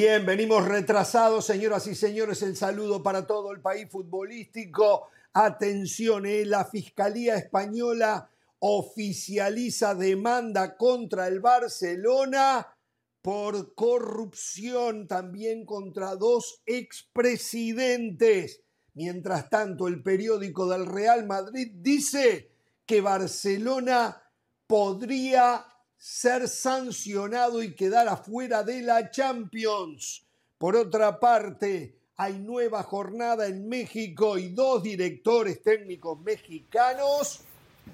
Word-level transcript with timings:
Bien, 0.00 0.24
venimos 0.24 0.64
retrasados, 0.64 1.44
señoras 1.44 1.88
y 1.88 1.96
señores. 1.96 2.40
El 2.42 2.54
saludo 2.54 3.02
para 3.02 3.26
todo 3.26 3.50
el 3.50 3.60
país 3.60 3.88
futbolístico. 3.90 5.08
Atención, 5.32 6.24
eh, 6.24 6.44
la 6.44 6.64
Fiscalía 6.66 7.34
Española 7.34 8.30
oficializa 8.60 9.96
demanda 9.96 10.76
contra 10.76 11.26
el 11.26 11.40
Barcelona 11.40 12.76
por 13.20 13.74
corrupción, 13.74 15.08
también 15.08 15.66
contra 15.66 16.14
dos 16.14 16.62
expresidentes. 16.64 18.62
Mientras 18.94 19.50
tanto, 19.50 19.88
el 19.88 20.00
periódico 20.04 20.68
del 20.68 20.86
Real 20.86 21.26
Madrid 21.26 21.72
dice 21.74 22.52
que 22.86 23.00
Barcelona 23.00 24.22
podría 24.68 25.66
ser 25.98 26.48
sancionado 26.48 27.62
y 27.62 27.74
quedar 27.74 28.08
afuera 28.08 28.62
de 28.62 28.82
la 28.82 29.10
Champions. 29.10 30.24
Por 30.56 30.76
otra 30.76 31.18
parte, 31.20 31.98
hay 32.16 32.38
nueva 32.38 32.82
jornada 32.82 33.46
en 33.46 33.68
México 33.68 34.38
y 34.38 34.48
dos 34.48 34.82
directores 34.82 35.62
técnicos 35.62 36.20
mexicanos 36.20 37.42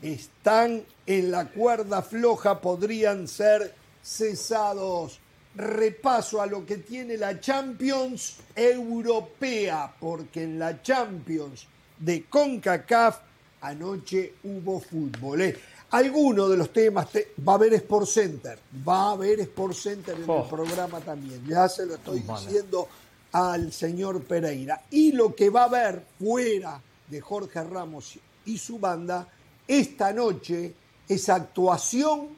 están 0.03 0.85
en 1.07 1.31
la 1.31 1.47
cuerda 1.47 2.03
floja, 2.03 2.61
podrían 2.61 3.29
ser 3.29 3.75
cesados. 4.03 5.21
Repaso 5.57 6.43
a 6.43 6.47
lo 6.47 6.67
que 6.67 6.79
tiene 6.79 7.17
la 7.17 7.39
Champions 7.39 8.39
Europea, 8.57 9.95
porque 10.01 10.43
en 10.43 10.59
la 10.59 10.83
Champions 10.83 11.69
de 11.98 12.25
CONCACAF 12.25 13.21
anoche 13.61 14.34
hubo 14.43 14.81
fútbol. 14.81 15.43
¿eh? 15.43 15.57
Alguno 15.95 16.48
de 16.48 16.56
los 16.56 16.73
temas 16.73 17.06
va 17.47 17.53
a 17.53 17.55
haber 17.55 17.75
Sport 17.75 18.06
Center, 18.09 18.59
va 18.87 19.11
a 19.11 19.11
haber 19.12 19.39
Sport 19.41 19.75
Center 19.75 20.17
en 20.17 20.25
el 20.25 20.31
Oh. 20.31 20.48
programa 20.48 21.00
también, 21.00 21.47
ya 21.47 21.69
se 21.69 21.87
lo 21.87 21.95
estoy 21.95 22.19
diciendo 22.20 22.89
al 23.31 23.73
señor 23.73 24.20
Pereira. 24.22 24.83
Y 24.91 25.12
lo 25.12 25.37
que 25.37 25.50
va 25.50 25.62
a 25.62 25.65
haber 25.67 26.05
fuera 26.19 26.81
de 27.09 27.20
Jorge 27.20 27.62
Ramos 27.62 28.19
y 28.45 28.59
su 28.59 28.81
banda 28.81 29.28
esta 29.69 30.12
noche 30.12 30.75
es 31.09 31.28
actuación, 31.28 32.28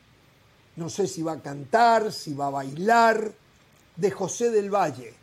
no 0.76 0.90
sé 0.90 1.06
si 1.06 1.22
va 1.22 1.32
a 1.32 1.40
cantar, 1.40 2.12
si 2.12 2.34
va 2.34 2.48
a 2.48 2.50
bailar, 2.50 3.32
de 3.96 4.10
José 4.10 4.50
del 4.50 4.68
Valle. 4.68 5.14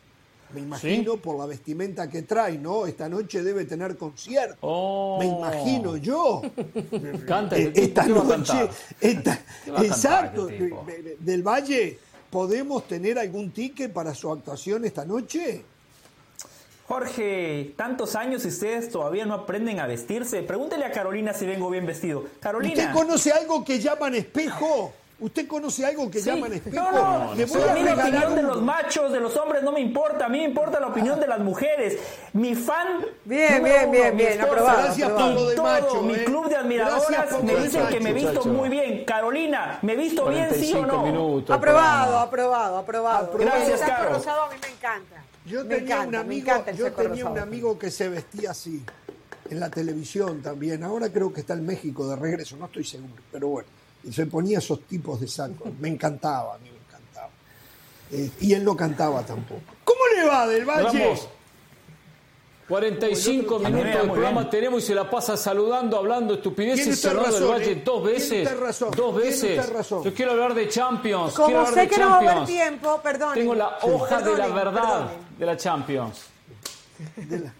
Me 0.52 0.60
imagino 0.60 1.16
por 1.16 1.36
la 1.38 1.46
vestimenta 1.46 2.08
que 2.08 2.22
trae, 2.22 2.58
¿no? 2.58 2.86
Esta 2.86 3.08
noche 3.08 3.42
debe 3.42 3.64
tener 3.64 3.96
concierto. 3.96 4.56
Oh. 4.60 5.16
Me 5.18 5.26
imagino 5.26 5.96
yo. 5.96 6.42
Canta, 7.26 7.56
Eh, 7.56 7.72
¿qué- 7.72 7.84
esta 7.84 8.04
qué 8.04 8.12
va 8.12 8.20
a 8.20 8.24
noche, 8.38 8.52
cantar? 8.52 8.70
esta- 9.00 9.38
¿Qué 9.64 9.70
va 9.70 9.78
a 9.78 9.82
cantar 9.82 9.84
exacto, 9.86 10.48
este 10.48 11.16
del 11.18 11.42
Valle, 11.42 11.98
¿podemos 12.30 12.86
tener 12.86 13.18
algún 13.18 13.50
ticket 13.52 13.92
para 13.92 14.14
su 14.14 14.30
actuación 14.30 14.84
esta 14.84 15.04
noche? 15.04 15.64
Jorge, 16.86 17.72
tantos 17.78 18.14
años 18.14 18.44
y 18.44 18.48
ustedes 18.48 18.90
todavía 18.90 19.24
no 19.24 19.32
aprenden 19.34 19.80
a 19.80 19.86
vestirse. 19.86 20.42
Pregúntele 20.42 20.84
a 20.84 20.92
Carolina 20.92 21.32
si 21.32 21.46
vengo 21.46 21.70
bien 21.70 21.86
vestido. 21.86 22.20
¿Usted 22.20 22.40
Carolina. 22.40 22.92
conoce 22.92 23.32
algo 23.32 23.64
que 23.64 23.80
llaman 23.80 24.14
espejo? 24.14 24.92
¿Usted 25.20 25.46
conoce 25.46 25.86
algo 25.86 26.10
que 26.10 26.18
Sí. 26.20 26.28
llaman 26.28 26.52
espejo? 26.52 26.74
No, 26.76 26.90
no, 26.90 27.34
Le 27.34 27.44
voy 27.46 27.54
pero 27.56 27.68
a 27.68 27.72
a 27.72 27.74
mí 27.76 27.82
la 27.84 27.94
opinión 27.94 28.34
de 28.34 28.42
los 28.42 28.60
machos, 28.62 29.12
de 29.12 29.20
los 29.20 29.36
hombres 29.36 29.62
no 29.62 29.70
me 29.70 29.80
importa, 29.80 30.26
a 30.26 30.28
mí 30.28 30.38
me 30.38 30.44
importa 30.44 30.80
la 30.80 30.88
opinión 30.88 31.20
de 31.20 31.28
las 31.28 31.38
mujeres. 31.38 31.98
Mi 32.32 32.54
fan 32.56 33.04
Bien, 33.24 33.62
bien, 33.62 33.90
bien, 33.92 34.16
bien, 34.16 34.32
esposa, 34.32 34.44
aprobado, 34.50 34.82
Gracias, 34.82 35.08
aprobado. 35.08 35.48
De 35.48 35.54
todo 35.54 35.64
Macho. 35.64 36.02
mi 36.02 36.14
eh. 36.14 36.24
club 36.24 36.48
de 36.48 36.56
admiradoras 36.56 37.42
me 37.44 37.56
dicen 37.56 37.86
que 37.88 38.00
me 38.00 38.12
Macho. 38.12 38.26
visto 38.32 38.44
muy 38.48 38.68
bien. 38.68 39.04
Carolina, 39.04 39.78
¿me 39.82 39.94
visto 39.96 40.26
bien 40.26 40.48
sí 40.52 40.72
o 40.74 40.78
45 40.82 40.86
no? 40.86 41.02
minutos. 41.04 41.56
Aprobado, 41.56 42.18
aprobado, 42.18 42.78
aprobado. 42.78 43.30
Gracias, 43.38 43.80
Caro. 43.80 44.14
rosado 44.14 44.42
a 44.42 44.48
mí 44.50 44.56
me 44.60 44.68
encanta. 44.68 45.24
Yo 45.46 45.62
me 45.64 45.76
tenía 45.76 45.94
encanta, 45.96 46.04
un 46.06 46.10
me 46.28 46.34
amigo, 46.34 46.64
yo 46.76 46.92
tenía 46.92 47.26
un 47.26 47.38
amigo 47.38 47.78
que 47.78 47.90
se 47.90 48.08
vestía 48.08 48.50
así 48.50 48.82
en 49.48 49.60
la 49.60 49.70
televisión 49.70 50.42
también. 50.42 50.82
Ahora 50.82 51.08
creo 51.10 51.32
que 51.32 51.40
está 51.40 51.54
en 51.54 51.64
México 51.64 52.08
de 52.08 52.16
regreso, 52.16 52.56
no 52.56 52.66
estoy 52.66 52.84
seguro, 52.84 53.14
pero 53.30 53.48
bueno. 53.48 53.68
Y 54.06 54.12
se 54.12 54.26
ponía 54.26 54.58
esos 54.58 54.82
tipos 54.82 55.20
de 55.20 55.28
sacos. 55.28 55.72
Me 55.80 55.88
encantaba, 55.88 56.54
a 56.54 56.58
mí 56.58 56.68
me 56.70 56.76
encantaba. 56.78 57.30
Eh, 58.12 58.30
y 58.40 58.52
él 58.52 58.64
no 58.64 58.76
cantaba 58.76 59.22
tampoco. 59.24 59.62
¿Cómo 59.84 60.00
le 60.16 60.26
va 60.26 60.46
del 60.46 60.64
Valle? 60.64 60.98
Vamos. 61.04 61.28
45 62.68 63.56
A 63.56 63.58
mí 63.58 63.64
me 63.64 63.70
minutos 63.72 63.94
va 63.94 64.00
de 64.00 64.06
muy 64.06 64.14
programa 64.14 64.40
bien. 64.40 64.50
tenemos 64.50 64.82
y 64.82 64.86
se 64.86 64.94
la 64.94 65.10
pasa 65.10 65.36
saludando, 65.36 65.98
hablando 65.98 66.32
estupideces, 66.34 67.04
hablando 67.04 67.38
del 67.40 67.48
Valle 67.50 67.72
¿eh? 67.72 67.82
dos 67.84 68.02
veces. 68.02 68.58
razón, 68.58 68.90
Dos 68.96 69.16
veces. 69.16 69.68
razón. 69.70 70.02
Yo 70.02 70.14
quiero 70.14 70.32
hablar 70.32 70.54
de 70.54 70.68
Champions. 70.68 71.34
quiero 71.34 71.44
Como 71.44 71.58
hablar 71.58 71.74
sé 71.74 71.80
de 71.80 71.88
que 71.88 71.98
no 71.98 72.06
va 72.08 72.14
a 72.14 72.16
haber 72.18 72.28
Champions. 72.28 72.48
tiempo, 72.48 73.00
perdón. 73.02 73.34
Tengo 73.34 73.54
la 73.54 73.78
hoja 73.82 74.20
de 74.22 74.36
la 74.38 74.46
verdad 74.48 75.08
de 75.38 75.44
la 75.46 75.56
Champions. 75.58 76.22
De 77.16 77.38
la- 77.40 77.52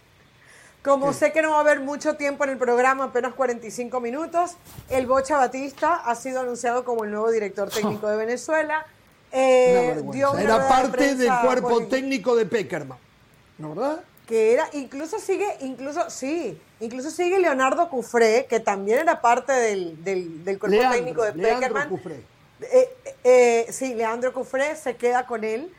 Como 0.85 1.15
sé 1.15 1.33
que 1.33 1.41
no 1.41 1.53
va 1.53 1.57
a 1.57 1.61
haber 1.61 1.81
mucho 1.81 2.15
tiempo 2.17 2.45
en 2.45 2.51
el 2.51 2.59
programa, 2.59 3.05
apenas 3.05 3.33
45 3.33 4.01
minutos, 4.01 4.53
el 4.91 5.07
Bocha 5.07 5.39
Batista 5.39 5.95
ha 5.95 6.15
sido 6.15 6.41
anunciado 6.41 6.85
como 6.85 7.05
el 7.05 7.11
nuevo 7.11 7.31
director 7.31 7.71
técnico 7.71 8.09
de 8.09 8.17
Venezuela. 8.17 8.87
Eh, 9.37 10.01
dio 10.13 10.31
una 10.31 10.43
Era 10.43 10.59
de 10.61 10.69
parte 10.69 11.15
del 11.17 11.33
cuerpo 11.45 11.87
técnico 11.87 12.37
de 12.37 12.47
Peckerman. 12.47 12.97
¿No 13.59 13.75
verdad? 13.75 14.05
que 14.27 14.53
era, 14.53 14.69
incluso 14.73 15.19
sigue, 15.19 15.47
incluso, 15.61 16.09
sí, 16.09 16.59
incluso 16.81 17.11
sigue 17.11 17.39
Leonardo 17.39 17.89
Cufré, 17.89 18.47
que 18.49 18.61
también 18.61 19.01
era 19.01 19.21
parte 19.21 19.53
del, 19.53 20.03
del, 20.03 20.45
del 20.45 20.59
cuerpo 20.59 20.77
Leandro, 20.77 20.99
técnico 20.99 21.23
de 21.25 21.35
Leandro 21.35 21.59
Peckerman. 21.59 21.89
Cufré. 21.89 22.21
Eh, 22.61 22.97
eh, 23.25 23.67
sí, 23.71 23.95
Leandro 23.95 24.33
Cufré 24.33 24.77
se 24.77 24.97
queda 24.97 25.27
con 25.27 25.45
él. 25.45 25.71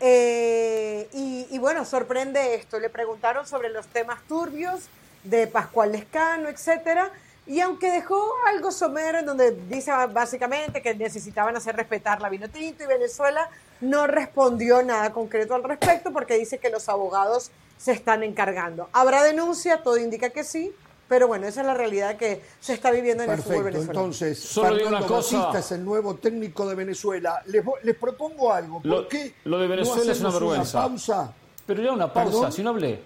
Eh, 0.00 1.08
y, 1.12 1.58
bueno, 1.58 1.84
sorprende 1.84 2.54
esto. 2.54 2.80
Le 2.80 2.88
preguntaron 2.88 3.46
sobre 3.46 3.68
los 3.68 3.86
temas 3.86 4.20
turbios 4.26 4.88
de 5.24 5.46
Pascual 5.46 5.92
Lescano, 5.92 6.48
etcétera. 6.48 7.10
Y 7.46 7.60
aunque 7.60 7.90
dejó 7.90 8.22
algo 8.46 8.70
somero 8.70 9.18
en 9.18 9.26
donde 9.26 9.52
dice 9.68 9.90
básicamente 10.12 10.82
que 10.82 10.94
necesitaban 10.94 11.56
hacer 11.56 11.76
respetar 11.76 12.20
la 12.20 12.28
vino 12.28 12.48
tinto 12.48 12.84
y 12.84 12.86
Venezuela, 12.86 13.48
no 13.80 14.06
respondió 14.06 14.82
nada 14.82 15.10
concreto 15.10 15.54
al 15.54 15.64
respecto 15.64 16.12
porque 16.12 16.38
dice 16.38 16.58
que 16.58 16.70
los 16.70 16.88
abogados 16.88 17.50
se 17.76 17.92
están 17.92 18.22
encargando. 18.22 18.88
¿Habrá 18.92 19.22
denuncia? 19.22 19.82
Todo 19.82 19.96
indica 19.96 20.30
que 20.30 20.44
sí, 20.44 20.72
pero 21.10 21.26
bueno, 21.26 21.46
esa 21.48 21.60
es 21.62 21.66
la 21.66 21.74
realidad 21.74 22.16
que 22.16 22.40
se 22.60 22.72
está 22.72 22.92
viviendo 22.92 23.24
en 23.24 23.30
el 23.30 23.38
fútbol 23.42 23.64
Perfecto, 23.64 23.78
venezolano. 23.78 24.00
entonces 24.00 24.38
Solo 24.38 24.76
digo 24.76 24.88
una 24.90 25.00
cosa. 25.06 25.38
Batista 25.38 25.58
es 25.58 25.72
el 25.72 25.84
nuevo 25.84 26.14
técnico 26.14 26.68
de 26.68 26.74
Venezuela. 26.76 27.42
Les, 27.46 27.64
les 27.82 27.96
propongo 27.96 28.52
algo. 28.52 28.76
¿Por 28.80 28.86
Lo- 28.86 29.08
qué 29.08 29.34
lo 29.44 29.58
de 29.58 29.64
no 29.66 29.70
Venezuela 29.74 30.12
es 30.12 30.20
una 30.20 30.30
vergüenza. 30.30 30.80
pausa. 30.82 31.32
Pero 31.66 31.82
ya 31.82 31.92
una 31.92 32.12
pausa, 32.12 32.30
¿Perdón? 32.30 32.52
si 32.52 32.62
no 32.62 32.70
hablé. 32.70 33.00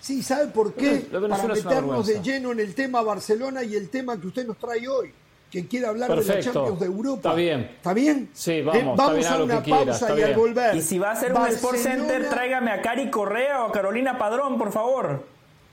Sí, 0.00 0.22
¿sabe 0.22 0.46
por 0.48 0.72
qué? 0.74 1.06
Lo 1.10 1.20
de 1.20 1.28
Para 1.28 1.42
Venezuela 1.42 1.54
es 1.54 1.60
una 1.64 1.70
meternos 1.74 2.06
de 2.06 2.22
lleno 2.22 2.52
en 2.52 2.60
el 2.60 2.74
tema 2.76 3.02
Barcelona 3.02 3.62
y 3.64 3.74
el 3.74 3.88
tema 3.90 4.20
que 4.20 4.28
usted 4.28 4.46
nos 4.46 4.56
trae 4.56 4.86
hoy. 4.88 5.12
Que 5.50 5.66
quiere 5.66 5.86
hablar 5.86 6.08
de 6.10 6.16
la 6.16 6.22
Perfecto. 6.22 6.52
Champions 6.52 6.80
de 6.80 6.86
Europa. 6.86 7.16
Está 7.28 7.34
bien. 7.34 7.60
¿Está 7.76 7.92
bien? 7.92 8.30
Sí, 8.32 8.62
vamos, 8.62 8.74
Eh, 8.76 8.78
está 8.90 8.94
vamos 9.02 9.16
bien, 9.18 9.32
a 9.32 9.38
lo 9.38 9.44
una 9.44 9.56
que 9.58 9.62
quiera, 9.64 9.84
pausa 9.84 10.08
y 10.08 10.10
al 10.12 10.16
bien. 10.28 10.38
volver. 10.38 10.74
Y 10.76 10.80
si 10.80 10.98
va 10.98 11.10
a 11.10 11.16
ser 11.16 11.32
un 11.34 11.46
Sport 11.48 11.76
Center, 11.76 11.98
Barcelona- 12.06 12.30
tráigame 12.30 12.70
a 12.70 12.80
Cari 12.82 13.10
Correa 13.10 13.64
o 13.64 13.68
a 13.68 13.72
Carolina 13.72 14.16
Padrón, 14.16 14.56
por 14.58 14.72
favor. 14.72 15.24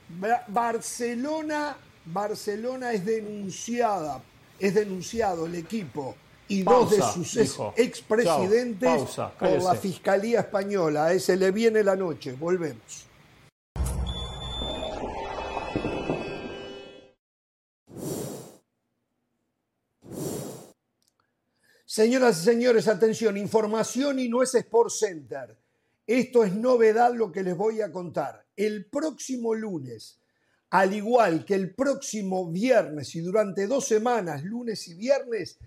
Ba- 0.10 0.44
Barcelona, 0.48 1.78
Barcelona 2.06 2.92
es 2.94 3.06
denunciada, 3.06 4.22
es 4.60 4.74
denunciado 4.74 5.46
el 5.46 5.56
equipo 5.56 6.16
y 6.48 6.64
dos 6.64 6.90
de 6.92 6.98
sus 7.14 7.38
expresidentes 7.76 8.90
por 9.38 9.64
la. 9.64 9.76
Fiscalía 9.76 10.40
Española. 10.42 11.06
A 11.06 11.14
ese 11.14 11.36
le 11.38 11.52
viene 11.52 11.84
la 11.84 11.96
noche. 11.96 12.32
Volvemos. 12.34 13.06
Señoras 21.86 22.42
y 22.42 22.46
señores, 22.46 22.88
atención, 22.88 23.36
información 23.38 24.20
y 24.20 24.30
no 24.30 24.44
es 24.44 24.54
Sport 24.54 24.92
Center. 24.92 25.58
Esto 26.10 26.44
es 26.44 26.56
novedad 26.56 27.14
lo 27.14 27.32
que 27.32 27.44
les 27.44 27.56
voy 27.56 27.82
a 27.82 27.92
contar. 27.92 28.44
El 28.56 28.88
próximo 28.88 29.54
lunes, 29.54 30.20
al 30.72 30.96
igual 30.96 31.46
que 31.46 31.54
el 31.54 31.76
próximo 31.76 32.50
viernes 32.50 33.14
y 33.14 33.20
durante 33.20 33.68
dos 33.68 33.86
semanas, 33.86 34.44
lunes 34.44 34.88
y 34.88 34.96
viernes, 34.96 35.60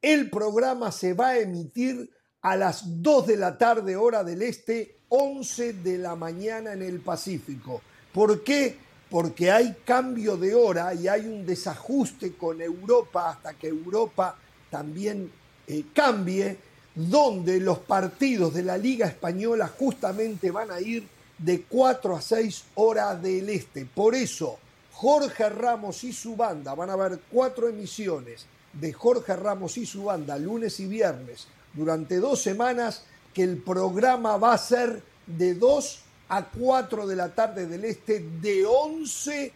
el 0.00 0.30
programa 0.30 0.90
se 0.90 1.12
va 1.12 1.28
a 1.28 1.38
emitir 1.40 2.08
a 2.40 2.56
las 2.56 3.02
2 3.02 3.26
de 3.26 3.36
la 3.36 3.58
tarde 3.58 3.94
hora 3.94 4.24
del 4.24 4.40
este, 4.40 5.00
11 5.10 5.74
de 5.74 5.98
la 5.98 6.16
mañana 6.16 6.72
en 6.72 6.80
el 6.80 7.00
Pacífico. 7.00 7.82
¿Por 8.14 8.42
qué? 8.42 8.78
Porque 9.10 9.50
hay 9.50 9.76
cambio 9.84 10.38
de 10.38 10.54
hora 10.54 10.94
y 10.94 11.08
hay 11.08 11.26
un 11.26 11.44
desajuste 11.44 12.36
con 12.36 12.62
Europa 12.62 13.32
hasta 13.32 13.52
que 13.52 13.68
Europa 13.68 14.38
también 14.70 15.30
eh, 15.66 15.84
cambie, 15.92 16.56
donde 16.94 17.60
los 17.60 17.78
partidos 17.78 18.54
de 18.54 18.62
la 18.62 18.76
Liga 18.76 19.06
Española 19.06 19.68
justamente 19.68 20.50
van 20.50 20.70
a 20.70 20.80
ir 20.80 21.06
de 21.38 21.62
4 21.62 22.16
a 22.16 22.20
6 22.20 22.64
horas 22.74 23.22
del 23.22 23.48
este. 23.48 23.86
Por 23.86 24.14
eso, 24.14 24.58
Jorge 24.92 25.48
Ramos 25.48 26.04
y 26.04 26.12
su 26.12 26.36
banda 26.36 26.74
van 26.74 26.90
a 26.90 26.94
haber 26.94 27.20
cuatro 27.30 27.68
emisiones 27.68 28.46
de 28.72 28.92
Jorge 28.92 29.34
Ramos 29.34 29.78
y 29.78 29.86
su 29.86 30.04
banda 30.04 30.36
lunes 30.36 30.78
y 30.80 30.86
viernes 30.86 31.48
durante 31.72 32.18
dos 32.18 32.42
semanas 32.42 33.04
que 33.32 33.42
el 33.42 33.58
programa 33.58 34.36
va 34.36 34.54
a 34.54 34.58
ser 34.58 35.02
de 35.26 35.54
2 35.54 36.00
a 36.28 36.44
4 36.44 37.06
de 37.06 37.16
la 37.16 37.28
tarde 37.30 37.66
del 37.66 37.84
este, 37.84 38.20
de 38.40 38.64
11 38.66 39.52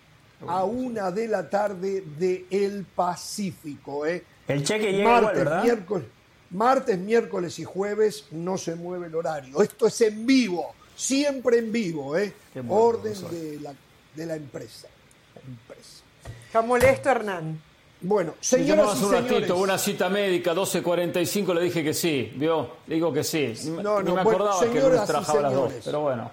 a 0.47 0.65
1 0.65 1.13
de 1.13 1.29
la 1.29 1.49
tarde 1.49 2.05
del 2.19 2.47
el 2.51 2.85
Pacífico. 2.85 4.07
¿eh? 4.07 4.25
El 4.47 4.65
cheque 4.65 4.93
llega 4.93 5.21
martes, 5.21 5.41
igual, 5.41 5.45
¿verdad? 5.45 5.65
Miércoles, 5.65 6.07
martes, 6.55 6.99
miércoles 6.99 7.59
y 7.59 7.65
jueves 7.65 8.25
no 8.31 8.57
se 8.57 8.75
mueve 8.75 9.09
el 9.09 9.15
horario. 9.15 9.63
Esto 9.63 9.87
es 9.87 10.01
en 10.01 10.25
vivo, 10.27 10.73
siempre 10.97 11.59
en 11.59 11.71
vivo, 11.71 12.17
¿eh? 12.17 12.33
Bueno, 12.55 12.73
orden 12.75 13.15
de 13.31 13.61
la, 13.61 13.75
de 14.15 14.27
la 14.27 14.37
empresa. 14.37 14.89
empresa. 15.47 16.03
Está 16.47 16.63
molesto, 16.63 17.11
Hernán. 17.11 17.61
Bueno, 18.01 18.35
señoras 18.41 18.87
y 18.87 18.91
hace 18.91 19.05
un 19.05 19.11
señores. 19.13 19.33
ratito, 19.33 19.57
una 19.57 19.79
cita 19.79 20.09
médica, 20.09 20.55
12.45, 20.55 21.55
le 21.55 21.61
dije 21.63 21.83
que 21.83 21.95
sí, 21.95 22.33
¿vio? 22.37 22.71
Le 22.87 22.97
digo 22.97 23.13
que 23.13 23.25
sí. 23.25 23.55
No, 23.65 24.03
ni 24.03 24.11
no, 24.11 24.15
me 24.17 24.23
bueno, 24.23 24.45
acordaba 24.45 24.61
que 24.61 24.67
señoras 24.67 24.91
lunes 24.91 25.03
y 25.03 25.07
trabajaba 25.07 25.41
las 25.41 25.53
dos, 25.55 25.63
señores. 25.65 25.85
pero 25.87 26.01
bueno. 26.01 26.31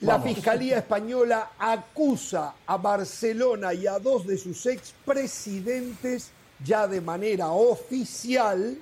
La 0.00 0.18
Vamos. 0.18 0.34
Fiscalía 0.34 0.78
Española 0.78 1.52
acusa 1.58 2.54
a 2.66 2.76
Barcelona 2.76 3.72
y 3.72 3.86
a 3.86 3.98
dos 3.98 4.26
de 4.26 4.36
sus 4.36 4.66
expresidentes 4.66 6.30
ya 6.62 6.86
de 6.86 7.00
manera 7.00 7.48
oficial 7.48 8.76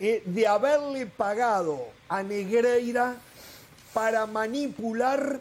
eh, 0.00 0.22
de 0.24 0.46
haberle 0.46 1.06
pagado 1.06 1.88
a 2.08 2.22
Negreira 2.22 3.16
para 3.92 4.26
manipular 4.26 5.40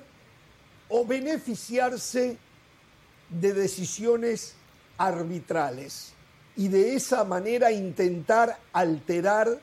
o 0.90 1.06
beneficiarse 1.06 2.38
de 3.30 3.54
decisiones 3.54 4.56
arbitrales 4.98 6.14
y 6.56 6.70
de 6.70 6.96
esa 6.96 7.24
manera 7.24 7.72
intentar 7.72 8.58
alterar 8.74 9.60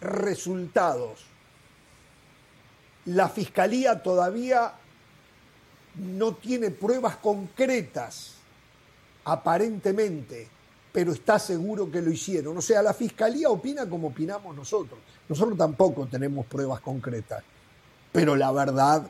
resultados. 0.00 1.26
La 3.04 3.28
Fiscalía 3.28 4.02
todavía 4.02 4.72
no 5.96 6.34
tiene 6.36 6.70
pruebas 6.70 7.16
concretas, 7.16 8.34
aparentemente, 9.24 10.48
pero 10.92 11.12
está 11.12 11.38
seguro 11.38 11.90
que 11.90 12.02
lo 12.02 12.10
hicieron. 12.10 12.56
O 12.56 12.62
sea, 12.62 12.82
la 12.82 12.94
Fiscalía 12.94 13.48
opina 13.48 13.88
como 13.88 14.08
opinamos 14.08 14.54
nosotros. 14.56 14.98
Nosotros 15.28 15.56
tampoco 15.56 16.06
tenemos 16.06 16.46
pruebas 16.46 16.80
concretas, 16.80 17.42
pero 18.12 18.34
la 18.34 18.50
verdad 18.50 19.08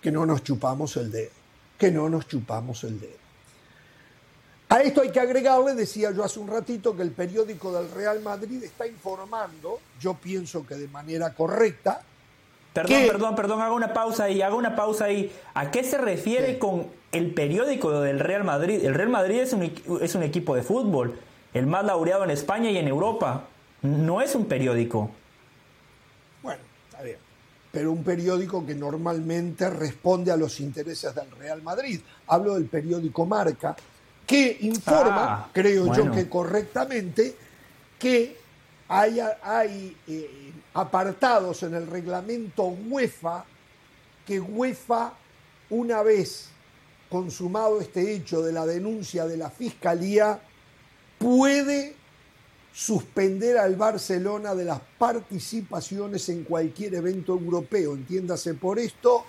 que 0.00 0.12
no 0.12 0.26
nos 0.26 0.42
chupamos 0.44 0.96
el 0.96 1.10
dedo, 1.10 1.30
que 1.78 1.90
no 1.90 2.08
nos 2.08 2.28
chupamos 2.28 2.84
el 2.84 3.00
dedo. 3.00 3.16
A 4.70 4.82
esto 4.82 5.00
hay 5.00 5.10
que 5.10 5.20
agregarle, 5.20 5.74
decía 5.74 6.10
yo 6.10 6.22
hace 6.22 6.38
un 6.38 6.48
ratito, 6.48 6.94
que 6.94 7.02
el 7.02 7.12
periódico 7.12 7.72
del 7.72 7.90
Real 7.90 8.20
Madrid 8.20 8.62
está 8.62 8.86
informando, 8.86 9.80
yo 9.98 10.12
pienso 10.14 10.66
que 10.66 10.74
de 10.74 10.88
manera 10.88 11.34
correcta, 11.34 12.02
Perdón, 12.74 13.06
perdón, 13.08 13.34
perdón, 13.34 13.60
haga 13.62 13.72
una 13.72 13.92
pausa 13.92 14.24
ahí, 14.24 14.40
haga 14.40 14.54
una 14.54 14.76
pausa 14.76 15.06
ahí. 15.06 15.34
¿A 15.54 15.68
qué 15.70 15.82
se 15.82 15.98
refiere 15.98 16.52
Sí. 16.52 16.58
con 16.58 16.86
el 17.12 17.32
periódico 17.32 18.00
del 18.00 18.20
Real 18.20 18.44
Madrid? 18.44 18.84
El 18.84 18.94
Real 18.94 19.08
Madrid 19.08 19.40
es 19.40 19.52
un, 19.52 19.62
es 20.00 20.14
un 20.14 20.22
equipo 20.22 20.54
de 20.54 20.62
fútbol, 20.62 21.18
el 21.54 21.66
más 21.66 21.84
laureado 21.84 22.24
en 22.24 22.30
España 22.30 22.70
y 22.70 22.78
en 22.78 22.88
Europa. 22.88 23.44
No 23.82 24.20
es 24.20 24.34
un 24.34 24.46
periódico. 24.46 25.10
Bueno, 26.42 26.60
está 26.90 27.02
bien. 27.02 27.18
Pero 27.70 27.92
un 27.92 28.02
periódico 28.02 28.66
que 28.66 28.74
normalmente 28.74 29.68
responde 29.70 30.32
a 30.32 30.36
los 30.36 30.58
intereses 30.60 31.14
del 31.14 31.30
Real 31.32 31.62
Madrid. 31.62 32.00
Hablo 32.26 32.54
del 32.54 32.66
periódico 32.66 33.24
Marca, 33.24 33.76
que 34.26 34.58
informa, 34.62 35.24
Ah, 35.34 35.48
creo 35.52 35.94
yo 35.94 36.10
que 36.10 36.28
correctamente, 36.28 37.36
que 37.98 38.36
hay, 38.88 39.20
hay 39.42 39.96
eh, 40.06 40.52
apartados 40.74 41.62
en 41.62 41.74
el 41.74 41.86
reglamento 41.86 42.64
UEFA 42.64 43.44
que 44.26 44.38
UEFA, 44.38 45.14
una 45.70 46.02
vez 46.02 46.50
consumado 47.08 47.80
este 47.80 48.14
hecho 48.14 48.42
de 48.42 48.52
la 48.52 48.66
denuncia 48.66 49.26
de 49.26 49.36
la 49.36 49.50
Fiscalía, 49.50 50.40
puede 51.18 51.96
suspender 52.72 53.58
al 53.58 53.76
Barcelona 53.76 54.54
de 54.54 54.64
las 54.64 54.80
participaciones 54.98 56.28
en 56.28 56.44
cualquier 56.44 56.94
evento 56.94 57.32
europeo. 57.32 57.94
Entiéndase 57.94 58.54
por 58.54 58.78
esto, 58.78 59.24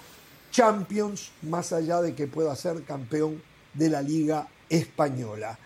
Champions, 0.51 1.31
más 1.43 1.73
allá 1.73 2.01
de 2.01 2.13
que 2.13 2.27
pueda 2.27 2.55
ser 2.55 2.83
campeón 2.83 3.41
de 3.73 3.89
la 3.89 4.01
Liga 4.01 4.47
Española. 4.69 5.57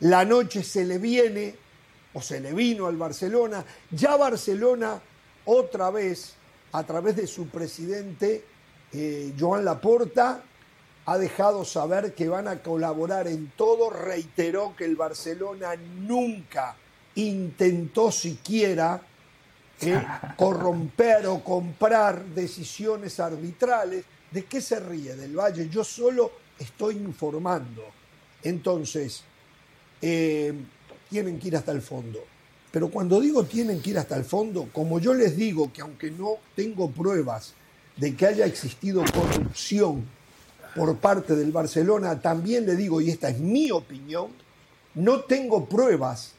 La 0.00 0.24
noche 0.24 0.62
se 0.62 0.84
le 0.84 0.98
viene, 0.98 1.54
o 2.12 2.20
se 2.20 2.40
le 2.40 2.52
vino 2.52 2.86
al 2.86 2.96
Barcelona. 2.96 3.64
Ya 3.90 4.16
Barcelona, 4.16 5.00
otra 5.46 5.90
vez, 5.90 6.34
a 6.72 6.84
través 6.84 7.16
de 7.16 7.26
su 7.26 7.48
presidente, 7.48 8.44
eh, 8.92 9.32
Joan 9.38 9.64
Laporta, 9.64 10.42
ha 11.06 11.18
dejado 11.18 11.64
saber 11.64 12.14
que 12.14 12.28
van 12.28 12.48
a 12.48 12.62
colaborar 12.62 13.28
en 13.28 13.52
todo. 13.56 13.90
Reiteró 13.90 14.74
que 14.76 14.84
el 14.84 14.96
Barcelona 14.96 15.74
nunca 15.76 16.76
intentó 17.16 18.10
siquiera 18.10 19.00
eh, 19.80 20.02
corromper 20.36 21.26
o 21.26 21.42
comprar 21.42 22.24
decisiones 22.24 23.20
arbitrales. 23.20 24.04
¿De 24.30 24.44
qué 24.44 24.60
se 24.60 24.80
ríe 24.80 25.14
del 25.14 25.38
Valle? 25.38 25.68
Yo 25.68 25.84
solo 25.84 26.32
estoy 26.58 26.96
informando. 26.96 27.84
Entonces, 28.42 29.22
eh, 30.00 30.52
tienen 31.08 31.38
que 31.38 31.48
ir 31.48 31.56
hasta 31.56 31.72
el 31.72 31.82
fondo. 31.82 32.24
Pero 32.70 32.90
cuando 32.90 33.20
digo 33.20 33.44
tienen 33.44 33.80
que 33.80 33.90
ir 33.90 33.98
hasta 33.98 34.16
el 34.16 34.24
fondo, 34.24 34.68
como 34.72 34.98
yo 34.98 35.14
les 35.14 35.36
digo 35.36 35.72
que 35.72 35.82
aunque 35.82 36.10
no 36.10 36.38
tengo 36.56 36.90
pruebas 36.90 37.54
de 37.96 38.16
que 38.16 38.26
haya 38.26 38.46
existido 38.46 39.04
corrupción 39.14 40.04
por 40.74 40.96
parte 40.98 41.34
del 41.36 41.52
Barcelona, 41.52 42.20
también 42.20 42.66
le 42.66 42.74
digo, 42.76 43.00
y 43.00 43.10
esta 43.10 43.28
es 43.28 43.38
mi 43.38 43.70
opinión, 43.70 44.28
no 44.94 45.20
tengo 45.20 45.66
pruebas 45.66 46.32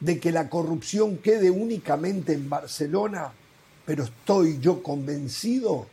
de 0.00 0.18
que 0.20 0.32
la 0.32 0.50
corrupción 0.50 1.18
quede 1.18 1.50
únicamente 1.50 2.32
en 2.34 2.48
Barcelona, 2.48 3.32
pero 3.86 4.04
estoy 4.04 4.58
yo 4.60 4.82
convencido 4.82 5.86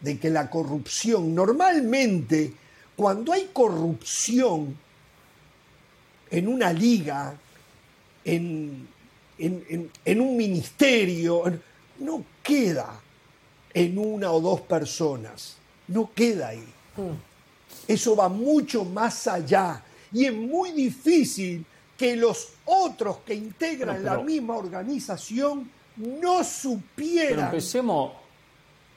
de 0.00 0.18
que 0.18 0.30
la 0.30 0.48
corrupción, 0.50 1.34
normalmente, 1.34 2.52
cuando 2.96 3.32
hay 3.32 3.50
corrupción 3.52 4.76
en 6.30 6.48
una 6.48 6.72
liga, 6.72 7.34
en, 8.24 8.86
en- 9.38 9.90
en- 10.04 10.20
un 10.20 10.36
ministerio, 10.36 11.42
no 11.98 12.24
queda 12.42 13.00
en 13.74 13.98
una 13.98 14.30
o 14.32 14.40
dos 14.40 14.60
personas, 14.62 15.56
no 15.88 16.10
queda 16.14 16.48
ahí. 16.48 16.64
Eso 17.86 18.16
va 18.16 18.28
mucho 18.28 18.84
más 18.84 19.26
allá 19.26 19.82
y 20.12 20.24
es 20.26 20.32
muy 20.32 20.72
difícil 20.72 21.64
que 21.96 22.16
los 22.16 22.48
otros 22.64 23.18
que 23.26 23.34
integran 23.34 23.98
pero- 24.02 24.16
la 24.16 24.22
misma 24.22 24.56
organización 24.56 25.70
no 25.96 26.20
Pero 26.38 26.44
supieran 26.44 27.44
empecemos, 27.46 28.12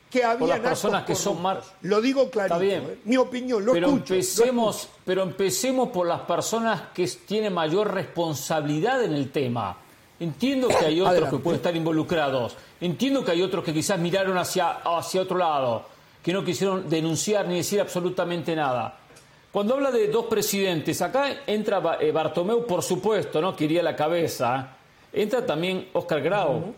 que 0.10 0.24
había 0.24 0.48
las 0.48 0.60
personas 0.60 1.04
que 1.06 1.16
son 1.16 1.42
mar- 1.42 1.62
Lo 1.82 2.00
digo 2.02 2.30
clarito, 2.30 2.56
Está 2.56 2.58
bien. 2.66 2.84
¿eh? 2.84 2.98
mi 3.06 3.18
opinión, 3.18 3.66
lo 3.66 3.74
pero 3.74 3.88
escucho. 3.88 4.14
lo 4.14 4.20
empecemos, 4.20 4.76
escucho. 4.82 5.00
pero 5.06 5.24
empecemos 5.24 5.90
por 5.90 6.08
las 6.08 6.22
personas 6.22 6.82
que 6.94 7.08
tienen 7.08 7.52
mayor 7.54 7.92
responsabilidad 7.94 9.04
en 9.04 9.14
el 9.14 9.32
tema. 9.32 9.78
Entiendo 10.20 10.68
que 10.70 10.76
hay 10.86 11.00
otros 11.02 11.12
Adelante. 11.12 11.36
que 11.38 11.44
pueden 11.44 11.58
estar 11.58 11.76
involucrados. 11.76 12.56
Entiendo 12.80 13.26
que 13.26 13.32
hay 13.32 13.42
otros 13.42 13.64
que 13.66 13.74
quizás 13.74 14.00
miraron 14.00 14.38
hacia, 14.38 14.70
hacia 14.86 15.22
otro 15.22 15.38
lado, 15.38 15.86
que 16.24 16.34
no 16.34 16.44
quisieron 16.44 16.90
denunciar 16.90 17.48
ni 17.48 17.58
decir 17.58 17.82
absolutamente 17.82 18.56
nada. 18.56 18.98
Cuando 19.52 19.76
habla 19.76 19.92
de 19.92 20.08
dos 20.08 20.26
presidentes, 20.26 21.02
acá 21.02 21.42
entra 21.46 21.98
eh, 22.00 22.12
Bartomeu, 22.12 22.66
por 22.66 22.82
supuesto, 22.82 23.40
¿no? 23.42 23.56
Que 23.56 23.66
iría 23.66 23.82
a 23.82 23.84
la 23.84 23.96
cabeza. 23.96 24.70
Entra 25.12 25.46
también 25.46 25.90
Oscar 25.94 26.22
Grau, 26.22 26.74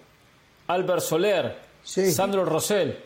Albert 0.68 1.02
Soler, 1.02 1.58
Sí. 1.84 2.12
Sandro 2.12 2.44
Rosell. 2.44 2.98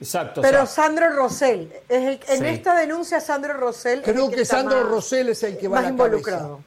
Exacto. 0.00 0.40
o 0.40 0.42
Pero 0.42 0.58
sea, 0.58 0.66
Sandro 0.66 1.10
Rosell, 1.10 1.72
es 1.88 2.04
el- 2.04 2.20
en 2.28 2.38
Sí. 2.38 2.44
esta 2.46 2.74
denuncia 2.78 3.20
Sandro 3.20 3.54
Rosell. 3.54 4.00
es 4.00 4.04
Creo 4.04 4.28
el 4.28 4.34
que 4.34 4.44
Sandro 4.44 4.80
más- 4.80 4.88
Rosell 4.88 5.28
es 5.30 5.42
el 5.42 5.56
que 5.58 5.68
va 5.68 5.76
más 5.76 5.80
a 5.80 5.82
la 5.84 5.88
involucrado. 5.90 6.48
cabeza. 6.48 6.62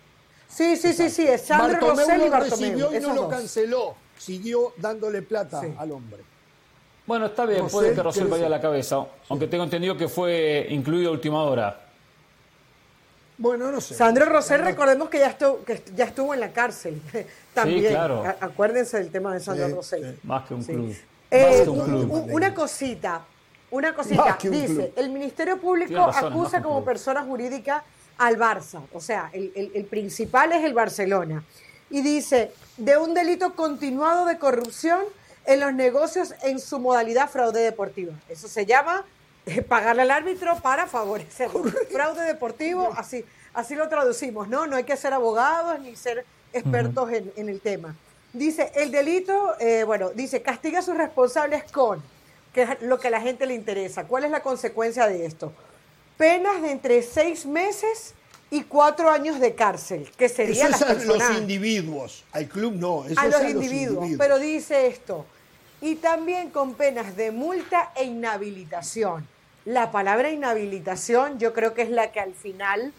Sí, 0.48 0.78
sí, 0.78 0.94
sí, 0.94 1.10
sí, 1.10 1.28
es 1.28 1.42
Sandro 1.42 1.74
Bartomeu 1.74 1.96
Rosell 1.98 2.22
y 2.22 2.26
lo 2.26 2.32
Bartomeu. 2.32 2.60
recibió 2.60 2.96
y 2.98 3.00
no 3.02 3.14
lo 3.14 3.28
canceló. 3.30 3.96
Siguió 4.18 4.74
dándole 4.78 5.22
plata 5.22 5.62
Sí. 5.62 5.68
al 5.78 5.92
hombre. 5.92 6.24
Bueno, 7.10 7.26
está 7.26 7.44
bien, 7.48 7.68
puede 7.70 7.96
que 7.96 8.04
Rosell 8.04 8.28
vaya 8.28 8.46
a 8.46 8.50
la 8.50 8.62
cabeza, 8.62 9.04
aunque 9.30 9.48
tengo 9.48 9.64
entendido 9.64 9.98
que 9.98 10.08
fue 10.08 10.68
incluido 10.70 11.10
a 11.10 11.14
última 11.14 11.42
hora. 11.42 11.82
Bueno, 13.36 13.72
no 13.72 13.82
sé. 13.82 13.96
Sandro 13.96 14.26
Rosell, 14.26 14.62
recordemos 14.62 15.10
que 15.10 15.18
ya 15.18 15.30
estuvo, 15.30 15.64
que 15.66 15.82
ya 15.96 16.06
estuvo 16.06 16.36
en 16.36 16.40
la 16.40 16.52
cárcel. 16.52 17.02
También. 17.56 17.94
claro. 17.94 18.24
A- 18.24 18.46
Acuérdense 18.46 18.98
del 19.00 19.10
tema 19.10 19.34
de 19.34 19.40
Sandro 19.40 19.66
Sí, 19.70 19.74
Rosell. 19.74 20.04
sí. 20.14 20.20
Más 20.22 20.48
que 20.48 20.54
un 20.54 20.64
Sí. 20.64 20.72
club. 20.72 20.96
Eh, 21.32 21.46
Más 21.50 21.62
que 21.62 21.70
un 21.72 21.80
club. 21.84 22.12
un- 22.12 22.32
una 22.32 22.54
cosita, 22.54 23.22
una 23.72 23.96
cosita. 23.96 24.26
Más 24.26 24.38
que 24.38 24.50
un 24.50 24.54
Dice, 24.54 24.74
club. 24.76 24.94
el 24.96 25.10
Ministerio 25.10 25.58
Público 25.60 26.06
razón, 26.06 26.32
acusa 26.32 26.62
como 26.62 26.86
persona 26.86 27.24
jurídica 27.24 27.84
al 28.20 28.38
Barça. 28.38 28.82
O 28.94 29.02
sea, 29.02 29.32
el, 29.34 29.52
el- 29.56 29.72
el 29.74 29.86
principal 29.86 30.52
es 30.52 30.64
el 30.64 30.76
Barcelona. 30.76 31.44
Y 31.90 32.02
dice, 32.02 32.52
de 32.78 32.98
un 32.98 33.16
delito 33.16 33.56
continuado 33.56 34.28
de 34.28 34.38
corrupción 34.38 35.00
en 35.50 35.60
los 35.60 35.74
negocios 35.74 36.36
en 36.44 36.60
su 36.60 36.80
modalidad 36.80 37.28
fraude 37.28 37.62
deportiva. 37.62 38.14
Eso 38.30 38.48
se 38.48 38.68
llama 38.68 39.04
eh, 39.48 39.64
pagarle 39.64 40.04
al 40.04 40.12
árbitro 40.12 40.56
para 40.60 40.86
favorecer. 40.86 41.50
Fraude 41.92 42.22
deportivo, 42.22 42.94
así, 42.96 43.26
así 43.56 43.74
lo 43.74 43.90
traducimos, 43.90 44.48
¿no? 44.48 44.68
No 44.68 44.76
hay 44.76 44.84
que 44.84 44.96
ser 44.96 45.12
abogados 45.12 45.80
ni 45.80 45.96
ser 45.96 46.24
expertos 46.54 47.12
en, 47.12 47.34
en, 47.36 47.50
el 47.50 47.62
tema. 47.62 47.96
Dice, 48.32 48.72
el 48.76 48.92
delito, 48.92 49.60
eh, 49.60 49.84
bueno, 49.86 50.12
dice, 50.12 50.44
castiga 50.44 50.80
a 50.80 50.82
sus 50.84 50.96
responsables 50.96 51.64
con, 51.72 52.00
que 52.54 52.62
es 52.62 52.82
lo 52.82 53.00
que 53.00 53.08
a 53.08 53.12
la 53.12 53.22
gente 53.22 53.48
le 53.48 53.56
interesa. 53.56 54.06
¿Cuál 54.06 54.26
es 54.26 54.32
la 54.32 54.44
consecuencia 54.44 55.08
de 55.08 55.26
esto? 55.26 55.52
Penas 56.16 56.62
de 56.62 56.70
entre 56.70 57.02
seis 57.02 57.48
meses 57.48 58.14
y 58.52 58.64
cuatro 58.64 59.10
años 59.10 59.40
de 59.40 59.56
cárcel, 59.56 60.12
que 60.16 60.30
serían 60.30 60.74
Eso 60.74 60.86
es 60.86 61.02
a 61.02 61.06
los 61.06 61.38
individuos, 61.40 62.24
al 62.34 62.48
club 62.48 62.76
no. 62.76 63.06
Eso 63.06 63.20
a 63.20 63.26
los, 63.26 63.42
a 63.42 63.50
individuos, 63.50 63.96
los 63.96 64.04
individuos, 64.04 64.18
pero 64.20 64.38
dice 64.38 64.86
esto, 64.86 65.26
y 65.82 65.96
también 65.96 66.50
con 66.50 66.74
penas 66.74 67.16
de 67.16 67.32
multa 67.32 67.92
e 67.96 68.04
inhabilitación. 68.06 69.28
La 69.66 69.92
palabra 69.92 70.30
inhabilitación 70.30 71.40
yo 71.40 71.54
creo 71.54 71.74
que 71.74 71.84
es 71.84 71.90
la 71.90 72.12
que 72.12 72.20
al 72.20 72.34
final 72.34 72.94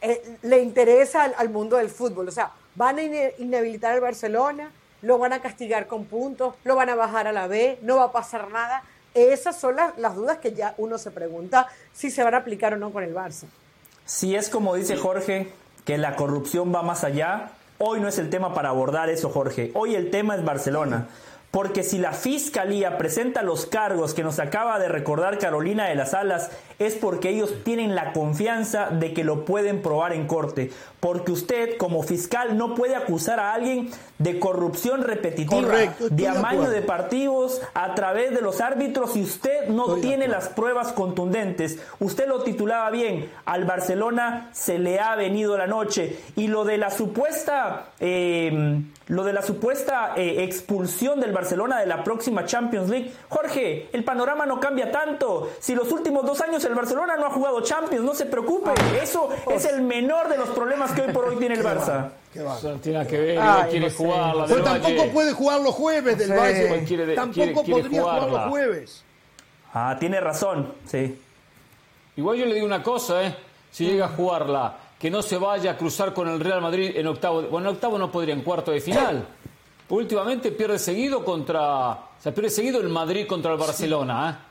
eh, 0.00 0.36
le 0.42 0.62
interesa 0.62 1.24
al, 1.24 1.48
mundo 1.48 1.76
del 1.76 1.88
fútbol. 1.88 2.28
O 2.28 2.32
sea, 2.32 2.52
van 2.74 2.98
a 2.98 3.02
inhabilitar 3.02 3.92
al 3.92 4.00
Barcelona, 4.00 4.70
lo 5.02 5.18
van 5.18 5.32
a 5.32 5.40
castigar 5.40 5.86
con 5.86 6.04
puntos, 6.04 6.54
lo 6.64 6.76
van 6.76 6.88
a 6.88 6.94
bajar 6.94 7.26
a 7.26 7.32
la 7.32 7.46
B, 7.46 7.78
no 7.82 7.96
va 7.96 8.04
a 8.04 8.12
pasar 8.12 8.50
nada. 8.50 8.82
Esas 9.14 9.58
son 9.58 9.76
las, 9.76 9.96
las 9.98 10.14
dudas 10.14 10.38
que 10.38 10.52
ya 10.52 10.74
uno 10.78 10.98
se 10.98 11.10
pregunta 11.10 11.66
si 11.92 12.10
se 12.10 12.22
van 12.22 12.34
a 12.34 12.38
aplicar 12.38 12.74
o 12.74 12.76
no 12.76 12.90
con 12.90 13.02
el 13.02 13.14
Barça. 13.14 13.44
Si 14.04 14.36
es 14.36 14.48
como 14.48 14.74
dice 14.74 14.96
Jorge, 14.96 15.52
que 15.84 15.98
la 15.98 16.16
corrupción 16.16 16.72
va 16.74 16.82
más 16.82 17.02
allá, 17.04 17.52
hoy 17.78 18.00
no 18.00 18.08
es 18.08 18.18
el 18.18 18.30
tema 18.30 18.54
para 18.54 18.68
abordar 18.68 19.08
eso, 19.10 19.30
Jorge. 19.30 19.70
Hoy 19.74 19.94
el 19.94 20.10
tema 20.10 20.36
es 20.36 20.44
Barcelona. 20.44 21.08
Porque 21.50 21.82
si 21.82 21.98
la 21.98 22.12
fiscalía 22.12 22.98
presenta 22.98 23.42
los 23.42 23.66
cargos 23.66 24.14
que 24.14 24.22
nos 24.22 24.38
acaba 24.38 24.78
de 24.78 24.88
recordar 24.88 25.38
Carolina 25.38 25.86
de 25.86 25.94
las 25.94 26.12
Alas, 26.12 26.50
es 26.78 26.94
porque 26.94 27.30
ellos 27.30 27.52
tienen 27.64 27.94
la 27.94 28.12
confianza 28.12 28.90
de 28.90 29.12
que 29.12 29.24
lo 29.24 29.44
pueden 29.44 29.82
probar 29.82 30.12
en 30.12 30.26
corte. 30.26 30.70
Porque 31.00 31.32
usted, 31.32 31.76
como 31.76 32.02
fiscal, 32.02 32.56
no 32.56 32.74
puede 32.74 32.94
acusar 32.94 33.40
a 33.40 33.52
alguien 33.52 33.90
de 34.18 34.38
corrupción 34.40 35.02
repetitiva, 35.02 35.62
Correcto, 35.62 36.08
de 36.08 36.28
amaño 36.28 36.70
de 36.70 36.82
partidos 36.82 37.60
a 37.74 37.94
través 37.94 38.34
de 38.34 38.40
los 38.40 38.60
árbitros 38.60 39.12
si 39.12 39.22
usted 39.22 39.68
no 39.68 39.86
Estoy 39.86 40.00
tiene 40.02 40.28
las 40.28 40.48
pruebas 40.48 40.92
contundentes. 40.92 41.78
Usted 42.00 42.26
lo 42.28 42.42
titulaba 42.42 42.90
bien, 42.90 43.30
al 43.44 43.64
Barcelona 43.64 44.50
se 44.52 44.78
le 44.78 44.98
ha 44.98 45.14
venido 45.14 45.56
la 45.56 45.66
noche. 45.66 46.18
Y 46.36 46.48
lo 46.48 46.64
de 46.64 46.78
la 46.78 46.90
supuesta, 46.90 47.90
eh, 48.00 48.82
lo 49.06 49.24
de 49.24 49.32
la 49.32 49.42
supuesta 49.42 50.14
eh, 50.16 50.44
expulsión 50.44 51.20
del 51.20 51.32
Barcelona 51.32 51.78
de 51.78 51.86
la 51.86 52.02
próxima 52.02 52.44
Champions 52.44 52.88
League, 52.88 53.12
Jorge, 53.28 53.88
el 53.92 54.04
panorama 54.04 54.46
no 54.46 54.58
cambia 54.60 54.90
tanto. 54.90 55.50
Si 55.60 55.74
los 55.74 55.92
últimos 55.92 56.26
dos 56.26 56.40
años 56.40 56.64
el 56.68 56.74
Barcelona 56.74 57.16
no 57.16 57.26
ha 57.26 57.30
jugado 57.30 57.60
Champions, 57.62 58.04
no 58.04 58.14
se 58.14 58.26
preocupe. 58.26 58.70
Eso 59.02 59.28
es 59.50 59.64
el 59.64 59.82
menor 59.82 60.28
de 60.28 60.36
los 60.38 60.48
problemas 60.50 60.92
que 60.92 61.02
hoy 61.02 61.12
por 61.12 61.24
hoy 61.24 61.36
tiene 61.36 61.54
el 61.56 61.62
Qué 61.62 61.66
Barça. 61.68 61.88
va, 61.88 62.12
qué 62.32 62.42
va. 62.42 62.56
Tiene 62.80 63.06
que 63.06 63.18
ver, 63.18 63.38
Ay, 63.40 63.70
quiere 63.70 63.86
no 63.86 63.90
sé. 63.90 63.96
jugarla. 63.96 64.44
Pero 64.46 64.62
tampoco 64.64 64.96
Valle. 64.96 65.10
puede 65.12 65.32
jugar 65.32 65.60
los 65.60 65.74
jueves 65.74 66.18
del 66.18 66.28
Sí. 66.28 66.34
Valle. 66.34 66.84
Quiere 66.84 67.14
tampoco 67.14 67.34
quiere- 67.34 67.52
quiere 67.64 67.82
podría 67.82 68.02
jugar 68.02 68.30
los 68.30 68.48
jueves. 68.50 69.04
Ah, 69.74 69.96
tiene 69.98 70.20
razón, 70.20 70.72
sí. 70.86 71.20
Igual 72.16 72.36
yo 72.38 72.46
le 72.46 72.54
digo 72.54 72.66
una 72.66 72.82
cosa, 72.82 73.22
¿eh? 73.22 73.34
Si 73.70 73.84
llega 73.86 74.06
a 74.06 74.08
jugarla, 74.08 74.76
que 74.98 75.10
no 75.10 75.22
se 75.22 75.36
vaya 75.38 75.72
a 75.72 75.76
cruzar 75.76 76.12
con 76.14 76.26
el 76.28 76.40
Real 76.40 76.60
Madrid 76.60 76.92
en 76.96 77.06
octavo. 77.06 77.42
Bueno, 77.42 77.68
en 77.68 77.74
octavo 77.76 77.98
no 77.98 78.10
podría, 78.10 78.34
en 78.34 78.42
cuarto 78.42 78.70
de 78.72 78.80
final. 78.80 79.26
Últimamente 79.90 80.50
pierde 80.52 80.78
seguido 80.78 81.24
contra. 81.24 81.90
O 81.92 82.20
sea, 82.20 82.32
pierde 82.34 82.50
seguido 82.50 82.80
el 82.80 82.88
Madrid 82.88 83.26
contra 83.26 83.52
el 83.52 83.58
Barcelona, 83.58 84.30
¿eh? 84.30 84.47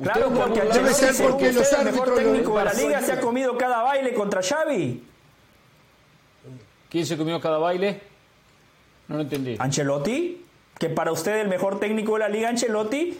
Claro, 0.00 0.30
porque 0.32 0.60
Debe 0.62 0.94
ser 0.94 1.14
porque 1.30 1.48
usted, 1.50 1.54
los 1.60 1.72
el 1.72 1.84
mejor 1.92 2.14
técnico 2.14 2.58
de 2.58 2.64
la 2.64 2.72
liga 2.72 3.00
se 3.02 3.12
ha 3.12 3.20
comido 3.20 3.56
cada 3.58 3.82
baile 3.82 4.14
contra 4.14 4.40
Xavi. 4.42 5.02
¿Quién 6.88 7.06
se 7.06 7.16
comió 7.16 7.40
cada 7.40 7.58
baile? 7.58 8.00
No 9.08 9.16
lo 9.16 9.22
entendí. 9.22 9.56
Ancelotti, 9.58 10.44
que 10.78 10.88
para 10.90 11.12
usted 11.12 11.36
el 11.40 11.48
mejor 11.48 11.78
técnico 11.78 12.14
de 12.14 12.18
la 12.20 12.28
liga, 12.28 12.48
Ancelotti, 12.48 13.18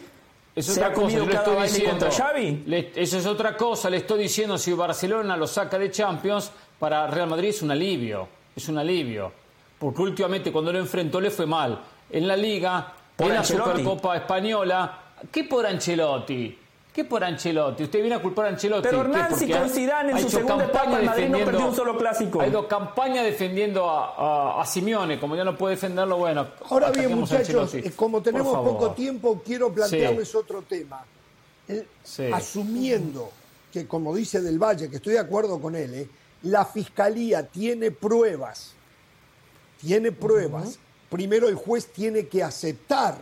Es 0.55 0.65
se 0.65 0.71
otra 0.73 0.87
ha 0.87 0.93
cosa, 0.93 1.01
comido 1.01 1.19
yo 1.19 1.25
le 1.25 1.31
cada 1.31 1.43
estoy 1.43 1.55
baile 1.55 1.73
diciendo. 1.73 2.05
contra 2.05 2.25
Xavi. 2.25 2.63
Le- 2.67 2.91
eso 2.95 3.17
es 3.17 3.25
otra 3.25 3.57
cosa, 3.57 3.89
le 3.89 3.97
estoy 3.97 4.19
diciendo 4.23 4.57
si 4.57 4.73
Barcelona 4.73 5.37
lo 5.37 5.47
saca 5.47 5.77
de 5.79 5.89
Champions, 5.91 6.51
para 6.79 7.07
Real 7.07 7.27
Madrid 7.29 7.49
es 7.49 7.61
un 7.61 7.71
alivio, 7.71 8.27
es 8.55 8.67
un 8.67 8.77
alivio. 8.77 9.31
Porque 9.79 10.01
últimamente 10.01 10.51
cuando 10.51 10.71
lo 10.73 10.79
enfrentó 10.79 11.19
le 11.21 11.29
fue 11.31 11.45
mal. 11.45 11.79
En 12.09 12.27
la 12.27 12.35
Liga, 12.37 12.93
Por 13.15 13.27
en 13.27 13.33
la 13.33 13.39
Ancelotti. 13.39 13.69
Supercopa 13.71 14.15
Española, 14.17 14.99
¿qué 15.31 15.43
por 15.45 15.65
Ancelotti? 15.65 16.57
¿Qué 16.93 17.03
por 17.05 17.23
Ancelotti? 17.23 17.83
Usted 17.85 18.01
viene 18.01 18.15
a 18.15 18.21
culpar 18.21 18.45
a 18.45 18.49
Ancelotti. 18.49 18.83
Pero. 18.83 19.01
Hernán, 19.01 19.35
si 19.35 19.49
con 19.49 19.67
Zidane 19.69 20.11
en 20.11 20.19
su 20.19 20.29
segunda 20.29 20.65
etapa 20.65 20.99
el 20.99 21.05
Madrid 21.07 21.27
no 21.29 21.39
perdió 21.39 21.67
un 21.69 21.75
solo 21.75 21.97
clásico. 21.97 22.39
Ha 22.41 22.47
ido 22.47 22.67
campaña 22.67 23.23
defendiendo 23.23 23.89
a, 23.89 24.57
a, 24.57 24.61
a 24.61 24.65
Simeone, 24.67 25.19
como 25.19 25.35
ya 25.35 25.43
no 25.43 25.57
puede 25.57 25.73
defenderlo, 25.75 26.17
bueno. 26.17 26.45
Ahora 26.69 26.91
bien, 26.91 27.17
muchachos, 27.17 27.73
eh, 27.73 27.91
como 27.95 28.21
tenemos 28.21 28.53
poco 28.55 28.91
tiempo, 28.91 29.41
quiero 29.43 29.73
plantearles 29.73 30.35
otro 30.35 30.61
tema. 30.61 31.03
El- 31.67 31.87
Sí. 32.03 32.25
Asumiendo 32.31 33.31
que, 33.71 33.87
como 33.87 34.13
dice 34.15 34.41
Del 34.41 34.59
Valle, 34.59 34.87
que 34.89 34.97
estoy 34.97 35.13
de 35.13 35.19
acuerdo 35.19 35.59
con 35.59 35.75
él, 35.75 35.93
eh, 35.95 36.07
la 36.43 36.63
fiscalía 36.65 37.47
tiene 37.47 37.89
pruebas, 37.89 38.73
tiene 39.81 40.11
pruebas. 40.11 40.77
Primero 41.09 41.47
el 41.47 41.55
juez 41.55 41.87
tiene 41.87 42.27
que 42.27 42.43
aceptar 42.43 43.15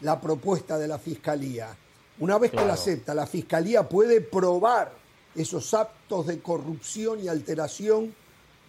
la 0.00 0.18
propuesta 0.20 0.78
de 0.78 0.88
la 0.88 0.98
fiscalía. 0.98 1.68
Una 2.18 2.38
vez 2.38 2.50
que 2.50 2.64
la 2.64 2.72
acepta, 2.72 3.14
la 3.14 3.26
fiscalía 3.26 3.88
puede 3.88 4.20
probar 4.20 4.92
esos 5.34 5.74
actos 5.74 6.26
de 6.26 6.40
corrupción 6.40 7.20
y 7.22 7.28
alteración 7.28 8.14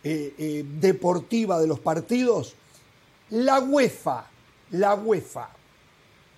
eh, 0.03 0.33
eh, 0.37 0.65
deportiva 0.79 1.59
de 1.59 1.67
los 1.67 1.79
partidos. 1.79 2.55
La 3.29 3.59
UEFA, 3.59 4.25
la 4.71 4.95
UEFA, 4.95 5.49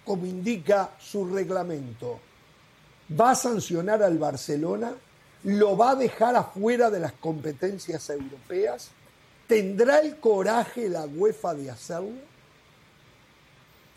como 0.05 0.25
indica 0.25 0.91
su 0.99 1.25
reglamento, 1.25 2.19
va 3.19 3.31
a 3.31 3.35
sancionar 3.35 4.03
al 4.03 4.17
Barcelona, 4.17 4.93
lo 5.43 5.75
va 5.75 5.91
a 5.91 5.95
dejar 5.95 6.35
afuera 6.35 6.91
de 6.91 6.99
las 6.99 7.13
competencias 7.13 8.09
europeas, 8.09 8.89
¿tendrá 9.47 9.99
el 9.99 10.17
coraje 10.17 10.89
la 10.89 11.05
UEFA 11.05 11.55
de 11.55 11.71
hacerlo? 11.71 12.28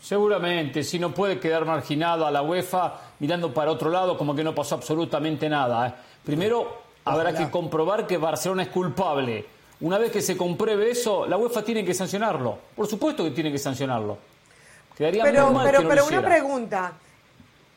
Seguramente, 0.03 0.83
si 0.83 0.99
no 0.99 1.13
puede 1.13 1.39
quedar 1.39 1.63
marginado 1.63 2.27
a 2.27 2.31
la 2.31 2.41
UEFA 2.41 2.99
mirando 3.19 3.53
para 3.53 3.71
otro 3.71 3.89
lado 3.89 4.17
como 4.17 4.35
que 4.35 4.43
no 4.43 4.53
pasó 4.53 4.75
absolutamente 4.75 5.47
nada. 5.47 5.87
¿eh? 5.87 5.93
Primero 6.25 6.81
habrá 7.05 7.33
que 7.33 7.49
comprobar 7.49 8.05
que 8.05 8.17
Barcelona 8.17 8.63
es 8.63 8.67
culpable. 8.67 9.45
Una 9.79 9.97
vez 9.97 10.11
que 10.11 10.21
se 10.21 10.35
compruebe 10.35 10.91
eso, 10.91 11.25
la 11.25 11.37
UEFA 11.37 11.63
tiene 11.63 11.85
que 11.85 11.93
sancionarlo. 11.93 12.59
Por 12.75 12.85
supuesto 12.85 13.23
que 13.23 13.31
tiene 13.31 13.49
que 13.49 13.57
sancionarlo. 13.57 14.17
Quedaría 14.97 15.23
Pero, 15.23 15.45
muy 15.45 15.55
mal 15.55 15.65
pero, 15.67 15.77
que 15.77 15.83
no 15.85 15.89
pero 15.89 16.01
lo 16.01 16.07
una 16.09 16.21
pregunta. 16.21 16.93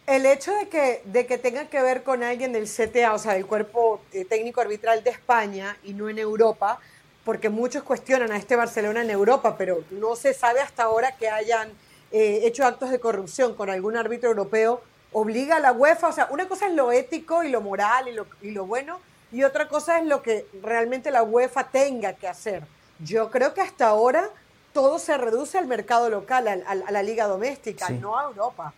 El 0.05 0.27
hecho 0.27 0.53
de 0.53 0.69
que, 0.69 1.03
de 1.05 1.27
que 1.27 1.39
tenga 1.39 1.67
que 1.67 1.81
ver 1.81 2.03
con 2.03 2.25
alguien 2.25 2.53
del 2.53 2.65
CTA, 2.65 3.15
o 3.15 3.21
sea, 3.21 3.35
del 3.35 3.47
cuerpo 3.47 4.01
eh, 4.13 4.25
técnico 4.25 4.61
arbitral 4.61 5.05
de 5.05 5.11
España 5.11 5.77
y 5.85 5.95
no 5.95 6.09
en 6.09 6.19
Europa, 6.19 6.81
porque 7.25 7.51
muchos 7.51 7.85
cuestionan 7.85 8.33
a 8.33 8.37
este 8.37 8.57
Barcelona 8.57 9.03
en 9.03 9.11
Europa, 9.11 9.55
pero 9.57 9.85
no 9.93 10.17
se 10.17 10.35
sabe 10.35 10.61
hasta 10.61 10.83
ahora 10.83 11.13
que 11.17 11.29
hayan 11.29 11.71
eh, 12.17 12.47
hecho 12.47 12.65
actos 12.65 12.91
de 12.91 12.99
corrupción 13.01 13.55
con 13.55 13.69
algún 13.71 13.97
árbitro 13.97 14.31
europeo, 14.31 14.81
obliga 15.13 15.57
a 15.57 15.61
la 15.61 15.73
UEFA, 15.73 16.09
o 16.09 16.13
sea, 16.13 16.29
una 16.31 16.47
cosa 16.49 16.67
es 16.67 16.75
lo 16.75 16.93
ético 16.93 17.43
y 17.43 17.49
lo 17.51 17.61
moral 17.61 18.09
y 18.09 18.13
lo, 18.13 18.27
y 18.43 18.51
lo 18.51 18.67
bueno, 18.67 18.99
y 19.33 19.43
otra 19.45 19.69
cosa 19.69 19.99
es 19.99 20.07
lo 20.07 20.23
que 20.23 20.47
realmente 20.63 21.11
la 21.11 21.23
UEFA 21.23 21.65
tenga 21.65 22.13
que 22.15 22.29
hacer. 22.29 22.63
Yo 23.01 23.31
creo 23.31 23.53
que 23.55 23.61
hasta 23.61 23.89
ahora 23.89 24.29
todo 24.73 24.99
se 24.99 25.17
reduce 25.17 25.59
al 25.59 25.67
mercado 25.67 26.11
local, 26.11 26.49
al- 26.49 26.65
al- 26.67 26.85
a 26.87 26.91
la 26.91 27.03
liga 27.03 27.27
doméstica, 27.27 27.87
Sí. 27.89 27.95
no 28.01 28.19
a 28.19 28.25
Europa. 28.25 28.73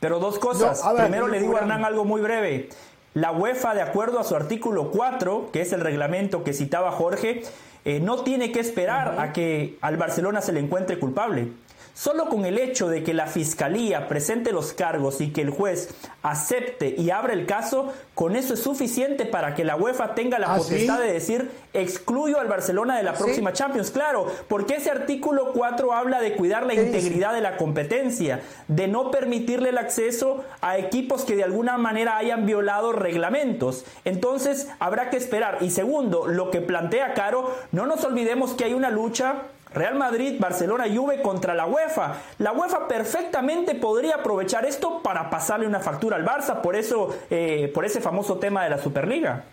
Pero 0.00 0.18
dos 0.18 0.38
cosas. 0.38 0.82
No, 0.82 0.90
a 0.90 0.92
ver, 0.92 1.02
Primero 1.04 1.28
le 1.28 1.40
digo 1.40 1.56
a. 1.56 1.60
Hernán 1.60 1.84
algo 1.84 2.04
muy 2.04 2.20
breve. 2.20 2.68
La 3.14 3.30
UEFA, 3.32 3.74
de 3.74 3.82
acuerdo 3.82 4.18
a 4.18 4.24
su 4.24 4.34
artículo 4.36 4.90
4, 4.90 5.50
que 5.52 5.60
es 5.62 5.72
el 5.72 5.80
reglamento 5.80 6.42
que 6.44 6.52
citaba 6.52 6.90
Jorge, 6.92 7.42
eh, 7.86 8.00
no 8.00 8.22
tiene 8.22 8.50
que 8.52 8.60
esperar 8.60 9.18
a 9.20 9.32
que 9.32 9.78
al 9.80 9.96
Barcelona 9.96 10.40
se 10.42 10.52
le 10.52 10.60
encuentre 10.60 10.98
culpable. 10.98 11.48
Solo 11.94 12.28
con 12.28 12.44
el 12.44 12.58
hecho 12.58 12.88
de 12.88 13.04
que 13.04 13.14
la 13.14 13.28
fiscalía 13.28 14.08
presente 14.08 14.50
los 14.50 14.72
cargos 14.72 15.20
y 15.20 15.30
que 15.30 15.42
el 15.42 15.50
juez 15.50 15.94
acepte 16.22 16.92
y 16.98 17.10
abra 17.10 17.32
el 17.34 17.46
caso, 17.46 17.92
con 18.14 18.34
eso 18.34 18.54
es 18.54 18.60
suficiente 18.60 19.26
para 19.26 19.54
que 19.54 19.62
la 19.62 19.76
UEFA 19.76 20.16
tenga 20.16 20.40
la 20.40 20.52
¿Ah, 20.52 20.56
potestad 20.56 20.96
sí? 20.96 21.02
de 21.02 21.12
decir 21.12 21.50
excluyo 21.72 22.40
al 22.40 22.48
Barcelona 22.48 22.96
de 22.96 23.04
la 23.04 23.14
próxima 23.14 23.52
Champions. 23.52 23.92
Claro, 23.92 24.26
porque 24.48 24.74
ese 24.76 24.90
artículo 24.90 25.52
4 25.52 25.92
habla 25.92 26.20
de 26.20 26.34
cuidar 26.34 26.66
la 26.66 26.74
integridad 26.74 27.32
de 27.32 27.40
la 27.40 27.56
competencia, 27.56 28.42
de 28.66 28.88
no 28.88 29.12
permitirle 29.12 29.68
el 29.68 29.78
acceso 29.78 30.44
a 30.60 30.78
equipos 30.78 31.24
que 31.24 31.36
de 31.36 31.44
alguna 31.44 31.78
manera 31.78 32.16
hayan 32.16 32.44
violado 32.44 32.92
reglamentos. 32.92 33.84
Entonces 34.04 34.68
habrá 34.80 35.10
que 35.10 35.16
esperar. 35.16 35.58
Y 35.60 35.70
segundo, 35.70 36.26
lo 36.26 36.50
que 36.50 36.60
plantea 36.60 37.14
Caro, 37.14 37.54
no 37.70 37.86
nos 37.86 38.04
olvidemos 38.04 38.54
que 38.54 38.64
hay 38.64 38.74
una 38.74 38.90
lucha 38.90 39.42
Real 39.74 39.96
Madrid, 39.96 40.36
Barcelona, 40.38 40.84
Juve 40.88 41.20
contra 41.20 41.52
la 41.52 41.66
UEFA. 41.66 42.14
La 42.38 42.52
UEFA 42.52 42.86
perfectamente 42.86 43.74
podría 43.74 44.16
aprovechar 44.16 44.64
esto 44.64 45.02
para 45.02 45.28
pasarle 45.28 45.66
una 45.66 45.80
factura 45.80 46.16
al 46.16 46.24
Barça, 46.24 46.60
por 46.60 46.76
eso, 46.76 47.14
eh, 47.28 47.70
por 47.74 47.84
ese 47.84 48.00
famoso 48.00 48.38
tema 48.38 48.62
de 48.64 48.70
la 48.70 48.78
Superliga. 48.78 49.44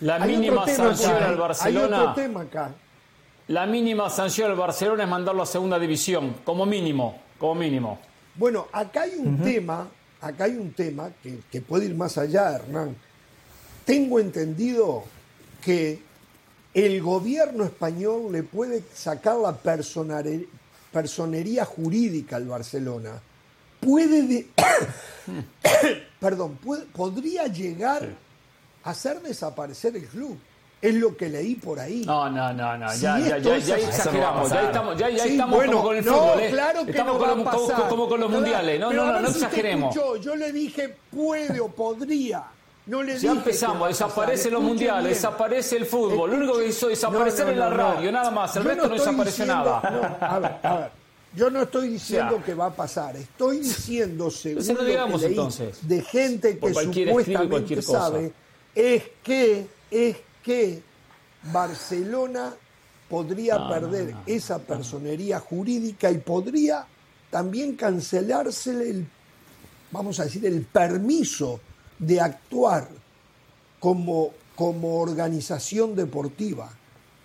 La 0.00 0.20
mínima 0.20 0.66
sanción 0.68 1.22
al 1.22 1.36
Barcelona. 1.36 2.14
La 3.48 3.66
mínima 3.66 4.08
sanción 4.08 4.50
al 4.52 4.56
Barcelona 4.56 5.02
es 5.02 5.08
mandarlo 5.08 5.42
a 5.42 5.46
segunda 5.46 5.78
división, 5.78 6.36
como 6.44 6.64
mínimo, 6.64 7.20
como 7.38 7.56
mínimo. 7.56 7.98
Bueno, 8.36 8.68
acá 8.72 9.02
hay 9.02 9.16
un 9.18 9.42
tema, 9.42 9.88
acá 10.20 10.44
hay 10.44 10.56
un 10.56 10.72
tema 10.72 11.10
que, 11.22 11.40
que 11.50 11.60
puede 11.60 11.86
ir 11.86 11.94
más 11.96 12.16
allá, 12.18 12.54
Hernán. 12.54 12.96
Tengo 13.84 14.20
entendido 14.20 15.02
que 15.60 16.00
el 16.74 17.02
gobierno 17.02 17.64
español 17.64 18.32
le 18.32 18.42
puede 18.42 18.82
sacar 18.94 19.36
la 19.36 19.54
personería 20.92 21.64
jurídica 21.64 22.36
al 22.36 22.46
Barcelona. 22.46 23.20
Puede, 23.80 24.46
perdón, 26.20 26.58
podría 26.94 27.46
llegar 27.46 28.08
a 28.84 28.90
hacer 28.90 29.20
desaparecer 29.20 29.96
el 29.96 30.06
club. 30.06 30.38
Es 30.80 30.94
lo 30.94 31.16
que 31.16 31.28
leí 31.28 31.54
por 31.54 31.78
ahí. 31.78 32.04
No, 32.04 32.28
no, 32.28 32.52
no, 32.52 32.76
no. 32.76 32.92
ya, 32.96 33.16
ya, 33.20 33.38
ya, 33.38 33.58
ya 33.58 33.76
exageramos. 33.76 34.50
Ya 34.50 34.62
estamos, 34.62 34.98
ya, 34.98 35.10
ya 35.10 35.24
estamos 35.26 35.56
bueno, 35.56 35.72
como 35.74 35.84
con 35.84 35.96
el 35.96 36.02
fútbol. 36.02 36.40
¿eh? 36.40 36.50
Claro 36.50 36.84
que 36.84 36.90
estamos 36.90 37.14
no 37.14 37.44
como, 37.44 37.44
como, 37.44 37.88
como, 37.88 38.08
con 38.08 38.20
los 38.20 38.30
mundiales. 38.30 38.80
No, 38.80 38.92
no, 38.92 39.12
no, 39.12 39.20
no 39.20 39.28
exageremos. 39.28 39.94
yo 39.94 40.34
le 40.34 40.52
dije 40.52 40.96
puede 41.10 41.60
o 41.60 41.68
podría. 41.68 42.44
No 42.84 43.02
le 43.02 43.16
ya 43.18 43.30
empezamos, 43.30 43.88
desaparece 43.88 44.50
los 44.50 44.62
mundiales, 44.62 45.10
desaparece 45.10 45.76
el 45.76 45.86
fútbol. 45.86 46.30
Lo 46.30 46.36
único 46.36 46.58
que 46.58 46.66
hizo 46.66 46.88
es 46.88 46.98
desaparecer 46.98 47.48
en 47.48 47.58
la 47.58 47.70
radio, 47.70 48.10
nada 48.10 48.30
más. 48.30 48.56
El 48.56 48.64
resto 48.64 48.88
no, 48.88 48.94
desapareció 48.94 49.46
nada. 49.46 49.78
a 50.20 50.38
ver, 50.38 50.56
a 50.62 50.76
ver. 50.78 51.02
Yo 51.34 51.48
no 51.48 51.62
estoy 51.62 51.88
diciendo 51.88 52.42
que 52.44 52.54
va 52.54 52.66
a 52.66 52.74
pasar, 52.74 53.16
estoy 53.16 53.60
diciendo, 53.60 54.30
según 54.30 54.66
lo 54.66 55.08
que 55.18 55.28
leí 55.28 55.38
de 55.82 56.02
gente 56.02 56.58
que 56.58 56.74
supuestamente 56.74 57.82
sabe, 57.82 58.32
es 58.74 59.02
que, 59.22 59.66
es 59.90 60.16
que 60.42 60.82
Barcelona 61.44 62.54
podría 63.08 63.66
perder 63.66 64.14
esa 64.26 64.58
personería 64.58 65.40
jurídica 65.40 66.10
y 66.10 66.18
podría 66.18 66.86
también 67.30 67.76
cancelársele 67.76 68.90
el, 68.90 69.06
vamos 69.90 70.20
a 70.20 70.24
decir, 70.24 70.44
el 70.44 70.62
permiso 70.66 71.60
de 72.02 72.20
actuar 72.20 72.88
como, 73.78 74.32
como 74.56 75.00
organización 75.00 75.94
deportiva, 75.94 76.70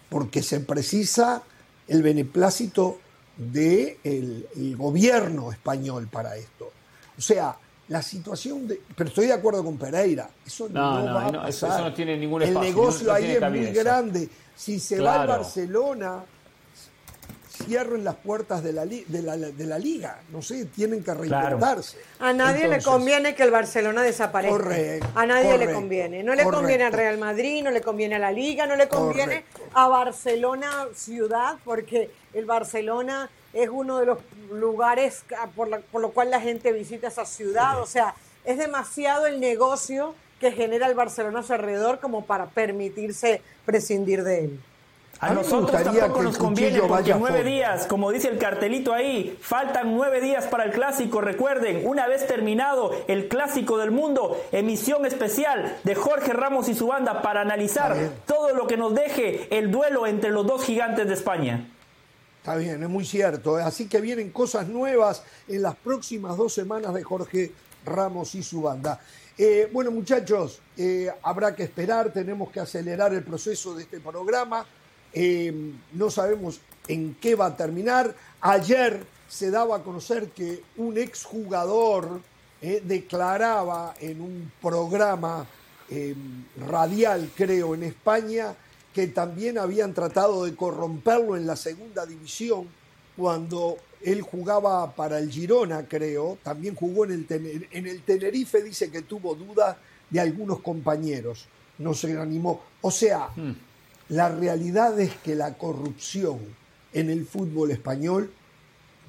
porque 0.10 0.44
se 0.44 0.60
precisa 0.60 1.42
el 1.88 2.04
beneplácito 2.04 3.00
del 3.38 3.52
de 3.52 4.48
el 4.56 4.78
gobierno 4.78 5.52
español 5.52 6.08
para 6.12 6.36
esto. 6.38 6.72
O 7.18 7.22
sea, 7.22 7.56
la 7.88 8.02
situación 8.02 8.68
de... 8.68 8.82
Pero 8.96 9.10
estoy 9.10 9.28
de 9.28 9.34
acuerdo 9.34 9.64
con 9.64 9.78
Pereira, 9.78 10.30
eso 10.46 10.70
no, 10.70 10.80
va 10.82 11.28
a 11.28 11.32
pasar. 11.32 11.50
Eso, 11.50 11.90
no 11.90 11.94
tiene 11.94 12.18
ningún 12.18 12.44
espacio. 12.44 12.62
El 12.62 12.76
negocio 12.76 13.14
ahí 13.14 13.32
es 13.32 13.42
muy 13.42 13.66
grande. 13.72 14.30
Si 14.56 14.80
se 14.80 15.00
va 15.00 15.24
a 15.24 15.26
Barcelona, 15.26 16.24
cierren 17.68 18.04
las 18.04 18.16
puertas 18.16 18.64
de 18.64 18.74
la, 18.74 18.86
de 18.86 19.22
la, 19.22 19.36
de 19.38 19.66
la 19.66 19.78
liga. 19.78 20.22
No 20.32 20.42
sé, 20.42 20.66
tienen 20.66 21.04
que 21.04 21.14
reinventarse. 21.14 21.98
A 22.20 22.34
nadie 22.34 22.68
le 22.68 22.82
conviene 22.82 23.36
que 23.36 23.44
el 23.44 23.52
Barcelona 23.52 24.02
desaparezca. 24.02 25.10
a 25.16 25.26
nadie 25.26 25.58
le 25.58 25.74
conviene. 25.74 26.24
No 26.24 26.34
le 26.34 26.44
conviene 26.44 26.86
al 26.86 26.94
Real 26.94 27.18
Madrid, 27.18 27.64
no 27.64 27.72
le 27.72 27.82
conviene 27.82 28.16
a 28.16 28.20
la 28.20 28.32
liga, 28.32 28.66
no 28.66 28.76
le 28.76 28.88
conviene 28.88 29.44
a 29.74 29.88
Barcelona 29.88 30.88
ciudad, 30.96 31.58
porque 31.66 32.10
el 32.34 32.46
Barcelona 32.46 33.30
es 33.54 33.70
uno 33.70 34.00
de 34.00 34.06
los 34.06 34.20
lugares 34.52 35.24
por, 35.56 35.82
por 35.82 36.02
lo 36.02 36.12
cual 36.12 36.32
la 36.32 36.40
gente 36.40 36.72
visita 36.72 37.08
esa 37.08 37.26
ciudad. 37.26 37.82
O 37.82 37.86
sea, 37.86 38.16
es 38.46 38.58
demasiado 38.58 39.28
el 39.28 39.40
negocio 39.40 40.16
que 40.40 40.52
genera 40.52 40.88
el 40.88 40.96
Barcelona 40.96 41.40
a 41.40 41.44
su 41.44 41.54
alrededor 41.54 42.00
como 42.00 42.26
para 42.26 42.46
permitirse 42.48 43.42
prescindir 43.66 44.24
de 44.24 44.46
él. 44.46 44.60
A, 45.20 45.34
nosotros 45.34 45.84
tampoco 45.84 46.22
nos 46.22 46.38
conviene 46.38 46.80
porque 46.80 47.16
nueve 47.18 47.44
días, 47.44 47.88
como 47.88 48.12
dice 48.12 48.28
el 48.28 48.38
cartelito 48.38 48.94
ahí, 48.94 49.38
faltan 49.42 49.96
nueve 49.96 50.22
días 50.22 50.46
para 50.46 50.66
el 50.66 50.72
clásico. 50.72 51.22
Recuerden, 51.22 51.88
una 51.88 52.08
vez 52.08 52.28
terminado 52.28 52.92
el 53.08 53.28
clásico 53.28 53.78
del 53.78 53.92
mundo, 53.92 54.40
emisión 54.52 55.06
especial 55.06 55.78
de 55.84 55.96
Jorge 55.96 56.34
Ramos 56.34 56.70
y 56.70 56.76
su 56.76 56.88
banda 56.88 57.22
para 57.24 57.42
analizar 57.42 57.96
todo 58.28 58.54
lo 58.54 58.68
que 58.68 58.78
nos 58.78 58.94
deje 58.94 59.48
el 59.58 59.72
duelo 59.72 60.06
entre 60.06 60.30
los 60.30 60.46
dos 60.46 60.64
gigantes 60.64 61.08
de 61.08 61.14
España. 61.16 61.68
Está 62.40 62.56
bien, 62.56 62.82
es 62.82 62.90
muy 62.90 63.04
cierto. 63.04 63.60
¿eh? 63.60 63.64
Así 63.64 63.90
que 63.90 64.00
vienen 64.00 64.30
cosas 64.32 64.68
nuevas 64.68 65.24
en 65.48 65.64
las 65.64 65.76
próximas 65.76 66.38
dos 66.38 66.54
semanas 66.54 66.94
de 66.94 67.04
Jorge 67.04 67.52
Ramos 67.86 68.36
y 68.36 68.44
su 68.44 68.62
banda. 68.62 69.02
Eh, 69.38 69.70
bueno, 69.74 69.92
muchachos, 69.92 70.62
eh, 70.78 71.12
habrá 71.24 71.56
que 71.56 71.64
esperar, 71.64 72.12
tenemos 72.14 72.50
que 72.50 72.60
acelerar 72.60 73.14
el 73.14 73.24
proceso 73.24 73.76
de 73.76 73.84
este 73.84 74.00
programa. 74.00 74.66
Eh, 75.14 75.54
no 75.94 76.10
sabemos 76.10 76.60
en 76.88 77.16
qué 77.16 77.36
va 77.36 77.48
a 77.48 77.58
terminar. 77.58 78.16
Ayer 78.42 79.06
se 79.28 79.52
daba 79.52 79.78
a 79.78 79.84
conocer 79.84 80.30
que 80.30 80.64
un 80.78 80.98
exjugador 80.98 82.22
eh, 82.62 82.82
declaraba 82.84 83.94
en 84.00 84.22
un 84.22 84.52
programa 84.62 85.46
eh, 85.90 86.16
radial, 86.68 87.32
creo, 87.36 87.76
en 87.76 87.84
España, 87.84 88.56
que 88.94 89.08
también 89.08 89.58
habían 89.58 89.94
tratado 89.94 90.46
de 90.46 90.56
corromperlo 90.56 91.38
en 91.38 91.46
la 91.46 91.56
segunda 91.56 92.06
división 92.06 92.68
cuando 93.16 93.78
él 94.02 94.22
jugaba 94.22 94.92
para 94.96 95.20
el 95.20 95.32
Girona, 95.32 95.88
creo, 95.88 96.38
también 96.44 96.76
jugó 96.76 97.06
en 97.06 97.12
el, 97.12 97.68
en 97.72 97.88
el 97.88 98.04
Tenerife, 98.04 98.62
dice 98.62 98.92
que 98.92 99.02
tuvo 99.02 99.34
dudas 99.36 99.76
de 100.10 100.20
algunos 100.20 100.60
compañeros, 100.62 101.48
no 101.80 101.94
se 101.94 102.18
animó. 102.18 102.62
O 102.82 102.92
sea, 102.92 103.30
hmm. 103.36 103.52
La 104.10 104.30
realidad 104.30 105.00
es 105.00 105.16
que 105.18 105.36
la 105.36 105.56
corrupción 105.56 106.40
en 106.94 107.10
el 107.10 107.26
fútbol 107.26 107.72
español, 107.72 108.32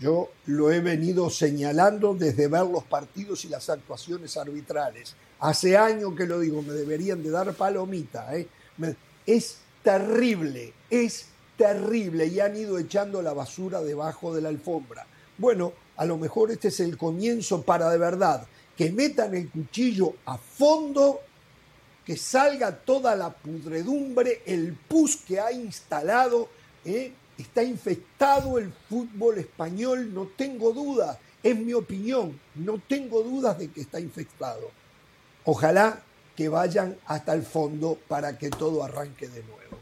yo 0.01 0.31
lo 0.47 0.73
he 0.73 0.81
venido 0.81 1.31
señalando 1.31 2.15
desde 2.15 2.49
ver 2.49 2.67
los 2.67 2.85
partidos 2.85 3.45
y 3.45 3.49
las 3.49 3.69
actuaciones 3.71 4.37
arbitrales. 4.37 5.15
Hace 5.41 5.77
años 5.77 6.15
que 6.17 6.27
lo 6.27 6.41
digo, 6.41 6.63
me 6.63 6.73
deberían 6.73 7.23
de 7.23 7.31
dar 7.31 7.53
palomita. 7.55 8.37
¿eh? 8.37 8.49
Es 9.25 9.59
terrible, 9.83 10.73
es 10.91 11.27
terrible 11.57 12.27
y 12.27 12.41
han 12.41 12.57
ido 12.57 12.79
echando 12.79 13.23
la 13.23 13.33
basura 13.33 13.81
debajo 13.81 14.35
de 14.35 14.43
la 14.43 14.49
alfombra. 14.49 15.07
Bueno, 15.37 15.73
a 15.97 16.05
lo 16.05 16.19
mejor 16.19 16.51
este 16.51 16.69
es 16.69 16.81
el 16.81 16.97
comienzo 16.97 17.63
para 17.63 17.89
de 17.91 17.99
verdad 17.99 18.47
que 18.77 18.93
metan 18.93 19.35
el 19.35 19.49
cuchillo 19.51 20.15
a 20.27 20.39
fondo 20.39 21.21
que 22.09 22.17
salga 22.17 22.75
toda 22.75 23.15
la 23.15 23.29
pudredumbre, 23.29 24.41
el 24.47 24.73
pus 24.73 25.17
que 25.17 25.39
ha 25.39 25.53
instalado, 25.53 26.49
¿eh? 26.83 27.13
está 27.37 27.63
infectado 27.63 28.57
el 28.57 28.73
fútbol 28.89 29.37
español, 29.37 30.15
no 30.15 30.29
tengo 30.29 30.73
dudas, 30.73 31.19
es 31.43 31.55
mi 31.55 31.75
opinión, 31.75 32.41
no 32.55 32.81
tengo 32.89 33.23
dudas 33.23 33.59
de 33.59 33.71
que 33.71 33.83
está 33.83 34.01
infectado. 34.01 34.71
Ojalá 35.45 36.01
que 36.35 36.49
vayan 36.49 36.97
hasta 37.05 37.35
el 37.35 37.43
fondo 37.43 37.99
para 38.09 38.39
que 38.39 38.49
todo 38.49 38.83
arranque 38.83 39.29
de 39.29 39.43
nuevo. 39.43 39.79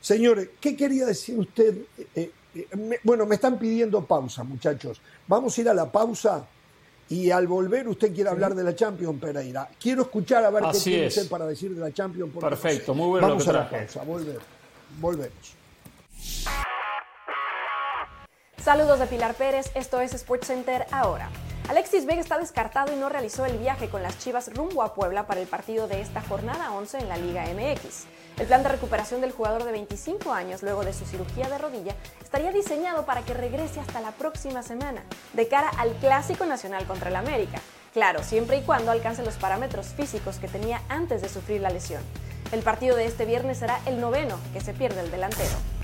Señores, 0.00 0.48
¿qué 0.58 0.74
quería 0.74 1.04
decir 1.04 1.38
usted? 1.38 1.76
Eh, 2.14 2.30
eh, 2.54 3.00
bueno, 3.02 3.26
me 3.26 3.34
están 3.34 3.58
pidiendo 3.58 4.02
pausa, 4.02 4.44
muchachos. 4.44 4.98
Vamos 5.28 5.58
a 5.58 5.60
ir 5.60 5.68
a 5.68 5.74
la 5.74 5.92
pausa 5.92 6.42
y 7.08 7.30
al 7.30 7.46
volver 7.46 7.88
usted 7.88 8.12
quiere 8.12 8.30
hablar 8.30 8.54
de 8.54 8.64
la 8.64 8.74
Champions, 8.74 9.20
Pereira. 9.20 9.68
Quiero 9.80 10.02
escuchar 10.02 10.44
a 10.44 10.50
ver 10.50 10.64
qué 10.72 10.78
tiene 10.78 11.06
usted 11.06 11.28
para 11.28 11.46
decir 11.46 11.74
de 11.74 11.80
la 11.80 11.92
Champions. 11.92 12.32
Perfecto, 12.38 12.94
muy 12.94 13.08
bueno. 13.08 13.28
Vamos 13.28 13.46
a 13.48 13.52
la 13.52 13.70
pausa, 13.70 14.02
volver. 14.02 14.38
volvemos. 15.00 15.54
Saludos 18.62 18.98
de 18.98 19.06
Pilar 19.06 19.34
Pérez, 19.34 19.70
esto 19.76 20.00
es 20.00 20.10
SportsCenter 20.10 20.86
ahora. 20.90 21.30
Alexis 21.68 22.06
Vega 22.06 22.20
está 22.20 22.38
descartado 22.38 22.92
y 22.92 22.96
no 22.96 23.08
realizó 23.08 23.44
el 23.44 23.58
viaje 23.58 23.88
con 23.88 24.00
las 24.00 24.16
Chivas 24.20 24.54
rumbo 24.54 24.84
a 24.84 24.94
Puebla 24.94 25.26
para 25.26 25.40
el 25.40 25.48
partido 25.48 25.88
de 25.88 26.00
esta 26.00 26.22
jornada 26.22 26.70
11 26.70 26.98
en 26.98 27.08
la 27.08 27.16
Liga 27.16 27.42
MX. 27.42 28.04
El 28.38 28.46
plan 28.46 28.62
de 28.62 28.68
recuperación 28.68 29.20
del 29.20 29.32
jugador 29.32 29.64
de 29.64 29.72
25 29.72 30.32
años 30.32 30.62
luego 30.62 30.84
de 30.84 30.92
su 30.92 31.04
cirugía 31.04 31.48
de 31.48 31.58
rodilla 31.58 31.96
estaría 32.22 32.52
diseñado 32.52 33.04
para 33.04 33.22
que 33.22 33.34
regrese 33.34 33.80
hasta 33.80 34.00
la 34.00 34.12
próxima 34.12 34.62
semana, 34.62 35.02
de 35.32 35.48
cara 35.48 35.68
al 35.76 35.90
Clásico 35.94 36.46
Nacional 36.46 36.86
contra 36.86 37.10
el 37.10 37.16
América. 37.16 37.60
Claro, 37.92 38.22
siempre 38.22 38.58
y 38.58 38.62
cuando 38.62 38.92
alcance 38.92 39.24
los 39.24 39.34
parámetros 39.34 39.88
físicos 39.88 40.36
que 40.36 40.46
tenía 40.46 40.82
antes 40.88 41.20
de 41.20 41.28
sufrir 41.28 41.60
la 41.62 41.70
lesión. 41.70 42.02
El 42.52 42.62
partido 42.62 42.94
de 42.94 43.06
este 43.06 43.24
viernes 43.24 43.58
será 43.58 43.80
el 43.86 44.00
noveno 44.00 44.38
que 44.52 44.60
se 44.60 44.72
pierde 44.72 45.00
el 45.00 45.10
delantero. 45.10 45.75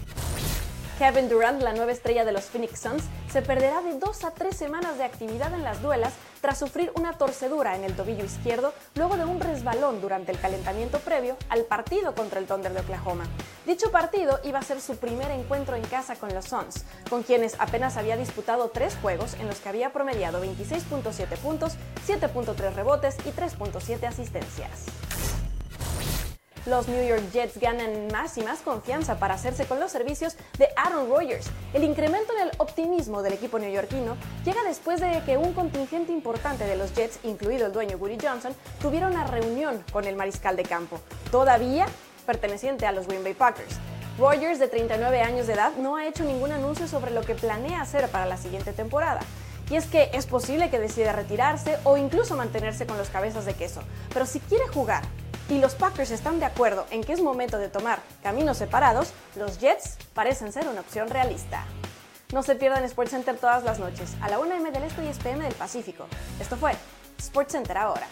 Kevin 1.02 1.28
Durant, 1.28 1.60
la 1.60 1.72
nueva 1.72 1.90
estrella 1.90 2.24
de 2.24 2.30
los 2.30 2.44
Phoenix 2.44 2.78
Suns, 2.78 3.02
se 3.28 3.42
perderá 3.42 3.82
de 3.82 3.98
dos 3.98 4.22
a 4.22 4.30
tres 4.30 4.56
semanas 4.56 4.98
de 4.98 5.02
actividad 5.02 5.52
en 5.52 5.64
las 5.64 5.82
duelas 5.82 6.12
tras 6.40 6.60
sufrir 6.60 6.92
una 6.94 7.18
torcedura 7.18 7.74
en 7.74 7.82
el 7.82 7.96
tobillo 7.96 8.24
izquierdo 8.24 8.72
luego 8.94 9.16
de 9.16 9.24
un 9.24 9.40
resbalón 9.40 10.00
durante 10.00 10.30
el 10.30 10.38
calentamiento 10.38 11.00
previo 11.00 11.36
al 11.48 11.64
partido 11.64 12.14
contra 12.14 12.38
el 12.38 12.46
Thunder 12.46 12.72
de 12.72 12.82
Oklahoma. 12.82 13.24
Dicho 13.66 13.90
partido 13.90 14.38
iba 14.44 14.60
a 14.60 14.62
ser 14.62 14.80
su 14.80 14.96
primer 14.96 15.32
encuentro 15.32 15.74
en 15.74 15.82
casa 15.82 16.14
con 16.14 16.32
los 16.32 16.44
Suns, 16.44 16.84
con 17.10 17.24
quienes 17.24 17.56
apenas 17.58 17.96
había 17.96 18.16
disputado 18.16 18.68
tres 18.68 18.96
juegos 19.02 19.34
en 19.40 19.48
los 19.48 19.58
que 19.58 19.70
había 19.70 19.92
promediado 19.92 20.40
26.7 20.40 21.36
puntos, 21.38 21.72
7.3 22.06 22.74
rebotes 22.74 23.16
y 23.26 23.30
3.7 23.30 24.06
asistencias. 24.06 25.31
Los 26.64 26.86
New 26.86 27.04
York 27.04 27.22
Jets 27.32 27.58
ganan 27.58 28.06
más 28.12 28.38
y 28.38 28.42
más 28.42 28.60
confianza 28.60 29.18
para 29.18 29.34
hacerse 29.34 29.64
con 29.64 29.80
los 29.80 29.90
servicios 29.90 30.36
de 30.58 30.68
Aaron 30.76 31.08
Rodgers. 31.08 31.50
El 31.74 31.82
incremento 31.82 32.32
en 32.34 32.48
el 32.48 32.52
optimismo 32.58 33.20
del 33.22 33.32
equipo 33.32 33.58
neoyorquino 33.58 34.16
llega 34.44 34.62
después 34.62 35.00
de 35.00 35.22
que 35.26 35.36
un 35.36 35.54
contingente 35.54 36.12
importante 36.12 36.64
de 36.64 36.76
los 36.76 36.94
Jets, 36.94 37.18
incluido 37.24 37.66
el 37.66 37.72
dueño 37.72 37.96
Woody 37.96 38.18
Johnson, 38.22 38.54
tuviera 38.80 39.08
una 39.08 39.26
reunión 39.26 39.84
con 39.92 40.04
el 40.04 40.14
mariscal 40.14 40.54
de 40.54 40.62
campo, 40.62 41.00
todavía 41.32 41.86
perteneciente 42.26 42.86
a 42.86 42.92
los 42.92 43.08
Green 43.08 43.24
Bay 43.24 43.34
Packers. 43.34 43.80
Rodgers, 44.16 44.60
de 44.60 44.68
39 44.68 45.20
años 45.20 45.48
de 45.48 45.54
edad, 45.54 45.72
no 45.78 45.96
ha 45.96 46.06
hecho 46.06 46.22
ningún 46.22 46.52
anuncio 46.52 46.86
sobre 46.86 47.10
lo 47.10 47.22
que 47.22 47.34
planea 47.34 47.80
hacer 47.80 48.08
para 48.08 48.26
la 48.26 48.36
siguiente 48.36 48.72
temporada. 48.72 49.20
Y 49.72 49.76
es 49.76 49.86
que 49.86 50.10
es 50.12 50.26
posible 50.26 50.68
que 50.68 50.78
decida 50.78 51.12
retirarse 51.12 51.78
o 51.84 51.96
incluso 51.96 52.36
mantenerse 52.36 52.86
con 52.86 52.98
los 52.98 53.08
cabezas 53.08 53.46
de 53.46 53.54
queso. 53.54 53.80
Pero 54.12 54.26
si 54.26 54.38
quiere 54.38 54.68
jugar 54.68 55.02
y 55.48 55.60
los 55.60 55.74
Packers 55.74 56.10
están 56.10 56.40
de 56.40 56.44
acuerdo 56.44 56.84
en 56.90 57.02
que 57.02 57.14
es 57.14 57.22
momento 57.22 57.56
de 57.56 57.70
tomar 57.70 58.00
caminos 58.22 58.58
separados, 58.58 59.14
los 59.34 59.60
Jets 59.60 59.96
parecen 60.12 60.52
ser 60.52 60.68
una 60.68 60.82
opción 60.82 61.08
realista. 61.08 61.64
No 62.34 62.42
se 62.42 62.54
pierdan 62.54 62.86
SportsCenter 62.86 63.38
todas 63.38 63.64
las 63.64 63.78
noches, 63.78 64.12
a 64.20 64.28
la 64.28 64.40
1 64.40 64.56
m 64.56 64.72
del 64.72 64.82
Este 64.82 65.00
y 65.00 65.04
10 65.04 65.18
pm 65.20 65.44
del 65.44 65.54
Pacífico. 65.54 66.06
Esto 66.38 66.58
fue 66.58 66.72
SportsCenter 67.18 67.78
ahora. 67.78 68.06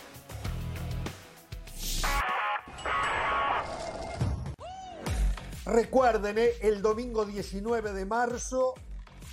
Recuerden, 5.66 6.38
eh, 6.38 6.52
el 6.62 6.80
domingo 6.80 7.26
19 7.26 7.92
de 7.92 8.06
marzo, 8.06 8.76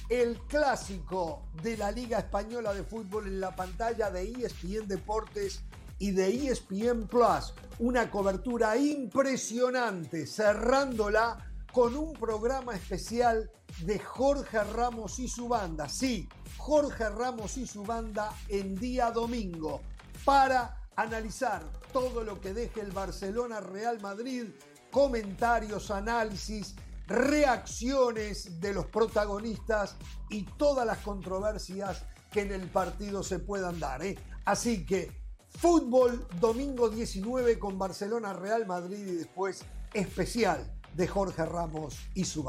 el 0.10 0.40
clásico 0.48 1.44
de 1.62 1.76
la 1.78 1.92
Liga 1.92 2.20
Española 2.20 2.74
de 2.74 2.84
Fútbol 2.84 3.28
en 3.28 3.42
la 3.42 3.56
pantalla 3.56 4.10
de 4.10 4.32
ESPN 4.32 4.88
Deportes 4.88 5.62
y 6.00 6.12
de 6.12 6.50
ESPN 6.50 7.08
Plus. 7.08 7.54
Una 7.80 8.10
cobertura 8.10 8.78
impresionante, 8.78 10.26
cerrándola 10.26 11.46
con 11.72 11.96
un 11.96 12.14
programa 12.14 12.74
especial 12.76 13.52
de 13.82 14.00
Jorge 14.00 14.64
Ramos 14.64 15.20
y 15.20 15.28
su 15.28 15.48
banda. 15.48 15.90
Sí, 15.90 16.28
Jorge 16.58 17.10
Ramos 17.10 17.58
y 17.58 17.68
su 17.68 17.84
banda 17.84 18.34
en 18.48 18.76
día 18.76 19.12
domingo 19.12 19.82
para 20.24 20.88
analizar 20.96 21.64
todo 21.92 22.24
lo 22.24 22.40
que 22.40 22.54
deje 22.54 22.82
el 22.82 22.92
Barcelona 22.92 23.60
Real 23.60 24.00
Madrid, 24.02 24.46
comentarios, 24.90 25.92
análisis, 25.92 26.76
reacciones 27.08 28.60
de 28.60 28.74
los 28.74 28.86
protagonistas 28.86 29.96
y 30.30 30.44
todas 30.44 30.86
las 30.86 31.00
controversias 31.00 32.04
que 32.32 32.42
en 32.42 32.52
el 32.52 32.70
partido 32.70 33.24
se 33.24 33.40
puedan 33.40 33.80
dar. 33.80 34.04
¿eh? 34.04 34.18
Así 34.46 34.86
que 34.86 35.12
Fútbol 35.50 36.28
domingo 36.40 36.90
19 36.90 37.58
con 37.58 37.80
Barcelona 37.80 38.34
Real 38.34 38.68
Madrid 38.68 39.00
y 39.00 39.16
después 39.16 39.64
especial 39.94 40.72
de 40.94 41.08
Jorge 41.08 41.46
Ramos 41.46 41.98
y 42.14 42.26
su 42.26 42.44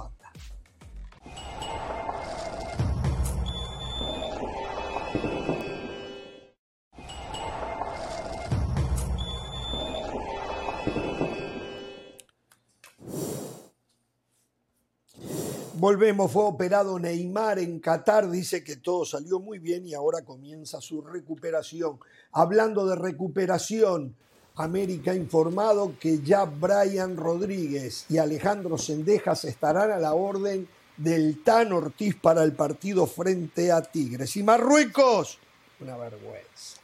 Volvemos, 15.81 16.33
fue 16.33 16.43
operado 16.43 16.99
Neymar 16.99 17.61
en 17.61 17.79
Qatar, 17.79 18.29
dice 18.29 18.65
que 18.65 18.79
todo 18.79 19.05
salió 19.05 19.39
muy 19.39 19.61
bien 19.61 19.87
y 19.87 19.95
ahora 19.95 20.23
comienza 20.25 20.81
su 20.81 21.03
recuperación. 21.03 22.01
Hablando 22.33 22.85
de 22.85 22.97
recuperación, 22.97 24.17
América 24.57 25.13
ha 25.13 25.15
informado 25.15 25.95
que 26.01 26.21
ya 26.21 26.47
Brian 26.47 27.17
Rodríguez 27.17 28.07
y 28.09 28.19
Alejandro 28.19 28.77
Sendejas 28.77 29.45
estarán 29.45 29.93
a 29.93 29.99
la 29.99 30.15
orden 30.15 30.67
del 30.97 31.45
Tan 31.45 31.73
Ortiz 31.73 32.17
para 32.17 32.43
el 32.43 32.55
partido 32.55 33.07
frente 33.07 33.71
a 33.71 33.81
Tigres. 33.81 34.37
Y 34.37 34.43
Marruecos, 34.43 35.39
una 35.79 35.97
vergüenza, 35.97 36.81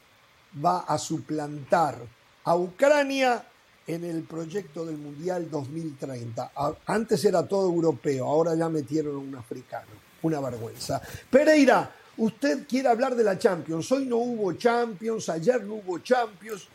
va 0.65 0.83
a 0.83 0.99
suplantar 0.99 1.99
a 2.45 2.55
Ucrania 2.57 3.45
en 3.87 4.05
el 4.05 4.23
proyecto 4.23 4.85
del 4.85 4.97
Mundial 4.97 5.51
2030. 5.51 6.53
Antes 6.87 7.25
era 7.25 7.47
todo 7.47 7.69
europeo, 7.69 8.27
ahora 8.27 8.55
ya 8.55 8.69
metieron 8.69 9.17
a 9.17 9.19
un 9.19 9.35
africano. 9.35 10.05
Una 10.23 10.41
vergüenza. 10.41 11.03
Pereira, 11.29 11.95
usted 12.17 12.67
quiere 12.67 12.89
hablar 12.89 13.15
de 13.15 13.25
la 13.25 13.39
Champions. 13.39 13.93
Hoy 13.93 14.07
no 14.07 14.17
hubo 14.17 14.55
Champions, 14.55 15.29
ayer 15.29 15.63
no 15.65 15.75
hubo 15.75 15.99
Champions. 15.99 16.67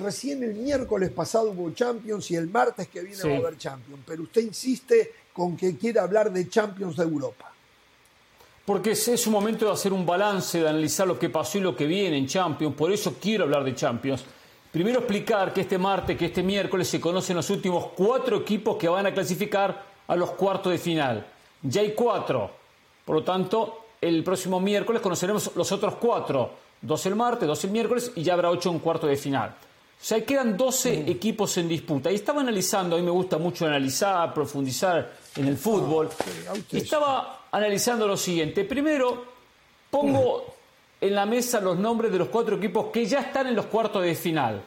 Recién 0.00 0.44
el 0.44 0.54
miércoles 0.54 1.10
pasado 1.10 1.50
hubo 1.50 1.70
Champions 1.72 2.30
y 2.30 2.36
el 2.36 2.48
martes 2.48 2.86
que 2.86 3.00
viene 3.00 3.20
va 3.24 3.34
a 3.34 3.38
haber 3.38 3.58
Champions. 3.58 4.02
Pero 4.06 4.22
usted 4.22 4.42
insiste 4.42 5.12
con 5.32 5.56
que 5.56 5.76
quiere 5.76 5.98
hablar 5.98 6.32
de 6.32 6.48
Champions 6.48 6.96
de 6.96 7.02
Europa. 7.02 7.52
Porque 8.64 8.92
es 8.92 9.26
un 9.26 9.32
momento 9.32 9.64
de 9.64 9.72
hacer 9.72 9.92
un 9.92 10.06
balance, 10.06 10.60
de 10.60 10.68
analizar 10.68 11.08
lo 11.08 11.18
que 11.18 11.30
pasó 11.30 11.58
y 11.58 11.62
lo 11.62 11.74
que 11.74 11.86
viene 11.86 12.18
en 12.18 12.28
Champions. 12.28 12.76
Por 12.76 12.92
eso 12.92 13.16
quiero 13.20 13.44
hablar 13.44 13.64
de 13.64 13.74
Champions. 13.74 14.24
Primero 14.78 15.00
explicar 15.00 15.52
que 15.52 15.62
este 15.62 15.76
martes, 15.76 16.16
que 16.16 16.26
este 16.26 16.40
miércoles 16.40 16.86
se 16.86 17.00
conocen 17.00 17.34
los 17.34 17.50
últimos 17.50 17.86
cuatro 17.96 18.36
equipos 18.36 18.76
que 18.76 18.88
van 18.88 19.06
a 19.06 19.12
clasificar 19.12 19.84
a 20.06 20.14
los 20.14 20.30
cuartos 20.30 20.70
de 20.70 20.78
final. 20.78 21.26
Ya 21.62 21.80
hay 21.80 21.94
cuatro. 21.96 22.48
Por 23.04 23.16
lo 23.16 23.24
tanto, 23.24 23.86
el 24.00 24.22
próximo 24.22 24.60
miércoles 24.60 25.02
conoceremos 25.02 25.50
los 25.56 25.72
otros 25.72 25.96
cuatro. 25.96 26.52
Dos 26.80 27.04
el 27.06 27.16
martes, 27.16 27.48
dos 27.48 27.64
el 27.64 27.72
miércoles 27.72 28.12
y 28.14 28.22
ya 28.22 28.34
habrá 28.34 28.50
ocho 28.50 28.70
en 28.70 28.78
cuarto 28.78 29.08
de 29.08 29.16
final. 29.16 29.48
O 29.50 30.04
sea, 30.04 30.24
quedan 30.24 30.56
12 30.56 31.10
equipos 31.10 31.58
en 31.58 31.68
disputa. 31.68 32.12
Y 32.12 32.14
estaba 32.14 32.40
analizando, 32.40 32.94
a 32.94 33.00
mí 33.00 33.04
me 33.04 33.10
gusta 33.10 33.36
mucho 33.36 33.66
analizar, 33.66 34.32
profundizar 34.32 35.12
en 35.34 35.48
el 35.48 35.56
fútbol. 35.56 36.08
Ah, 36.48 36.54
estaba 36.70 37.46
analizando 37.50 38.06
lo 38.06 38.16
siguiente. 38.16 38.62
Primero, 38.62 39.24
pongo 39.90 40.54
en 41.00 41.14
la 41.14 41.26
mesa 41.26 41.60
los 41.60 41.78
nombres 41.78 42.10
de 42.10 42.18
los 42.18 42.28
cuatro 42.28 42.56
equipos 42.56 42.86
que 42.92 43.06
ya 43.06 43.20
están 43.20 43.46
en 43.46 43.54
los 43.54 43.66
cuartos 43.66 44.02
de 44.02 44.14
final. 44.14 44.60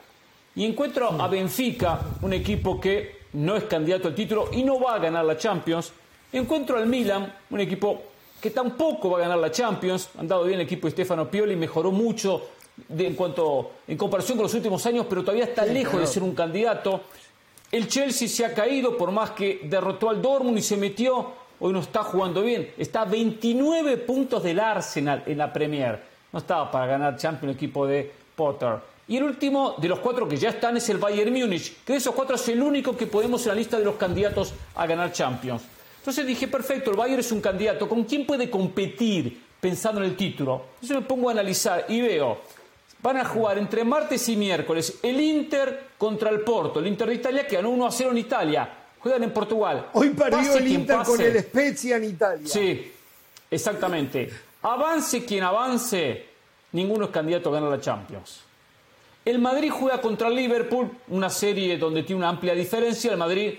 Y 0.55 0.65
encuentro 0.65 1.09
a 1.09 1.27
Benfica, 1.27 1.99
un 2.21 2.33
equipo 2.33 2.79
que 2.79 3.21
no 3.33 3.55
es 3.55 3.65
candidato 3.65 4.07
al 4.07 4.15
título 4.15 4.49
y 4.51 4.63
no 4.63 4.79
va 4.79 4.95
a 4.95 4.99
ganar 4.99 5.25
la 5.25 5.37
Champions. 5.37 5.91
Encuentro 6.33 6.77
al 6.77 6.87
Milan, 6.87 7.33
un 7.49 7.59
equipo 7.59 8.01
que 8.41 8.51
tampoco 8.51 9.11
va 9.11 9.19
a 9.19 9.21
ganar 9.21 9.37
la 9.37 9.51
Champions. 9.51 10.09
Han 10.17 10.27
dado 10.27 10.43
bien 10.43 10.59
el 10.59 10.65
equipo 10.65 10.87
de 10.87 10.91
Stefano 10.91 11.29
Pioli, 11.29 11.55
mejoró 11.55 11.91
mucho 11.91 12.41
en 12.89 13.15
cuanto 13.15 13.71
en 13.87 13.97
comparación 13.97 14.37
con 14.37 14.43
los 14.43 14.53
últimos 14.53 14.85
años, 14.85 15.05
pero 15.09 15.21
todavía 15.21 15.45
está 15.45 15.65
lejos 15.65 15.99
de 15.99 16.07
ser 16.07 16.23
un 16.23 16.33
candidato. 16.33 17.01
El 17.71 17.87
Chelsea 17.87 18.27
se 18.27 18.45
ha 18.45 18.53
caído 18.53 18.97
por 18.97 19.11
más 19.11 19.31
que 19.31 19.61
derrotó 19.63 20.09
al 20.09 20.21
Dortmund 20.21 20.57
y 20.57 20.61
se 20.61 20.75
metió, 20.75 21.31
hoy 21.59 21.71
no 21.71 21.79
está 21.79 22.03
jugando 22.03 22.41
bien. 22.41 22.73
Está 22.77 23.03
a 23.03 23.05
29 23.05 23.97
puntos 23.97 24.43
del 24.43 24.59
Arsenal 24.59 25.23
en 25.25 25.37
la 25.37 25.53
Premier 25.53 26.10
no 26.31 26.39
estaba 26.39 26.71
para 26.71 26.85
ganar 26.85 27.17
Champions 27.17 27.51
el 27.51 27.57
equipo 27.57 27.85
de 27.85 28.11
Potter. 28.35 28.75
Y 29.07 29.17
el 29.17 29.23
último 29.23 29.75
de 29.77 29.89
los 29.89 29.99
cuatro 29.99 30.27
que 30.27 30.37
ya 30.37 30.49
están 30.49 30.77
es 30.77 30.87
el 30.89 30.97
Bayern 30.97 31.33
Múnich, 31.33 31.83
que 31.83 31.93
de 31.93 31.99
esos 31.99 32.15
cuatro 32.15 32.35
es 32.35 32.47
el 32.47 32.61
único 32.61 32.95
que 32.95 33.07
podemos 33.07 33.41
en 33.43 33.49
la 33.49 33.55
lista 33.55 33.77
de 33.77 33.83
los 33.83 33.95
candidatos 33.95 34.53
a 34.75 34.85
ganar 34.85 35.11
Champions. 35.11 35.63
Entonces 35.97 36.25
dije, 36.25 36.47
perfecto, 36.47 36.91
el 36.91 36.97
Bayern 36.97 37.19
es 37.19 37.31
un 37.31 37.41
candidato, 37.41 37.89
¿con 37.89 38.05
quién 38.05 38.25
puede 38.25 38.49
competir 38.49 39.41
pensando 39.59 40.01
en 40.01 40.07
el 40.07 40.15
título? 40.15 40.65
Entonces 40.75 40.97
me 40.97 41.03
pongo 41.03 41.29
a 41.29 41.33
analizar 41.33 41.85
y 41.89 42.01
veo, 42.01 42.39
van 43.03 43.17
a 43.17 43.25
jugar 43.25 43.57
entre 43.57 43.83
martes 43.83 44.27
y 44.29 44.35
miércoles 44.35 44.99
el 45.03 45.19
Inter 45.19 45.89
contra 45.97 46.29
el 46.29 46.39
Porto, 46.41 46.79
el 46.79 46.87
Inter 46.87 47.09
de 47.09 47.15
Italia 47.15 47.45
que 47.45 47.57
ganó 47.57 47.69
1 47.69 47.85
a 47.85 47.91
0 47.91 48.11
en 48.11 48.17
Italia, 48.17 48.69
juegan 48.97 49.23
en 49.23 49.31
Portugal. 49.31 49.87
Hoy 49.93 50.11
perdió 50.11 50.55
el 50.55 50.67
Inter 50.67 50.99
con 51.05 51.19
el 51.19 51.39
Spezia 51.39 51.97
en 51.97 52.05
Italia. 52.05 52.47
Sí, 52.47 52.93
exactamente. 53.49 54.31
Avance 54.63 55.25
quien 55.25 55.43
avance, 55.43 56.25
ninguno 56.73 57.05
es 57.05 57.11
candidato 57.11 57.49
a 57.49 57.53
ganar 57.53 57.71
la 57.71 57.81
Champions. 57.81 58.41
El 59.25 59.39
Madrid 59.39 59.71
juega 59.71 60.01
contra 60.01 60.27
el 60.27 60.35
Liverpool, 60.35 60.89
una 61.09 61.29
serie 61.29 61.77
donde 61.77 62.03
tiene 62.03 62.19
una 62.19 62.29
amplia 62.29 62.53
diferencia. 62.53 63.11
El 63.11 63.17
Madrid 63.17 63.53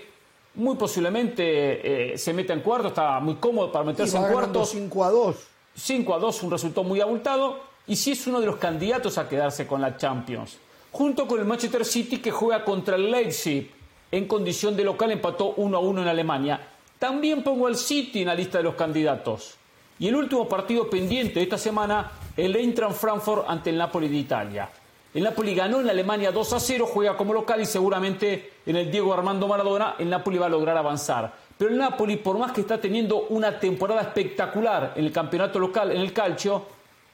muy 0.55 0.75
posiblemente 0.75 2.13
eh, 2.13 2.17
se 2.17 2.33
mete 2.33 2.53
en 2.53 2.61
cuarto, 2.61 2.89
está 2.89 3.19
muy 3.19 3.35
cómodo 3.35 3.71
para 3.71 3.85
meterse 3.85 4.17
en 4.17 4.31
cuarto. 4.31 4.65
5 4.65 5.03
a 5.03 5.09
2. 5.09 5.35
5 5.75 6.13
a 6.13 6.19
2, 6.19 6.43
un 6.43 6.51
resultado 6.51 6.83
muy 6.83 7.01
abultado. 7.01 7.59
Y 7.87 7.95
sí 7.95 8.11
es 8.11 8.27
uno 8.27 8.39
de 8.39 8.45
los 8.45 8.57
candidatos 8.57 9.17
a 9.17 9.27
quedarse 9.27 9.67
con 9.67 9.81
la 9.81 9.97
Champions. 9.97 10.57
Junto 10.91 11.27
con 11.27 11.39
el 11.39 11.45
Manchester 11.45 11.83
City 11.83 12.19
que 12.19 12.31
juega 12.31 12.63
contra 12.63 12.95
el 12.95 13.09
Leipzig 13.09 13.71
en 14.11 14.27
condición 14.27 14.75
de 14.77 14.83
local, 14.83 15.11
empató 15.11 15.53
1 15.57 15.75
a 15.75 15.79
1 15.79 16.01
en 16.03 16.07
Alemania. 16.07 16.67
También 16.99 17.43
pongo 17.43 17.67
al 17.67 17.75
City 17.75 18.21
en 18.21 18.27
la 18.27 18.35
lista 18.35 18.59
de 18.59 18.65
los 18.65 18.75
candidatos. 18.75 19.55
Y 19.99 20.07
el 20.07 20.15
último 20.15 20.47
partido 20.49 20.89
pendiente 20.89 21.35
de 21.35 21.43
esta 21.43 21.57
semana, 21.57 22.11
el 22.35 22.55
Eintracht 22.55 22.95
Frankfurt 22.95 23.45
ante 23.47 23.69
el 23.69 23.77
Napoli 23.77 24.07
de 24.07 24.17
Italia. 24.17 24.69
El 25.13 25.23
Napoli 25.23 25.53
ganó 25.53 25.79
en 25.79 25.89
Alemania 25.89 26.31
2 26.31 26.53
a 26.53 26.59
0, 26.59 26.89
juega 26.91 27.15
como 27.15 27.33
local 27.33 27.61
y 27.61 27.65
seguramente 27.65 28.53
en 28.65 28.75
el 28.75 28.89
Diego 28.89 29.13
Armando 29.13 29.47
Maradona 29.47 29.95
el 29.99 30.09
Napoli 30.09 30.39
va 30.39 30.47
a 30.47 30.49
lograr 30.49 30.75
avanzar. 30.75 31.31
Pero 31.55 31.69
el 31.69 31.77
Napoli, 31.77 32.17
por 32.17 32.39
más 32.39 32.51
que 32.51 32.61
está 32.61 32.81
teniendo 32.81 33.27
una 33.29 33.59
temporada 33.59 34.01
espectacular 34.01 34.93
en 34.95 35.05
el 35.05 35.11
campeonato 35.11 35.59
local, 35.59 35.91
en 35.91 36.01
el 36.01 36.11
calcio, 36.11 36.65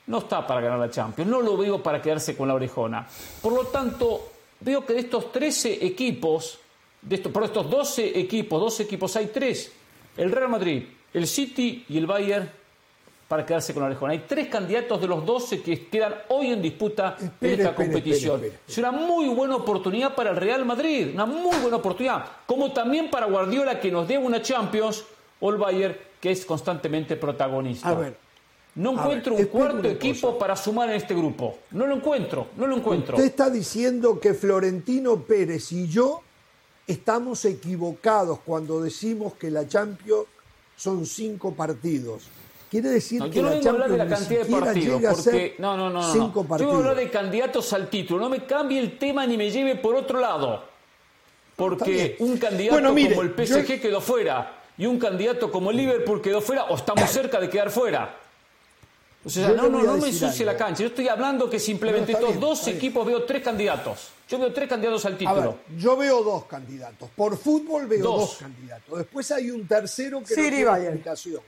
no 0.08 0.20
está 0.20 0.48
para 0.48 0.62
ganar 0.62 0.80
la 0.80 0.90
Champions. 0.90 1.30
No 1.30 1.42
lo 1.42 1.58
veo 1.58 1.84
para 1.84 2.02
quedarse 2.02 2.38
con 2.38 2.48
la 2.48 2.56
orejona. 2.56 3.06
Por 3.42 3.52
lo 3.52 3.66
tanto, 3.66 4.32
veo 4.62 4.86
que 4.86 4.94
de 4.94 5.00
estos 5.02 5.32
13 5.34 5.86
equipos, 5.86 6.58
de 7.02 7.18
estos, 7.18 7.32
por 7.34 7.44
estos 7.44 7.70
12 7.70 8.18
equipos, 8.18 8.62
12 8.62 8.84
equipos, 8.84 9.16
hay 9.18 9.28
tres. 9.28 9.74
El 10.16 10.32
Real 10.32 10.50
Madrid, 10.50 10.86
el 11.14 11.28
City 11.28 11.86
y 11.90 11.98
el 11.98 12.08
Bayern 12.08 12.50
para 13.30 13.46
quedarse 13.46 13.74
con 13.76 13.84
la 13.84 13.88
orejona. 13.90 14.14
Hay 14.14 14.26
tres 14.28 14.48
candidatos 14.48 15.00
de 15.00 15.08
los 15.08 15.24
12 15.24 15.62
que 15.62 15.88
quedan 15.88 16.16
hoy 16.30 16.48
en 16.48 16.62
disputa 16.64 17.16
en 17.40 17.60
esta 17.60 17.76
competición. 17.76 18.42
es 18.68 18.78
una 18.80 18.92
muy 18.92 19.28
buena 19.30 19.56
oportunidad 19.56 20.16
para 20.16 20.32
el 20.32 20.36
Real 20.36 20.66
Madrid, 20.66 21.12
una 21.14 21.28
muy 21.28 21.56
buena 21.58 21.78
oportunidad, 21.78 22.26
como 22.48 22.74
también 22.74 23.12
para 23.12 23.28
Guardiola 23.28 23.80
que 23.80 23.92
nos 23.92 24.08
dé 24.08 24.18
una 24.18 24.42
Champions 24.42 25.06
o 25.40 25.52
el 25.52 25.58
Bayern 25.58 25.96
que 26.20 26.32
es 26.32 26.44
constantemente 26.44 27.16
protagonista. 27.18 27.90
A 27.90 27.94
ver, 27.94 28.18
no 28.74 28.94
encuentro 28.94 29.36
un 29.36 29.46
cuarto 29.46 29.88
equipo 29.88 30.36
para 30.40 30.56
sumar 30.56 30.90
en 30.90 30.96
este 30.96 31.14
grupo. 31.14 31.60
No 31.70 31.86
lo 31.86 31.96
encuentro, 31.96 32.48
no 32.58 32.66
lo 32.66 32.78
encuentro. 32.78 33.16
Usted 33.16 33.30
está 33.30 33.52
diciendo 33.52 34.20
que 34.20 34.34
Florentino 34.34 35.22
Pérez 35.22 35.72
y 35.72 35.88
yo 35.88 36.24
estamos 36.88 37.46
equivocados 37.46 38.40
cuando 38.40 38.82
decimos 38.82 39.36
que 39.36 39.52
la 39.52 39.68
Champions 39.68 40.26
son 40.76 41.06
cinco 41.06 41.54
partidos. 41.54 42.24
Quiere 42.70 42.90
decir 42.90 43.22
que 43.24 43.30
yo 43.32 43.42
no 43.42 43.50
la 43.50 43.56
vengo 43.56 43.68
a 43.68 43.72
hablar 43.72 43.90
de 43.92 43.98
la 43.98 44.08
cantidad 44.08 44.30
de 44.30 44.36
ni 44.38 44.44
siquiera 44.46 44.66
partidos, 44.66 44.98
llega 45.00 45.10
a 45.10 45.14
porque 45.14 45.32
ser 45.32 45.54
no, 45.58 45.76
no, 45.78 45.90
no, 45.90 46.02
no, 46.02 46.14
cinco 46.14 46.46
no. 46.48 46.58
Yo 46.58 46.66
voy 46.68 46.76
a 46.76 46.78
hablar 46.80 46.96
de 46.98 47.10
candidatos 47.10 47.74
al 47.74 47.90
título. 47.90 48.20
No 48.22 48.30
me 48.30 48.46
cambie 48.46 48.80
el 48.80 48.98
tema 49.00 49.26
ni 49.26 49.38
me 49.38 49.50
lleve 49.50 49.76
por 49.76 49.96
otro 49.96 50.20
lado, 50.20 50.64
porque 51.56 52.16
un 52.20 52.38
candidato 52.38 52.76
Bueno, 52.76 52.94
mire, 52.94 53.16
como 53.16 53.24
el 53.24 53.34
PSG 53.34 53.76
yo- 53.76 53.82
quedó 53.82 54.02
fuera 54.02 54.56
y 54.78 54.86
un 54.86 55.00
candidato 55.00 55.52
como 55.52 55.72
el 55.72 55.78
Liverpool 55.78 56.22
quedó 56.22 56.42
fuera 56.42 56.66
o 56.66 56.76
estamos 56.76 57.10
cerca 57.10 57.40
de 57.40 57.50
quedar 57.50 57.72
fuera. 57.72 58.16
O 59.26 59.30
sea, 59.30 59.50
no, 59.50 59.68
no, 59.68 59.84
no 59.84 59.98
me 59.98 60.08
ensucie 60.08 60.46
la 60.46 60.56
cancha. 60.56 60.82
Yo 60.84 60.88
estoy 60.90 61.10
hablando 61.10 61.50
que 61.50 61.60
simplemente 61.60 62.14
No, 62.14 62.20
estos 62.20 62.30
bien, 62.36 62.40
dos 62.40 62.66
bien. 62.66 62.78
equipos 62.78 63.06
veo 63.06 63.24
tres 63.24 63.44
candidatos. 63.44 64.12
Yo 64.30 64.40
veo 64.40 64.54
tres 64.54 64.70
candidatos 64.70 65.06
al 65.06 65.14
A 65.14 65.18
título. 65.18 65.42
ver, 65.68 65.78
yo 65.78 65.98
veo 65.98 66.24
dos 66.24 66.46
candidatos. 66.46 67.10
Por 67.16 67.36
fútbol 67.38 67.88
veo 67.88 68.02
Dos. 68.04 68.20
dos, 68.22 68.36
candidatos. 68.38 68.98
Después 68.98 69.30
hay 69.32 69.52
un 69.52 69.68
tercero 69.68 70.20
que 70.24 70.36
no 70.36 70.42
City 70.42 70.56
tiene 70.58 70.72
explicación. 70.72 71.42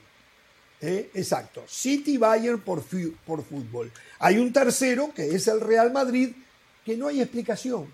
¿Eh? 0.82 1.10
Exacto. 1.14 1.62
City 1.68 2.18
Bayern 2.18 2.60
por, 2.60 2.82
por 3.24 3.44
fútbol. 3.44 3.92
Hay 4.18 4.38
un 4.38 4.52
tercero 4.52 5.12
que 5.14 5.32
es 5.32 5.46
el 5.46 5.60
Real 5.60 5.92
Madrid 5.92 6.32
que 6.84 6.96
no 6.96 7.06
hay 7.06 7.20
explicación. 7.20 7.86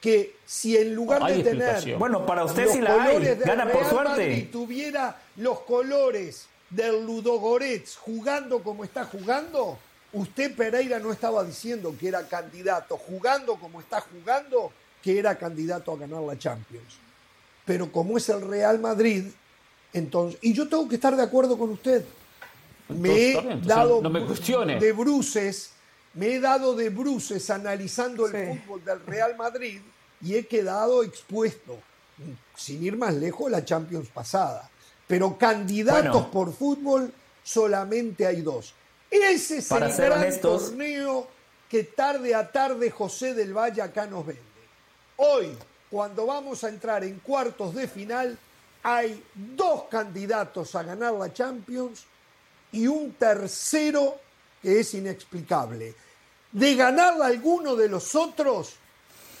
Que 0.00 0.36
si 0.46 0.76
en 0.76 0.94
lugar 0.94 1.24
de 1.24 1.42
tener. 1.42 1.96
Bueno, 1.98 2.24
para 2.24 2.44
usted 2.44 2.64
los 2.64 2.72
sí 2.72 2.80
la 2.80 3.02
hay. 3.02 3.22
del 3.22 3.38
Gana 3.40 3.64
por 3.64 3.80
Real 3.82 3.90
suerte. 3.90 4.10
Madrid 4.10 4.46
tuviera 4.50 5.20
los 5.36 5.60
colores 5.60 6.46
del 6.70 7.04
Ludogorets 7.04 7.96
jugando 7.96 8.62
como 8.62 8.84
está 8.84 9.04
jugando, 9.04 9.76
usted 10.12 10.54
Pereira 10.54 11.00
no 11.00 11.12
estaba 11.12 11.44
diciendo 11.44 11.94
que 11.98 12.08
era 12.08 12.26
candidato, 12.28 12.96
jugando 12.96 13.56
como 13.56 13.80
está 13.80 14.00
jugando, 14.00 14.72
que 15.02 15.18
era 15.18 15.36
candidato 15.36 15.92
a 15.92 15.96
ganar 15.96 16.22
la 16.22 16.38
Champions. 16.38 16.98
Pero 17.66 17.90
como 17.90 18.16
es 18.16 18.28
el 18.28 18.40
Real 18.40 18.78
Madrid, 18.78 19.24
entonces, 19.92 20.38
y 20.42 20.52
yo 20.52 20.68
tengo 20.68 20.88
que 20.88 20.94
estar 20.94 21.16
de 21.16 21.22
acuerdo 21.22 21.58
con 21.58 21.70
usted. 21.70 22.04
Me 22.98 23.32
he 23.32 23.56
dado 23.62 24.00
no 24.02 24.10
me 24.10 24.24
cuestione. 24.24 24.78
de 24.78 24.92
bruces, 24.92 25.70
me 26.14 26.34
he 26.34 26.40
dado 26.40 26.74
de 26.74 26.90
bruces 26.90 27.48
analizando 27.50 28.26
el 28.26 28.32
Sí. 28.32 28.58
fútbol 28.60 28.84
del 28.84 29.04
Real 29.06 29.36
Madrid 29.36 29.80
y 30.20 30.34
he 30.34 30.46
quedado 30.46 31.02
expuesto, 31.02 31.78
sin 32.56 32.82
ir 32.84 32.96
más 32.96 33.14
lejos, 33.14 33.50
la 33.50 33.64
Champions 33.64 34.08
pasada. 34.08 34.68
Pero 35.06 35.36
candidatos 35.38 36.12
Bueno. 36.12 36.30
por 36.30 36.52
fútbol 36.54 37.12
solamente 37.42 38.26
hay 38.26 38.42
dos. 38.42 38.74
Ese 39.10 39.58
es 39.58 39.66
Para 39.68 39.86
el 39.86 39.92
ser 39.92 40.06
gran 40.06 40.20
honestos- 40.20 40.66
torneo 40.68 41.26
que 41.68 41.84
tarde 41.84 42.34
a 42.34 42.50
tarde 42.50 42.90
José 42.90 43.34
del 43.34 43.52
Valle 43.56 43.82
acá 43.82 44.06
nos 44.06 44.26
vende. 44.26 44.42
Hoy, 45.16 45.56
cuando 45.90 46.26
vamos 46.26 46.62
a 46.64 46.68
entrar 46.68 47.02
en 47.04 47.18
cuartos 47.20 47.74
de 47.74 47.88
final, 47.88 48.38
hay 48.82 49.22
dos 49.34 49.84
candidatos 49.90 50.74
a 50.74 50.82
ganar 50.82 51.12
la 51.14 51.32
Champions 51.32 52.04
y 52.72 52.86
un 52.86 53.12
tercero 53.12 54.20
que 54.62 54.80
es 54.80 54.94
inexplicable. 54.94 55.94
De 56.52 56.74
ganarla 56.74 57.26
alguno 57.26 57.76
de 57.76 57.88
los 57.88 58.14
otros, 58.14 58.74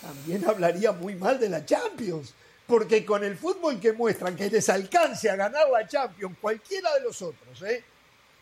también 0.00 0.44
hablaría 0.48 0.92
muy 0.92 1.14
mal 1.14 1.38
de 1.38 1.48
la 1.48 1.64
Champions. 1.64 2.34
Porque 2.66 3.04
con 3.04 3.24
el 3.24 3.36
fútbol 3.36 3.80
que 3.80 3.92
muestran 3.92 4.36
que 4.36 4.48
les 4.48 4.68
alcance 4.68 5.28
a 5.28 5.34
ganar 5.34 5.68
la 5.70 5.88
Champions 5.88 6.36
cualquiera 6.40 6.94
de 6.94 7.00
los 7.00 7.20
otros, 7.20 7.62
¿eh? 7.62 7.82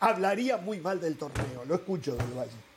hablaría 0.01 0.59
muy 0.59 0.81
mal 0.81 1.01
del 1.01 1.17
torneo. 1.17 1.65
Lo 1.67 1.77
escucho 1.77 2.15
del 2.15 2.33
Valle. 2.37 2.68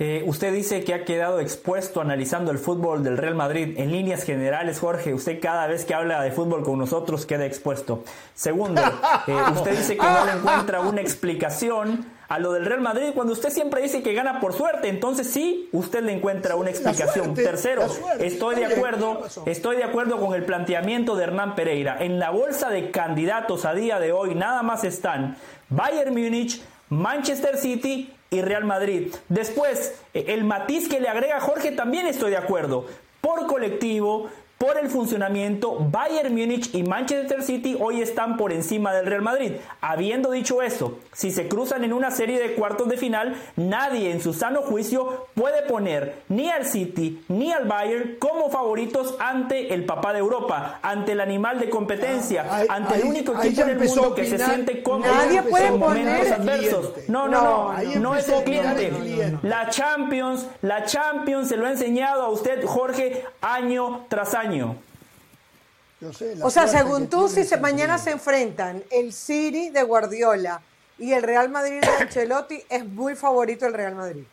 Eh, 0.00 0.22
usted 0.26 0.54
dice 0.54 0.84
que 0.84 0.94
ha 0.94 1.04
quedado 1.04 1.40
expuesto 1.40 2.00
analizando 2.00 2.52
el 2.52 2.58
fútbol 2.58 3.02
del 3.02 3.16
Real 3.16 3.34
Madrid. 3.34 3.74
En 3.78 3.90
líneas 3.90 4.22
generales, 4.22 4.78
Jorge, 4.78 5.12
usted 5.12 5.40
cada 5.40 5.66
vez 5.66 5.84
que 5.84 5.92
habla 5.92 6.22
de 6.22 6.30
fútbol 6.30 6.62
con 6.62 6.78
nosotros 6.78 7.26
queda 7.26 7.44
expuesto. 7.46 8.04
Segundo, 8.32 8.80
eh, 9.26 9.36
usted 9.52 9.76
dice 9.76 9.96
que 9.96 10.06
no 10.06 10.24
le 10.24 10.32
encuentra 10.32 10.80
una 10.80 11.00
explicación 11.00 12.06
a 12.28 12.38
lo 12.38 12.52
del 12.52 12.66
Real 12.66 12.80
Madrid 12.80 13.08
cuando 13.12 13.32
usted 13.32 13.50
siempre 13.50 13.82
dice 13.82 14.00
que 14.00 14.14
gana 14.14 14.38
por 14.38 14.52
suerte. 14.52 14.88
Entonces 14.88 15.26
sí, 15.28 15.68
usted 15.72 16.04
le 16.04 16.12
encuentra 16.12 16.54
una 16.54 16.70
explicación. 16.70 17.24
suerte, 17.24 17.42
Tercero, 17.42 17.88
estoy 18.20 18.54
de 18.54 18.66
acuerdo, 18.66 19.24
estoy 19.46 19.78
de 19.78 19.84
acuerdo 19.84 20.20
con 20.20 20.32
el 20.32 20.44
planteamiento 20.44 21.16
de 21.16 21.24
Hernán 21.24 21.56
Pereira. 21.56 21.96
En 21.98 22.20
la 22.20 22.30
bolsa 22.30 22.70
de 22.70 22.92
candidatos 22.92 23.64
a 23.64 23.74
día 23.74 23.98
de 23.98 24.12
hoy 24.12 24.36
nada 24.36 24.62
más 24.62 24.84
están 24.84 25.36
Bayern 25.70 26.12
Múnich, 26.12 26.62
Manchester 26.88 27.56
City 27.56 28.14
y 28.30 28.42
Real 28.42 28.64
Madrid. 28.64 29.14
Después, 29.28 29.94
eh, 30.14 30.26
el 30.28 30.44
matiz 30.44 30.88
que 30.88 31.00
le 31.00 31.08
agrega 31.08 31.40
Jorge 31.40 31.72
también 31.72 32.06
estoy 32.06 32.30
de 32.30 32.36
acuerdo. 32.36 32.86
Por 33.20 33.46
colectivo, 33.46 34.28
por 34.58 34.76
el 34.76 34.88
funcionamiento, 34.90 35.76
Bayern 35.78 36.34
Múnich 36.34 36.74
y 36.74 36.82
Manchester 36.82 37.44
City 37.44 37.76
hoy 37.78 38.02
están 38.02 38.36
por 38.36 38.52
encima 38.52 38.92
del 38.92 39.06
Real 39.06 39.22
Madrid. 39.22 39.52
Habiendo 39.80 40.32
dicho 40.32 40.62
eso, 40.62 40.98
si 41.12 41.30
se 41.30 41.46
cruzan 41.46 41.84
en 41.84 41.92
una 41.92 42.10
serie 42.10 42.40
de 42.40 42.54
cuartos 42.54 42.88
de 42.88 42.96
final, 42.96 43.36
nadie 43.54 44.10
en 44.10 44.20
su 44.20 44.32
sano 44.34 44.62
juicio 44.62 45.28
puede 45.34 45.62
poner 45.62 46.22
ni 46.28 46.50
al 46.50 46.64
City 46.66 47.22
ni 47.28 47.52
al 47.52 47.66
Bayern 47.66 48.16
como 48.18 48.50
favoritos 48.50 49.14
ante 49.20 49.72
el 49.72 49.84
papá 49.84 50.12
de 50.12 50.18
Europa, 50.18 50.80
ante 50.82 51.12
el 51.12 51.20
animal 51.20 51.60
de 51.60 51.70
competencia, 51.70 52.44
Ah, 52.50 52.56
ahí- 52.56 52.66
ante 52.68 52.94
el 52.96 53.02
ahí- 53.02 53.08
único 53.08 53.32
ahí 53.36 53.46
equipo 53.46 53.56
ya 53.58 53.62
en 53.62 53.68
el 53.70 53.74
empezó 53.76 54.00
mundo 54.00 54.14
que 54.16 54.24
se 54.24 54.38
siente 54.38 54.82
cómodo 54.82 55.14
Nadie 55.14 55.42
puede 55.42 55.66
en 55.68 55.78
momentos 55.78 56.30
adversos. 56.32 56.92
No, 57.06 57.28
no, 57.28 57.42
no, 57.42 57.70
Ahí 57.70 57.94
no 58.00 58.16
es 58.16 58.28
el 58.28 58.42
cliente. 58.42 58.88
cliente. 58.88 59.38
La 59.44 59.70
Champions, 59.70 60.48
la 60.62 60.84
Champions 60.84 61.48
se 61.48 61.56
lo 61.56 61.66
ha 61.66 61.70
enseñado 61.70 62.22
a 62.22 62.28
usted, 62.30 62.64
Jorge, 62.66 63.24
año 63.40 64.00
tras 64.08 64.34
año. 64.34 64.47
Yo 66.00 66.12
sé, 66.12 66.36
la 66.36 66.46
O 66.46 66.50
sea, 66.50 66.66
según 66.66 67.08
tú, 67.08 67.28
si 67.28 67.44
se, 67.44 67.56
mañana 67.56 67.98
se 67.98 68.12
enfrentan 68.12 68.82
el 68.90 69.12
City 69.12 69.70
de 69.70 69.82
Guardiola 69.82 70.60
y 70.98 71.12
el 71.12 71.22
Real 71.22 71.48
Madrid 71.48 71.80
de 71.80 71.88
Ancelotti, 71.88 72.62
es 72.68 72.84
muy 72.84 73.14
favorito 73.14 73.66
el 73.66 73.74
Real 73.74 73.94
Madrid. 73.94 74.24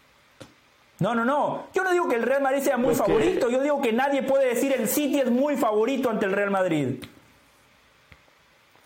No, 1.00 1.14
no, 1.14 1.26
no. 1.26 1.68
Yo 1.74 1.84
no 1.84 1.92
digo 1.92 2.08
que 2.08 2.16
el 2.16 2.24
Real 2.24 2.42
Madrid 2.42 2.64
sea 2.64 2.78
muy 2.78 2.96
favorito. 2.96 3.50
Yo 3.50 3.62
digo 3.62 3.82
que 3.82 3.92
nadie 3.92 4.24
puede 4.24 4.54
decir 4.54 4.74
el 4.74 4.88
City 4.88 5.20
es 5.20 5.30
muy 5.30 5.58
favorito 5.58 6.10
ante 6.10 6.26
el 6.26 6.32
Real 6.32 6.52
Madrid. 6.52 7.04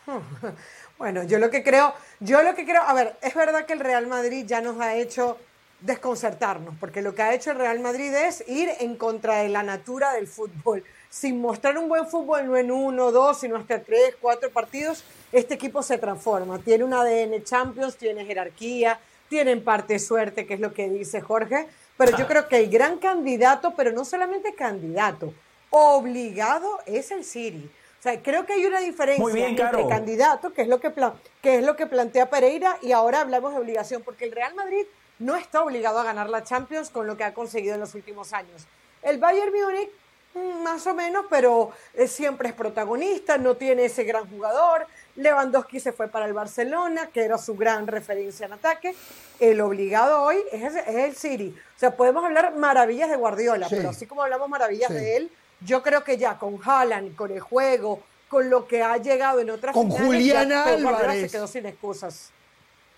Bueno, 1.00 1.24
yo 1.24 1.40
lo 1.40 1.50
que 1.50 1.64
creo, 1.64 1.94
yo 2.20 2.44
lo 2.44 2.56
que 2.56 2.66
creo, 2.66 2.82
a 2.82 2.94
ver, 2.94 3.16
es 3.22 3.34
verdad 3.34 3.66
que 3.66 3.72
el 3.72 3.80
Real 3.80 4.06
Madrid 4.08 4.46
ya 4.46 4.60
nos 4.60 4.82
ha 4.82 4.96
hecho 4.96 5.38
desconcertarnos, 5.80 6.76
porque 6.78 7.02
lo 7.02 7.16
que 7.16 7.22
ha 7.22 7.34
hecho 7.34 7.52
el 7.52 7.58
Real 7.58 7.80
Madrid 7.80 8.14
es 8.14 8.44
ir 8.50 8.70
en 8.82 8.98
contra 8.98 9.38
de 9.38 9.48
la 9.48 9.64
natura 9.64 10.12
del 10.12 10.28
fútbol. 10.28 10.84
Sin 11.10 11.42
mostrar 11.42 11.78
un 11.78 11.90
buen 11.90 12.08
fútbol, 12.08 12.46
no 12.46 12.56
en 12.56 12.72
uno, 12.72 13.12
dos, 13.12 13.40
sino 13.40 13.56
hasta 13.56 13.82
tres, 13.82 14.16
cuatro 14.22 14.52
partidos, 14.52 15.04
este 15.32 15.56
equipo 15.56 15.82
se 15.82 15.98
transforma. 15.98 16.60
Tiene 16.60 16.84
un 16.84 16.94
ADN 16.94 17.44
Champions, 17.44 17.98
tiene 17.98 18.26
jerarquía, 18.26 19.00
tiene 19.28 19.52
en 19.52 19.64
parte 19.64 19.98
suerte, 19.98 20.46
que 20.46 20.54
es 20.54 20.60
lo 20.60 20.74
que 20.74 20.88
dice 20.90 21.22
Jorge, 21.22 21.68
pero 21.98 22.16
yo 22.18 22.28
creo 22.28 22.48
que 22.48 22.58
el 22.58 22.70
gran 22.70 22.98
candidato, 22.98 23.74
pero 23.76 23.92
no 23.92 24.06
solamente 24.06 24.54
candidato, 24.54 25.34
obligado 25.72 26.80
es 26.86 27.12
el 27.12 27.24
City. 27.24 27.70
O 28.00 28.02
sea, 28.02 28.22
creo 28.22 28.46
que 28.46 28.54
hay 28.54 28.66
una 28.66 28.80
diferencia 28.80 29.34
bien, 29.34 29.60
entre 29.60 29.88
candidato, 29.88 30.54
que 30.54 30.62
es 30.62 30.68
lo 30.68 30.80
que 30.80 30.94
que 31.42 31.58
es 31.58 31.66
lo 31.66 31.76
que 31.76 31.88
plantea 31.88 32.30
Pereira, 32.30 32.78
y 32.82 32.92
ahora 32.92 33.22
hablamos 33.22 33.54
de 33.54 33.60
obligación, 33.60 34.04
porque 34.04 34.26
el 34.26 34.32
Real 34.32 34.56
Madrid 34.56 34.86
no 35.20 35.36
está 35.36 35.62
obligado 35.62 36.00
a 36.00 36.04
ganar 36.04 36.30
la 36.30 36.44
Champions 36.44 36.90
con 36.90 37.08
lo 37.08 37.18
que 37.18 37.26
ha 37.26 37.34
conseguido 37.34 37.74
en 37.74 37.82
los 37.82 37.96
últimos 37.96 38.32
años. 38.32 38.66
El 39.02 39.18
Bayern 39.18 39.52
Múnich, 39.52 39.90
más 40.64 40.86
o 40.88 40.94
menos, 40.94 41.26
pero 41.30 41.72
eh, 41.94 42.08
siempre 42.08 42.50
es 42.50 42.56
protagonista, 42.56 43.38
no 43.38 43.56
tiene 43.56 43.86
ese 43.86 44.04
gran 44.04 44.30
jugador. 44.30 44.88
Lewandowski 45.16 45.80
se 45.80 45.92
fue 45.92 46.08
para 46.08 46.26
el 46.26 46.34
Barcelona, 46.34 47.10
que 47.14 47.24
era 47.24 47.38
su 47.38 47.56
gran 47.56 47.88
referencia 47.88 48.46
en 48.46 48.54
ataque. 48.54 48.96
El 49.40 49.62
obligado 49.62 50.22
hoy 50.22 50.38
es, 50.52 50.76
es 50.76 50.88
el 50.88 51.16
City. 51.16 51.56
O 51.76 51.80
sea, 51.80 51.96
podemos 51.96 52.24
hablar 52.24 52.56
maravillas 52.56 53.10
de 53.10 53.16
Guardiola, 53.16 53.68
pero 53.70 53.90
así 53.90 54.06
como 54.06 54.24
hablamos 54.24 54.50
maravillas 54.50 54.90
de 54.90 55.18
él, 55.18 55.32
yo 55.62 55.84
creo 55.84 56.04
que 56.04 56.18
ya 56.18 56.38
con 56.38 56.60
Haaland, 56.64 57.16
con 57.16 57.32
el 57.32 57.40
juego, 57.40 58.02
con 58.30 58.50
lo 58.50 58.68
que 58.68 58.82
ha 58.82 58.98
llegado 58.98 59.40
en 59.40 59.50
otras 59.50 59.74
con 59.74 59.88
finales, 59.88 60.06
Julián 60.06 60.50
ya 60.50 60.64
Álvarez. 60.66 61.22
se 61.22 61.38
quedó 61.38 61.48
sin 61.48 61.66
excusas. 61.66 62.32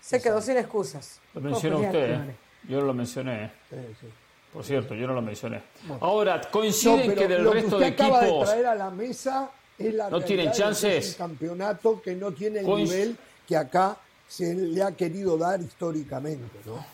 Se 0.00 0.20
quedó 0.20 0.40
sin 0.40 0.58
excusas. 0.58 1.20
Lo 1.34 1.40
mencionó 1.40 1.78
usted, 1.78 2.10
¿eh? 2.12 2.36
Yo 2.68 2.80
no 2.80 2.86
lo 2.86 2.94
mencioné. 2.94 3.44
¿eh? 3.44 3.50
Sí, 3.70 3.76
sí. 4.00 4.06
Por 4.52 4.64
cierto, 4.64 4.94
yo 4.94 5.06
no 5.06 5.14
lo 5.14 5.22
mencioné. 5.22 5.62
Ahora, 6.00 6.40
coinciden 6.50 7.14
que 7.14 7.26
del 7.26 7.42
lo 7.42 7.52
resto 7.52 7.78
que 7.78 7.84
de 7.84 7.90
usted 7.90 8.04
acaba 8.04 8.20
de 8.20 8.26
equipos. 8.28 8.48
traer 8.50 8.66
a 8.66 8.74
la 8.74 8.90
mesa 8.90 9.50
es 9.78 9.94
la 9.94 10.10
¿No 10.10 10.20
tienen 10.20 10.52
chances? 10.52 11.06
Es 11.06 11.12
un 11.20 11.26
campeonato 11.28 12.02
que 12.02 12.14
no 12.14 12.32
tiene 12.32 12.60
el 12.60 12.66
Coinc- 12.66 12.84
nivel 12.84 13.16
que 13.48 13.56
acá 13.56 13.96
se 14.28 14.54
le 14.54 14.82
ha 14.82 14.92
querido 14.92 15.38
dar 15.38 15.60
históricamente, 15.60 16.58
¿no? 16.66 16.84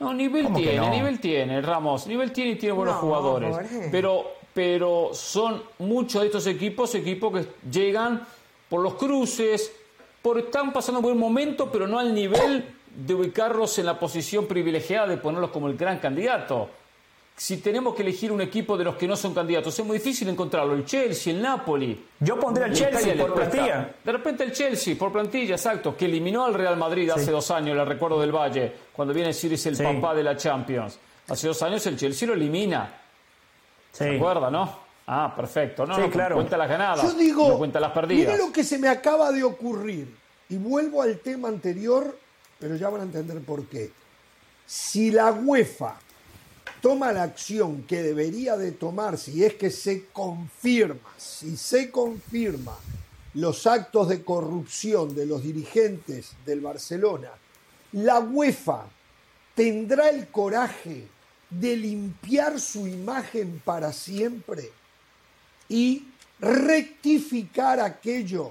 No, 0.00 0.12
nivel 0.12 0.44
¿Cómo 0.44 0.56
que 0.58 0.62
tiene, 0.64 0.78
no? 0.78 0.90
nivel 0.90 1.20
tiene, 1.20 1.62
Ramos. 1.62 2.06
Nivel 2.06 2.32
tiene 2.32 2.50
y 2.52 2.56
tiene 2.56 2.74
buenos 2.74 2.96
No, 2.96 3.00
jugadores. 3.00 3.54
Jorge. 3.54 3.88
Pero, 3.90 4.24
pero 4.52 5.10
son 5.14 5.62
muchos 5.78 6.20
de 6.22 6.26
estos 6.26 6.46
equipos, 6.46 6.94
equipos 6.94 7.32
que 7.32 7.68
llegan 7.70 8.26
por 8.68 8.80
los 8.82 8.94
cruces, 8.94 9.72
por 10.20 10.38
están 10.38 10.72
pasando 10.72 10.98
un 10.98 11.04
buen 11.04 11.18
momento, 11.18 11.70
pero 11.70 11.86
no 11.86 11.98
al 11.98 12.12
nivel 12.14 12.74
de 12.94 13.14
ubicarlos 13.14 13.78
en 13.78 13.86
la 13.86 13.98
posición 13.98 14.46
privilegiada 14.46 15.06
de 15.06 15.16
ponerlos 15.18 15.50
como 15.50 15.68
el 15.68 15.76
gran 15.76 15.98
candidato. 15.98 16.68
Si 17.34 17.56
tenemos 17.56 17.94
que 17.94 18.02
elegir 18.02 18.30
un 18.30 18.40
equipo 18.40 18.76
de 18.76 18.84
los 18.84 18.94
que 18.96 19.08
no 19.08 19.16
son 19.16 19.34
candidatos, 19.34 19.76
es 19.76 19.84
muy 19.84 19.98
difícil 19.98 20.28
encontrarlo. 20.28 20.74
El 20.74 20.84
Chelsea, 20.84 21.32
el 21.32 21.42
Napoli. 21.42 22.06
Yo 22.20 22.38
pondría 22.38 22.66
el 22.66 22.74
Chelsea 22.74 23.16
por 23.16 23.34
plantilla. 23.34 23.94
De 24.04 24.12
repente 24.12 24.44
el 24.44 24.52
Chelsea, 24.52 24.94
por 24.96 25.10
plantilla, 25.10 25.54
exacto, 25.56 25.96
que 25.96 26.04
eliminó 26.04 26.44
al 26.44 26.54
Real 26.54 26.76
Madrid 26.76 27.10
hace 27.10 27.30
dos 27.30 27.50
años, 27.50 27.74
le 27.76 27.84
recuerdo 27.84 28.20
del 28.20 28.30
Valle, 28.32 28.72
cuando 28.92 29.12
viene 29.14 29.28
a 29.28 29.32
decir 29.32 29.52
es 29.52 29.64
el 29.66 29.76
Sí. 29.76 29.82
papá 29.82 30.14
de 30.14 30.22
la 30.22 30.36
Champions. 30.36 30.98
Hace 31.28 31.48
dos 31.48 31.60
años 31.62 31.84
el 31.86 31.96
Chelsea 31.96 32.28
lo 32.28 32.34
elimina. 32.34 32.92
Sí. 33.90 34.04
¿Se 34.04 34.16
acuerda, 34.16 34.50
no? 34.50 34.78
Ah, 35.06 35.32
perfecto. 35.34 35.84
No, 35.86 35.94
Sí, 35.96 36.00
no, 36.02 36.10
claro. 36.10 36.36
cuenta 36.36 36.56
las 36.56 36.68
ganadas. 36.68 37.02
Yo 37.02 37.14
digo, 37.14 37.48
no 37.48 37.58
cuenta 37.58 37.80
las 37.80 37.92
perdidas. 37.92 38.32
mire 38.34 38.46
lo 38.46 38.52
que 38.52 38.62
se 38.62 38.78
me 38.78 38.88
acaba 38.88 39.32
de 39.32 39.42
ocurrir. 39.42 40.14
Y 40.48 40.56
vuelvo 40.58 41.02
al 41.02 41.18
tema 41.18 41.48
anterior, 41.48 42.16
pero 42.58 42.76
ya 42.76 42.88
van 42.88 43.00
a 43.00 43.04
entender 43.04 43.40
por 43.40 43.64
qué. 43.66 43.90
Si 44.66 45.10
la 45.10 45.32
UEFA 45.32 45.96
toma 46.82 47.12
la 47.12 47.22
acción 47.22 47.84
que 47.84 48.02
debería 48.02 48.56
de 48.56 48.72
tomar, 48.72 49.16
si 49.16 49.44
es 49.44 49.54
que 49.54 49.70
se 49.70 50.06
confirma, 50.06 51.14
si 51.16 51.56
se 51.56 51.92
confirma 51.92 52.76
los 53.34 53.66
actos 53.66 54.08
de 54.08 54.22
corrupción 54.24 55.14
de 55.14 55.24
los 55.24 55.44
dirigentes 55.44 56.32
del 56.44 56.60
Barcelona, 56.60 57.30
la 57.92 58.18
UEFA 58.18 58.86
tendrá 59.54 60.10
el 60.10 60.26
coraje 60.28 61.06
de 61.48 61.76
limpiar 61.76 62.58
su 62.58 62.88
imagen 62.88 63.62
para 63.64 63.92
siempre 63.92 64.70
y 65.68 66.08
rectificar 66.40 67.78
aquello 67.78 68.50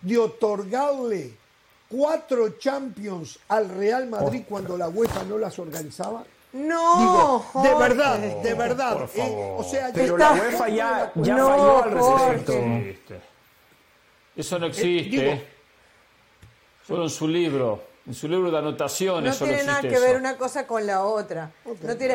de 0.00 0.16
otorgarle 0.16 1.34
cuatro 1.88 2.58
Champions 2.58 3.38
al 3.48 3.68
Real 3.68 4.08
Madrid 4.08 4.44
cuando 4.48 4.78
la 4.78 4.88
UEFA 4.88 5.24
no 5.24 5.36
las 5.36 5.58
organizaba? 5.58 6.24
No, 6.58 7.44
Digo, 7.52 7.62
de 7.62 7.74
verdad, 7.74 8.18
de 8.18 8.54
verdad. 8.54 8.92
por 8.94 9.02
eh, 9.04 9.08
favor. 9.08 9.60
o 9.60 9.64
sea, 9.64 9.90
Pero 9.94 10.14
está- 10.16 10.34
la 10.34 10.42
UEFA 10.42 10.68
ya, 10.68 11.12
ya 11.14 11.34
No, 11.36 11.48
falló 11.48 11.82
al 11.84 11.90
respecto. 11.92 12.52
existe. 12.52 13.20
Eso 14.36 14.58
no 14.58 14.66
existe. 14.66 15.10
digo- 15.10 15.22
¿eh? 15.32 15.46
Solo 16.86 17.02
en 17.04 17.10
su 17.10 17.28
libro. 17.28 17.82
En 18.06 18.14
su 18.14 18.26
libro 18.26 18.50
de 18.50 18.56
anotaciones 18.56 19.32
No 19.32 19.34
solo 19.34 19.50
tiene 19.50 19.64
nada 19.66 19.80
existe 19.80 19.98
que 20.00 20.06
ver 20.06 20.16
una 20.16 20.36
cosa 20.38 20.66
con 20.66 20.86
la 20.86 21.04
otra. 21.04 21.50
No 21.82 21.96
tiene. 21.96 22.14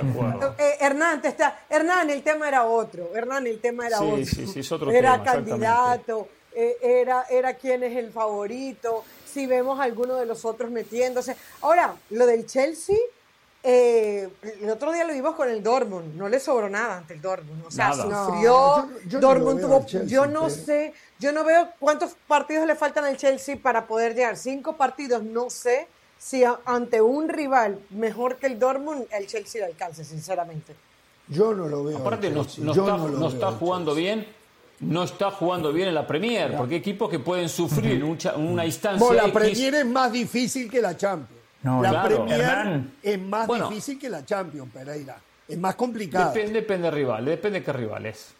Eh, 0.57 0.77
Hernán, 0.81 1.21
te 1.21 1.27
está. 1.27 1.59
Hernán, 1.69 2.09
el 2.09 2.23
tema 2.23 2.47
era 2.47 2.65
otro. 2.65 3.11
Hernán, 3.15 3.45
el 3.45 3.59
tema 3.61 3.85
era 3.85 3.99
Sí, 3.99 4.03
otro. 4.03 4.25
sí, 4.25 4.47
sí, 4.47 4.59
es 4.61 4.71
otro 4.71 4.91
era 4.91 5.13
tema, 5.19 5.23
candidato, 5.23 6.27
eh, 6.55 6.77
era, 6.81 7.25
era 7.29 7.53
quién 7.53 7.83
es 7.83 7.95
el 7.95 8.11
favorito. 8.11 9.03
Si 9.31 9.45
vemos 9.45 9.79
a 9.79 9.83
alguno 9.83 10.15
de 10.15 10.25
los 10.25 10.43
otros 10.45 10.71
metiéndose. 10.71 11.35
Ahora, 11.61 11.93
lo 12.09 12.25
del 12.25 12.47
Chelsea. 12.47 12.97
Eh, 13.63 14.29
el 14.61 14.69
otro 14.69 14.91
día 14.91 15.05
lo 15.05 15.13
vimos 15.13 15.35
con 15.35 15.49
el 15.49 15.63
Dortmund, 15.63 16.15
no 16.15 16.27
le 16.27 16.39
sobró 16.39 16.69
nada 16.69 16.97
ante 16.97 17.13
el 17.13 17.21
Dortmund, 17.21 17.65
o 17.65 17.71
sea, 17.71 17.89
Nada. 17.89 18.25
sufrió, 18.25 18.51
No, 18.51 18.89
yo- 18.89 18.99
yo 19.09 19.19
no 19.21 19.27
Dortmund 19.27 19.61
lo 19.61 19.67
tuvo, 19.67 19.85
Chelsea, 19.85 20.07
yo 20.09 20.25
no 20.25 20.41
pero- 20.47 20.49
sé, 20.55 20.93
yo 21.19 21.31
no 21.31 21.43
veo 21.45 21.69
cuántos 21.79 22.11
partidos 22.27 22.67
le 22.67 22.75
faltan 22.75 23.05
al 23.05 23.15
Chelsea 23.17 23.55
para 23.61 23.87
poder 23.87 24.15
llegar, 24.15 24.35
cinco 24.37 24.75
partidos, 24.75 25.23
no 25.23 25.49
sé 25.49 25.87
si 26.19 26.43
a- 26.43 26.59
ante 26.65 27.01
un 27.01 27.29
rival 27.29 27.79
mejor 27.91 28.35
que 28.37 28.47
el 28.47 28.59
Dortmund, 28.59 29.05
el 29.11 29.27
Chelsea 29.27 29.61
le 29.61 29.67
alcance, 29.71 30.03
sinceramente. 30.03 30.75
Yo 31.29 31.53
no 31.53 31.67
lo 31.67 31.85
veo. 31.85 31.97
Aparte, 31.99 32.29
no, 32.29 32.43
Chelsea, 32.43 32.65
no 32.65 32.73
yo 32.73 32.83
está, 32.85 32.97
lo 32.97 33.07
no 33.07 33.51
jugando 33.57 33.95
bien. 33.95 34.27
No 34.79 35.03
está 35.03 35.31
jugando 35.31 35.71
bien 35.71 35.87
en 35.87 35.93
la 35.95 36.05
Premier, 36.05 36.57
porque 36.57 36.73
hay 36.75 36.79
equipos 36.81 37.09
que 37.09 37.19
pueden 37.19 37.47
sufrir 37.47 37.91
en 37.93 38.03
un 38.03 38.17
cha- 38.17 38.35
una 38.35 38.65
instancia 38.65 38.99
Bueno, 38.99 39.21
la 39.21 39.29
X. 39.29 39.33
Premier 39.39 39.75
es 39.75 39.85
más 39.85 40.11
difícil 40.11 40.69
que 40.69 40.81
la 40.81 40.97
Champions. 40.97 41.41
No, 41.63 41.81
la 41.81 41.89
claro. 41.89 42.07
Premier 42.25 42.41
Hernán. 42.41 42.91
es 43.01 43.19
más 43.19 43.47
Bueno. 43.47 43.69
difícil 43.69 43.97
que 43.99 44.09
la 44.09 44.23
Champions, 44.25 44.69
Pereira. 44.73 45.15
Es 45.47 45.57
más 45.57 45.75
complicada. 45.75 46.31
Depende, 46.31 46.53
depende 46.53 46.85
del 46.87 46.95
rival, 46.95 47.25
depende 47.25 47.59
de 47.59 47.65
qué 47.65 47.73
rival 47.73 48.05
es. 48.05 48.33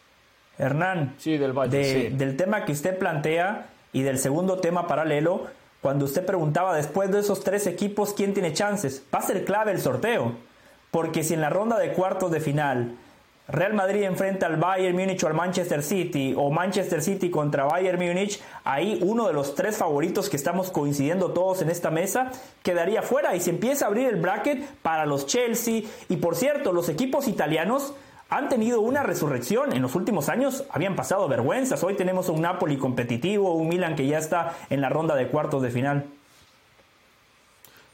Hernán, 0.58 1.14
Sí, 1.18 1.36
del 1.36 1.52
Valle, 1.52 1.76
de- 1.76 2.08
sí. 2.10 2.16
del 2.16 2.36
tema 2.36 2.64
que 2.64 2.72
usted 2.72 2.98
plantea 2.98 3.66
y 3.92 4.02
del 4.02 4.18
segundo 4.18 4.58
tema 4.58 4.86
paralelo, 4.86 5.46
cuando 5.80 6.04
usted 6.04 6.24
preguntaba 6.24 6.74
después 6.76 7.10
de 7.10 7.20
esos 7.20 7.42
tres 7.44 7.66
equipos 7.66 8.14
quién 8.14 8.32
tiene 8.34 8.52
chances, 8.52 9.02
va 9.14 9.18
a 9.18 9.22
ser 9.22 9.44
clave 9.44 9.72
el 9.72 9.80
sorteo, 9.80 10.32
porque 10.90 11.24
si 11.24 11.34
en 11.34 11.40
la 11.40 11.50
ronda 11.50 11.78
de 11.78 11.92
cuartos 11.92 12.30
de 12.30 12.40
final 12.40 12.94
Real 13.46 13.74
Madrid 13.74 14.04
enfrenta 14.04 14.46
al 14.46 14.56
Bayern 14.56 14.96
Múnich 14.96 15.22
o 15.22 15.26
al 15.26 15.34
Manchester 15.34 15.82
City 15.82 16.34
o 16.34 16.50
Manchester 16.50 17.02
City 17.02 17.28
contra 17.28 17.64
Bayern 17.64 18.02
Múnich, 18.02 18.40
ahí 18.64 18.98
uno 19.02 19.26
de 19.26 19.34
los 19.34 19.54
tres 19.54 19.76
favoritos 19.76 20.30
que 20.30 20.36
estamos 20.36 20.70
coincidiendo 20.70 21.30
todos 21.32 21.60
en 21.60 21.68
esta 21.68 21.90
mesa 21.90 22.30
quedaría 22.62 23.02
fuera 23.02 23.36
y 23.36 23.40
se 23.40 23.50
empieza 23.50 23.84
a 23.84 23.88
abrir 23.88 24.08
el 24.08 24.16
bracket 24.16 24.64
para 24.80 25.04
los 25.04 25.26
Chelsea 25.26 25.82
y 26.08 26.16
por 26.16 26.36
cierto, 26.36 26.72
los 26.72 26.88
equipos 26.88 27.28
italianos 27.28 27.92
han 28.30 28.48
tenido 28.48 28.80
una 28.80 29.02
resurrección. 29.02 29.74
En 29.74 29.82
los 29.82 29.94
últimos 29.94 30.30
años 30.30 30.64
habían 30.70 30.96
pasado 30.96 31.28
vergüenzas. 31.28 31.84
Hoy 31.84 31.94
tenemos 31.94 32.30
un 32.30 32.40
Napoli 32.40 32.78
competitivo, 32.78 33.52
un 33.52 33.68
Milan 33.68 33.94
que 33.94 34.06
ya 34.06 34.16
está 34.16 34.54
en 34.70 34.80
la 34.80 34.88
ronda 34.88 35.14
de 35.14 35.28
cuartos 35.28 35.62
de 35.62 35.70
final. 35.70 36.06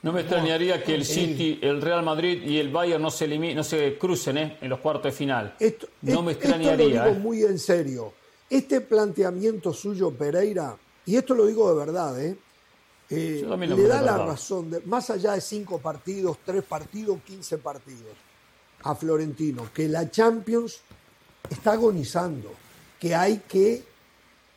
No 0.02 0.12
me 0.12 0.20
extrañaría 0.22 0.82
que 0.82 0.94
el 0.94 1.04
City, 1.04 1.58
el 1.60 1.82
Real 1.82 2.02
Madrid 2.02 2.42
y 2.42 2.58
el 2.58 2.70
Bayern 2.70 3.02
no 3.02 3.10
se, 3.10 3.28
no 3.54 3.62
se 3.62 3.98
crucen 3.98 4.38
¿eh? 4.38 4.58
en 4.60 4.70
los 4.70 4.80
cuartos 4.80 5.04
de 5.04 5.12
final. 5.12 5.54
Esto, 5.58 5.88
no 6.02 6.22
me 6.22 6.32
esto 6.32 6.44
extrañaría. 6.44 7.04
lo 7.04 7.04
digo 7.04 7.16
¿eh? 7.16 7.20
muy 7.20 7.42
en 7.42 7.58
serio. 7.58 8.14
Este 8.48 8.80
planteamiento 8.80 9.72
suyo, 9.72 10.10
Pereira, 10.10 10.74
y 11.04 11.16
esto 11.16 11.34
lo 11.34 11.46
digo 11.46 11.70
de 11.70 11.78
verdad, 11.78 12.20
¿eh? 12.20 12.36
Eh, 13.10 13.44
le 13.44 13.88
da 13.88 14.00
la 14.00 14.12
verdad. 14.12 14.26
razón, 14.28 14.70
de, 14.70 14.80
más 14.82 15.10
allá 15.10 15.32
de 15.32 15.40
cinco 15.40 15.78
partidos, 15.78 16.38
tres 16.44 16.62
partidos, 16.62 17.18
quince 17.26 17.58
partidos, 17.58 18.16
a 18.84 18.94
Florentino, 18.94 19.68
que 19.74 19.88
la 19.88 20.10
Champions 20.10 20.80
está 21.48 21.72
agonizando, 21.72 22.52
que 22.98 23.14
hay 23.14 23.38
que 23.48 23.82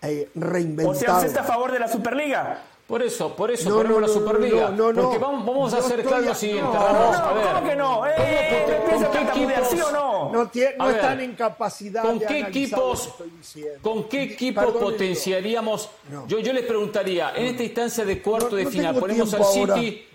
eh, 0.02 0.30
O 0.30 0.40
sea, 0.40 0.52
reinventar. 0.52 1.16
¿usted 1.16 1.28
está 1.28 1.42
a 1.42 1.46
favor 1.46 1.72
de 1.72 1.80
la 1.80 1.88
Superliga? 1.88 2.64
Por 2.94 3.02
eso, 3.02 3.36
por 3.36 3.50
eso 3.50 3.70
No, 3.70 3.76
ponemos 3.78 4.02
no, 4.02 4.08
la 4.08 4.14
Superliga. 4.14 4.70
no, 4.70 4.76
no, 4.76 4.94
no. 4.94 5.02
Porque 5.02 5.18
vamos, 5.18 5.46
vamos 5.48 5.74
a 5.74 5.78
hacer 5.78 6.04
claro 6.04 6.22
lo 6.26 6.36
siguiente, 6.36 6.64
no, 6.72 6.74
Ramos. 6.74 7.18
no, 7.18 7.24
a 7.26 7.34
ver. 7.34 7.48
¿cómo 7.56 7.68
que 7.70 7.76
no? 7.76 8.06
Eh, 8.06 8.88
¿Con- 8.92 9.12
qué 9.12 9.22
equipos? 9.22 9.68
¿sí 9.72 9.80
o 9.82 9.92
no? 9.92 10.32
No, 10.32 10.52
tie- 10.52 10.76
no 10.78 10.84
A 10.84 10.88
ver, 10.90 10.96
están 10.98 11.20
en 11.22 11.34
capacidad 11.36 12.04
¿Con 12.04 12.20
de 12.20 12.26
qué 12.28 12.40
equipos. 12.42 13.10
¿con 13.82 14.04
qué 14.08 14.22
equipo 14.22 14.74
potenciaríamos? 14.74 15.90
Yo, 16.28 16.38
yo 16.38 16.54
les 16.54 16.66
preguntaría, 16.68 17.34
en 17.36 17.48
esta 17.48 17.64
instancia 17.64 18.06
de 18.06 18.22
cuarto 18.22 18.56
de 18.56 18.68
final, 18.68 18.96
ponemos 19.00 19.34
al 19.34 19.42
ahora. 19.42 19.74
City, 19.76 20.06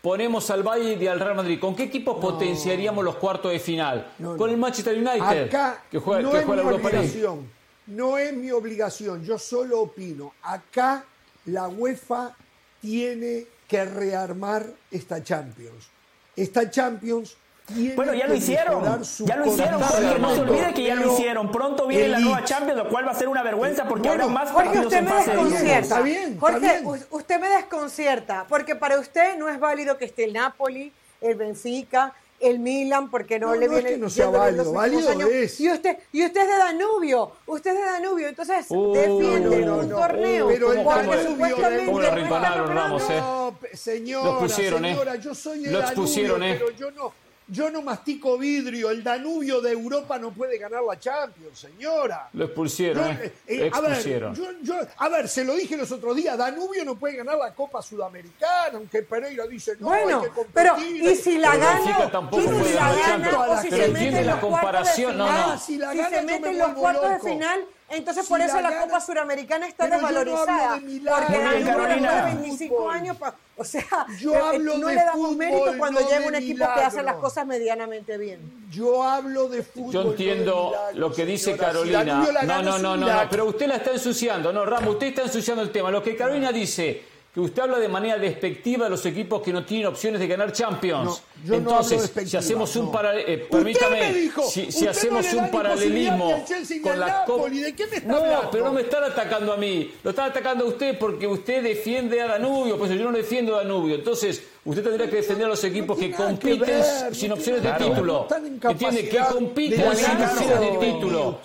ponemos 0.00 0.48
al 0.50 0.62
Bayern 0.62 1.02
y 1.02 1.06
al 1.08 1.18
Real 1.18 1.34
Madrid. 1.34 1.58
¿Con 1.58 1.74
qué 1.74 1.82
equipo 1.82 2.20
potenciaríamos 2.20 3.04
los 3.04 3.16
cuartos 3.16 3.50
de 3.50 3.58
final? 3.58 4.12
Con 4.38 4.48
el 4.50 4.56
Manchester 4.56 4.96
United, 4.96 5.46
Acá 5.46 5.82
que 5.90 5.98
juega, 5.98 6.22
no 6.22 6.30
que 6.30 6.38
es 6.38 6.44
juega 6.46 6.62
mi 6.62 6.68
la 6.68 6.74
Europa 6.76 6.90
League. 6.90 7.08
obligación, 7.08 7.50
no 7.88 8.18
es 8.18 8.32
mi 8.34 8.52
obligación, 8.52 9.24
yo 9.24 9.36
solo 9.36 9.80
opino. 9.80 10.32
Acá 10.44 11.04
la 11.46 11.68
UEFA 11.68 12.36
tiene 12.80 13.46
que 13.68 13.84
rearmar 13.84 14.66
esta 14.90 15.22
Champions. 15.22 15.88
Esta 16.36 16.70
Champions 16.70 17.36
tiene 17.66 17.94
Bueno, 17.94 18.14
ya 18.14 18.22
que 18.22 18.28
lo 18.28 18.34
hicieron. 18.34 19.02
Ya 19.20 19.36
lo 19.36 19.46
hicieron. 19.46 19.80
No 20.20 20.34
se 20.34 20.40
olvide 20.40 20.74
que 20.74 20.82
ya 20.82 20.94
lo 20.94 21.12
hicieron. 21.12 21.52
Pronto 21.52 21.86
viene 21.86 22.08
la 22.08 22.18
nueva 22.18 22.44
Champions, 22.44 22.78
lo 22.78 22.88
cual 22.88 23.06
va 23.06 23.12
a 23.12 23.14
ser 23.14 23.28
una 23.28 23.42
vergüenza 23.42 23.86
porque 23.86 24.08
Bueno, 24.08 24.24
habrá 24.24 24.34
más 24.34 24.50
Jorge, 24.50 24.66
partidos 24.66 24.86
usted 24.86 24.98
en 24.98 25.04
me 25.04 25.10
fase 25.10 25.30
desconcierta. 25.30 25.78
Está 25.78 26.00
bien, 26.00 26.32
está 26.32 26.40
Jorge, 26.40 26.80
bien. 26.80 27.04
usted 27.10 27.40
me 27.40 27.48
desconcierta, 27.48 28.46
porque 28.48 28.74
para 28.74 28.98
usted 28.98 29.36
no 29.36 29.48
es 29.48 29.60
válido 29.60 29.96
que 29.98 30.06
esté 30.06 30.24
el 30.24 30.32
Napoli, 30.32 30.92
el 31.20 31.34
Benfica, 31.36 32.14
el 32.40 32.58
Milan 32.58 33.10
porque 33.10 33.38
no, 33.38 33.48
No, 33.48 33.54
le 33.54 33.66
no 33.68 33.72
es 33.76 33.82
viene 33.84 33.90
que 33.90 33.98
no 33.98 34.10
sea 34.10 34.28
válido, 34.30 34.64
los 34.64 34.72
válido 34.72 35.10
es. 35.28 35.60
Y 35.60 35.70
usted, 35.70 35.98
y 36.12 36.24
usted 36.24 36.40
es 36.40 36.46
de 36.48 36.56
Danubio, 36.56 37.32
usted 37.46 37.70
es 37.72 37.76
de 37.78 37.84
Danubio, 37.84 38.28
entonces 38.28 38.66
Uh, 38.70 38.92
defiende 38.94 39.60
no, 39.60 39.66
no, 39.76 39.82
un 39.82 39.88
no. 39.88 39.96
torneo 39.98 40.48
Pero 40.48 40.72
el 40.72 40.84
Danubio- 40.84 41.84
¿Cómo 41.86 42.00
lo 42.00 42.06
arrinconaron, 42.08 42.58
logrando- 42.68 42.74
Ramos, 42.74 43.10
eh? 43.10 43.16
No, 43.20 43.54
señora, 43.74 44.24
Los 44.30 44.42
pusieron, 44.42 44.84
¿eh? 44.84 44.88
señora, 44.92 45.14
yo 45.16 45.34
soy 45.34 45.58
de 45.60 45.70
Los 45.70 45.82
Danubio, 45.82 46.02
pusieron, 46.02 46.42
¿eh? 46.42 46.56
pero 46.58 46.70
yo 46.76 46.90
no, 46.92 47.12
yo 47.50 47.70
no 47.70 47.82
mastico 47.82 48.38
vidrio. 48.38 48.90
El 48.90 49.02
Danubio 49.02 49.60
de 49.60 49.72
Europa 49.72 50.18
no 50.18 50.30
puede 50.32 50.58
ganar 50.58 50.82
la 50.82 50.98
Champions, 50.98 51.58
señora. 51.58 52.28
Lo 52.32 52.44
expusieron, 52.44 53.04
Yo, 53.04 53.10
¿eh? 53.24 53.32
eh, 53.46 53.60
eh, 53.66 53.70
a, 53.72 53.80
ver, 53.80 54.02
yo- 54.34 54.52
yo- 54.62 54.74
a 54.96 55.08
ver, 55.08 55.28
se 55.28 55.44
lo 55.44 55.54
dije 55.54 55.76
los 55.76 55.90
otros 55.92 56.14
días, 56.16 56.36
Danubio 56.38 56.84
no 56.84 56.94
puede 56.96 57.16
ganar 57.16 57.36
la 57.38 57.54
Copa 57.54 57.82
Sudamericana, 57.82 58.76
aunque 58.78 59.02
Pereira 59.02 59.46
dice, 59.46 59.76
no, 59.78 59.88
Bueno, 59.88 60.18
hay 60.20 60.28
que 60.28 60.34
competir. 60.34 60.52
pero 60.54 60.78
y 60.80 61.14
si 61.16 61.38
la 61.38 61.50
Pero 61.52 61.64
Benfica 61.66 61.98
gana, 61.98 62.10
tampoco 62.12 62.42
puede 62.44 62.64
si 62.64 62.74
la 62.74 62.80
ganar 62.80 62.98
gana, 62.98 63.30
Champions. 63.30 63.36
o 63.36 63.62
si 63.62 63.68
Pero 63.70 63.82
se 63.82 63.88
entiende 63.88 64.00
mete 64.10 64.18
en 64.20 64.26
la 64.26 64.32
los 64.32 64.40
cuartos 64.40 64.40
de 64.40 64.60
comparación, 64.60 65.18
no, 65.18 65.26
no. 65.48 65.58
Si 65.58 65.76
la 65.78 65.92
si 65.92 65.98
gana, 65.98 66.08
se 66.10 66.16
yo 66.16 66.22
mete 66.26 66.40
me 66.40 66.48
en 66.50 66.58
los 66.58 66.68
cuartos 66.72 67.02
loco. 67.10 67.24
de 67.26 67.32
final, 67.32 67.64
entonces 67.90 68.24
Si 68.24 68.28
por 68.30 68.40
eso 68.40 68.54
la 68.56 68.62
la, 68.62 68.70
gana- 68.70 68.82
Copa 68.86 69.00
Suramericana 69.00 69.66
está 69.66 69.84
yo 69.84 69.90
no 69.90 69.96
desvalorizada, 69.96 70.74
de 70.76 70.80
porque 70.80 71.38
Danubio 71.38 71.66
Carolina. 71.66 72.12
después 72.14 72.34
de 72.36 72.40
25 72.42 72.90
años, 72.90 73.16
pa- 73.16 73.34
o 73.56 73.64
sea, 73.64 73.84
Yo 74.18 74.34
eh, 74.34 74.38
hablo 74.42 74.78
no 74.78 74.86
de 74.88 74.94
le 74.94 75.00
damos 75.04 75.14
fútbol, 75.16 75.36
mérito 75.36 75.72
cuando 75.78 76.00
no 76.00 76.08
llega 76.08 76.26
un 76.26 76.34
equipo 76.34 76.64
que 76.74 76.80
hace 76.80 77.02
las 77.02 77.16
cosas 77.16 77.46
medianamente 77.46 78.16
bien. 78.16 78.40
Yo 78.70 79.02
hablo 79.02 79.48
de 79.48 79.62
fútbol. 79.62 79.92
Yo 79.92 80.02
entiendo 80.02 80.72
lo 80.94 81.12
que 81.12 81.26
dice 81.26 81.52
señora. 81.52 81.68
Si 81.68 81.72
Carolina. 81.90 82.26
La 82.32 82.42
No, 82.44 82.62
no, 82.62 82.78
no, 82.78 82.96
no, 82.96 83.06
pero 83.30 83.44
usted 83.46 83.66
la 83.66 83.76
está 83.76 83.90
ensuciando. 83.92 84.52
No, 84.52 84.64
Ramos, 84.64 84.94
usted 84.94 85.08
está 85.08 85.22
ensuciando 85.22 85.62
el 85.62 85.70
tema. 85.70 85.90
Lo 85.90 86.02
que 86.02 86.16
Carolina 86.16 86.52
dice, 86.52 87.02
que 87.32 87.38
usted 87.38 87.62
habla 87.62 87.78
de 87.78 87.88
manera 87.88 88.18
despectiva 88.18 88.84
de 88.84 88.90
los 88.90 89.06
equipos 89.06 89.40
que 89.40 89.52
no 89.52 89.64
tienen 89.64 89.86
opciones 89.86 90.18
de 90.18 90.26
ganar 90.26 90.50
Champions. 90.50 91.04
No, 91.04 91.44
yo 91.44 91.52
no 91.52 91.58
Entonces, 91.58 92.12
si 92.26 92.52
hamos 92.52 92.74
un 92.74 92.86
no. 92.86 92.90
Usted 92.90 93.48
permítame, 93.48 94.12
dijo, 94.12 94.42
si, 94.42 94.72
si 94.72 94.88
hacemos 94.88 95.32
un 95.32 95.48
paralelismo 95.48 96.44
con 96.82 96.98
la 96.98 97.24
Copa... 97.24 97.42
Napoli, 97.44 97.60
¿de 97.60 97.74
qué 97.74 97.86
me 97.86 97.96
está 97.98 98.08
No, 98.08 98.16
hablando? 98.16 98.50
pero 98.50 98.64
no 98.64 98.72
me 98.72 98.80
está 98.80 99.06
atacando 99.06 99.52
a 99.52 99.56
mí, 99.56 99.92
lo 100.02 100.10
está 100.10 100.24
atacando 100.24 100.64
a 100.64 100.68
usted 100.68 100.98
porque 100.98 101.28
usted 101.28 101.62
defiende 101.62 102.20
a 102.20 102.26
Danubio, 102.26 102.76
pues 102.76 102.90
yo 102.90 103.04
no 103.04 103.16
defiendo 103.16 103.54
a 103.54 103.58
Danubio. 103.58 103.94
Entonces, 103.94 104.42
usted 104.64 104.82
tendría 104.82 105.08
que 105.08 105.16
defender 105.16 105.46
a 105.46 105.50
los 105.50 105.62
equipos 105.62 105.96
que 105.96 106.10
compiten 106.10 106.60
ver, 106.60 107.14
sin 107.14 107.30
opciones 107.30 107.62
de 107.62 107.72
título. 107.74 108.22
Están 108.22 108.60
¿Entiende? 108.72 109.08
Que 109.08 109.18
compiten 109.18 109.96
sin 109.96 110.20
opciones 110.20 110.60
de 110.60 110.78
título. 110.80 111.38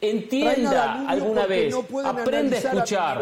Entienda 0.00 1.08
alguna 1.08 1.46
vez, 1.46 1.74
aprende 2.04 2.56
a 2.56 2.60
escuchar. 2.60 3.20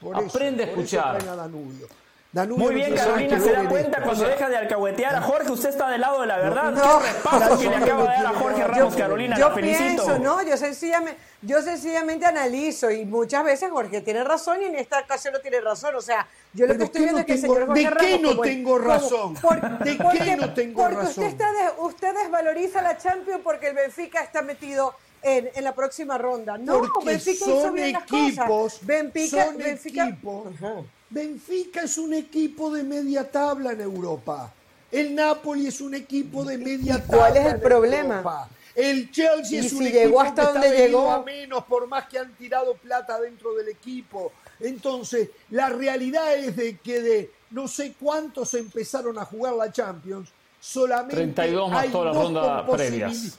Por 0.00 0.16
eso, 0.16 0.26
Aprende 0.26 0.64
a 0.64 0.66
por 0.66 0.74
eso 0.74 0.82
escuchar. 0.96 1.18
traen 1.18 1.28
a 1.32 1.36
Danubio. 1.36 1.86
Danubio 2.30 2.66
Muy 2.66 2.74
no 2.74 2.84
bien, 2.86 2.94
Carolina, 2.94 3.40
se 3.40 3.52
da 3.52 3.60
en 3.62 3.68
cuenta 3.68 3.90
esto. 3.96 4.02
cuando 4.04 4.24
deja 4.28 4.48
de 4.50 4.56
alcahuetear 4.58 5.14
a 5.14 5.22
Jorge. 5.22 5.50
Usted 5.50 5.70
está 5.70 5.88
del 5.88 6.02
lado 6.02 6.20
de 6.20 6.26
la 6.26 6.36
verdad. 6.36 6.72
No. 6.72 6.98
Qué 6.98 7.06
respaso 7.06 7.58
que 7.58 7.70
le 7.70 7.76
acaba 7.76 8.02
de 8.02 8.08
dar 8.08 8.26
a 8.26 8.34
Jorge 8.38 8.64
Ramos, 8.64 8.96
Carolina. 8.96 9.38
yo 9.38 9.48
la 9.48 9.54
felicito. 9.54 10.04
pienso, 10.04 10.18
¿no? 10.18 10.42
Yo 10.42 10.56
sencillamente, 10.58 11.18
yo 11.40 11.62
sencillamente 11.62 12.26
analizo 12.26 12.90
y 12.90 13.06
muchas 13.06 13.44
veces 13.44 13.70
Jorge 13.70 14.02
tiene 14.02 14.24
razón 14.24 14.60
y 14.60 14.66
en 14.66 14.76
esta 14.76 15.00
ocasión 15.00 15.32
no 15.32 15.40
tiene 15.40 15.62
razón. 15.62 15.94
O 15.94 16.02
sea, 16.02 16.28
yo 16.52 16.66
lo 16.66 16.76
que 16.76 16.84
estoy 16.84 17.00
¿qué 17.06 17.12
viendo 17.12 17.14
no 17.14 17.20
es 17.20 17.26
que 17.26 17.32
el 17.32 17.40
tengo- 17.40 17.54
señor 17.54 17.66
Jorge 17.68 17.82
¿de 17.82 17.90
Ramos... 17.90 18.06
qué 18.06 18.18
no 18.18 18.40
tengo 18.42 18.72
como- 18.74 18.84
razón? 18.88 19.34
por- 19.34 19.60
¿De 19.78 19.96
qué 19.96 20.02
porque- 20.04 20.36
no 20.36 20.54
tengo 20.54 20.82
porque 20.82 20.96
razón? 20.96 21.08
Usted, 21.08 21.26
está 21.28 21.50
de- 21.52 21.80
usted 21.80 22.14
desvaloriza 22.14 22.82
la 22.82 22.98
Champions 22.98 23.40
porque 23.42 23.68
el 23.68 23.74
Benfica 23.74 24.20
está 24.20 24.42
metido 24.42 24.94
en, 25.22 25.50
en 25.54 25.64
la 25.64 25.74
próxima 25.74 26.16
ronda. 26.18 26.56
No, 26.58 26.78
Porque 26.78 27.06
Benfica 27.06 27.44
hizo 27.44 27.62
son 27.62 27.76
las 27.76 27.88
equipos, 28.02 28.46
cosas. 28.46 28.86
Benfica, 28.86 29.44
son 29.46 29.56
Benfica, 29.56 30.08
equipos. 30.08 30.46
Benfica 31.10 31.82
es 31.82 31.98
un 31.98 32.14
equipo 32.14 32.70
de 32.70 32.82
media 32.82 33.30
tabla 33.30 33.72
en 33.72 33.80
Europa. 33.80 34.52
El 34.90 35.14
Napoli 35.14 35.66
es 35.66 35.80
un 35.80 35.94
equipo 35.94 36.44
de 36.44 36.58
media 36.58 36.94
tabla. 37.04 37.16
cuál 37.18 37.36
es 37.36 37.46
el 37.46 37.54
en 37.54 37.60
problema? 37.60 38.16
Europa. 38.16 38.48
El 38.74 39.10
Chelsea 39.10 39.60
Y 39.60 39.66
es 39.66 39.72
un 39.72 39.78
si 39.80 39.86
equipo 39.88 40.04
llegó 40.04 40.20
hasta 40.20 40.46
que 40.46 40.52
donde 40.52 40.76
llegó. 40.76 41.10
a 41.10 41.22
menos 41.24 41.64
por 41.64 41.88
más 41.88 42.06
que 42.08 42.18
han 42.18 42.32
tirado 42.36 42.74
plata 42.74 43.20
dentro 43.20 43.54
del 43.54 43.68
equipo. 43.68 44.32
Entonces, 44.60 45.30
la 45.50 45.68
realidad 45.68 46.34
es 46.36 46.54
de 46.56 46.78
que 46.78 47.00
de 47.00 47.30
no 47.50 47.66
sé 47.66 47.94
cuántos 47.98 48.54
empezaron 48.54 49.18
a 49.18 49.24
jugar 49.24 49.54
la 49.54 49.72
Champions, 49.72 50.28
solamente 50.60 51.16
32 51.16 51.70
más 51.70 51.82
hay 51.84 51.90
todas 51.90 52.06
las 52.06 52.14
dos 52.14 52.24
rondas 52.24 52.62
con 52.66 52.76
previas. 52.76 53.38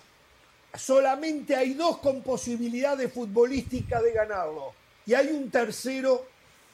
Solamente 0.78 1.56
hay 1.56 1.74
dos 1.74 1.98
con 1.98 2.22
posibilidad 2.22 2.98
de 2.98 3.08
futbolística 3.10 4.02
de 4.02 4.12
ganarlo. 4.14 4.74
Y 5.06 5.14
hay 5.14 5.28
un 5.30 5.50
tercero 5.50 6.26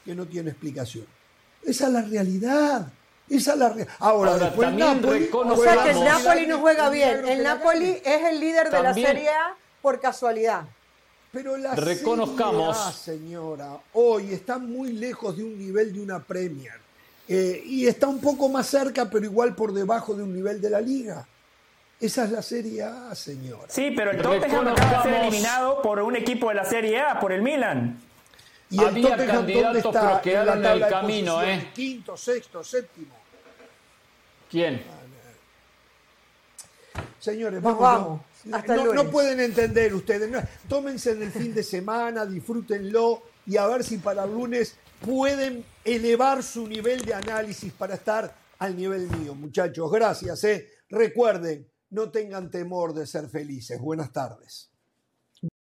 que 0.04 0.14
no 0.14 0.26
tiene 0.26 0.50
explicación. 0.50 1.06
Esa 1.62 1.86
es 1.86 1.92
la 1.92 2.02
realidad. 2.02 2.86
Esa 3.28 3.52
es 3.54 3.58
la 3.58 3.68
realidad. 3.70 3.94
Ahora, 3.98 4.32
Ahora, 4.32 4.44
después 4.46 4.68
también 4.68 4.96
Napoli, 5.02 5.18
reconozcamos- 5.26 5.58
O 5.58 5.62
sea 5.62 5.82
que 5.84 5.90
el. 5.90 6.04
Napoli 6.04 6.46
no 6.46 6.58
juega 6.60 6.90
bien. 6.90 7.26
El 7.28 7.42
Napoli 7.42 8.00
es 8.04 8.24
el 8.24 8.40
líder 8.40 8.70
de 8.70 8.82
la 8.82 8.94
Serie 8.94 9.28
A 9.30 9.54
por 9.82 10.00
casualidad. 10.00 10.64
Pero 11.32 11.56
la 11.56 11.74
Reconozcamos- 11.74 12.76
Serie 12.76 12.88
A, 12.88 12.92
señora, 12.92 13.78
hoy 13.94 14.32
está 14.32 14.58
muy 14.58 14.92
lejos 14.92 15.36
de 15.36 15.44
un 15.44 15.58
nivel 15.58 15.92
de 15.92 16.00
una 16.00 16.22
Premier. 16.22 16.74
Eh, 17.28 17.60
y 17.66 17.86
está 17.88 18.06
un 18.06 18.20
poco 18.20 18.48
más 18.48 18.68
cerca, 18.68 19.10
pero 19.10 19.24
igual 19.24 19.56
por 19.56 19.72
debajo 19.72 20.14
de 20.14 20.22
un 20.22 20.32
nivel 20.32 20.60
de 20.60 20.70
la 20.70 20.80
Liga. 20.80 21.26
Esa 21.98 22.24
es 22.24 22.30
la 22.30 22.42
Serie 22.42 22.82
A, 22.82 23.14
señora. 23.14 23.68
Sí, 23.68 23.92
pero 23.96 24.10
el 24.10 24.20
Tottenham 24.20 24.68
acaba 24.68 25.02
de 25.02 25.10
ser 25.10 25.24
eliminado 25.24 25.80
por 25.80 26.00
un 26.00 26.16
equipo 26.16 26.50
de 26.50 26.54
la 26.54 26.64
Serie 26.64 27.00
A, 27.00 27.18
por 27.18 27.32
el 27.32 27.40
Milan. 27.42 27.98
Y 28.68 28.80
el 28.80 28.86
Había 28.86 29.10
Tottenham, 29.10 29.36
¿dónde 29.36 29.52
candidatos, 29.52 29.76
está 29.76 30.00
pero 30.00 30.14
en 30.14 30.20
quedaron 30.20 30.46
la 30.46 30.54
en 30.54 30.62
tabla 30.62 30.86
el 30.86 30.92
camino? 30.92 31.42
¿eh? 31.42 31.70
Quinto, 31.74 32.16
sexto, 32.16 32.62
séptimo. 32.62 33.14
¿Quién? 34.50 34.82
Señores, 37.18 37.62
vamos. 37.62 37.80
vamos. 37.80 38.20
Hasta 38.52 38.74
el 38.74 38.94
no, 38.94 39.10
pueden 39.10 39.40
entender 39.40 39.94
ustedes. 39.94 40.30
no, 40.30 40.40
tómense 40.68 41.12
en 41.12 41.22
el 41.22 41.32
fin 41.32 41.52
de 41.54 41.62
semana, 41.62 42.24
disfrútenlo 42.24 43.22
y 43.46 43.56
a 43.56 43.66
ver 43.66 43.82
si 43.82 43.98
para 43.98 44.24
el 44.24 44.32
lunes 44.32 44.76
pueden 45.04 45.64
elevar 45.84 46.42
su 46.42 46.66
nivel 46.66 47.04
de 47.04 47.14
análisis 47.14 47.72
para 47.72 47.94
estar 47.94 48.32
al 48.58 48.76
nivel 48.76 49.08
mío, 49.10 49.34
muchachos. 49.34 49.90
Gracias. 49.90 50.44
¿eh? 50.44 50.68
Recuerden, 50.88 51.66
no 51.90 52.10
tengan 52.10 52.50
temor 52.50 52.94
de 52.94 53.06
ser 53.06 53.28
felices. 53.28 53.80
Buenas 53.80 54.12
tardes. 54.12 54.75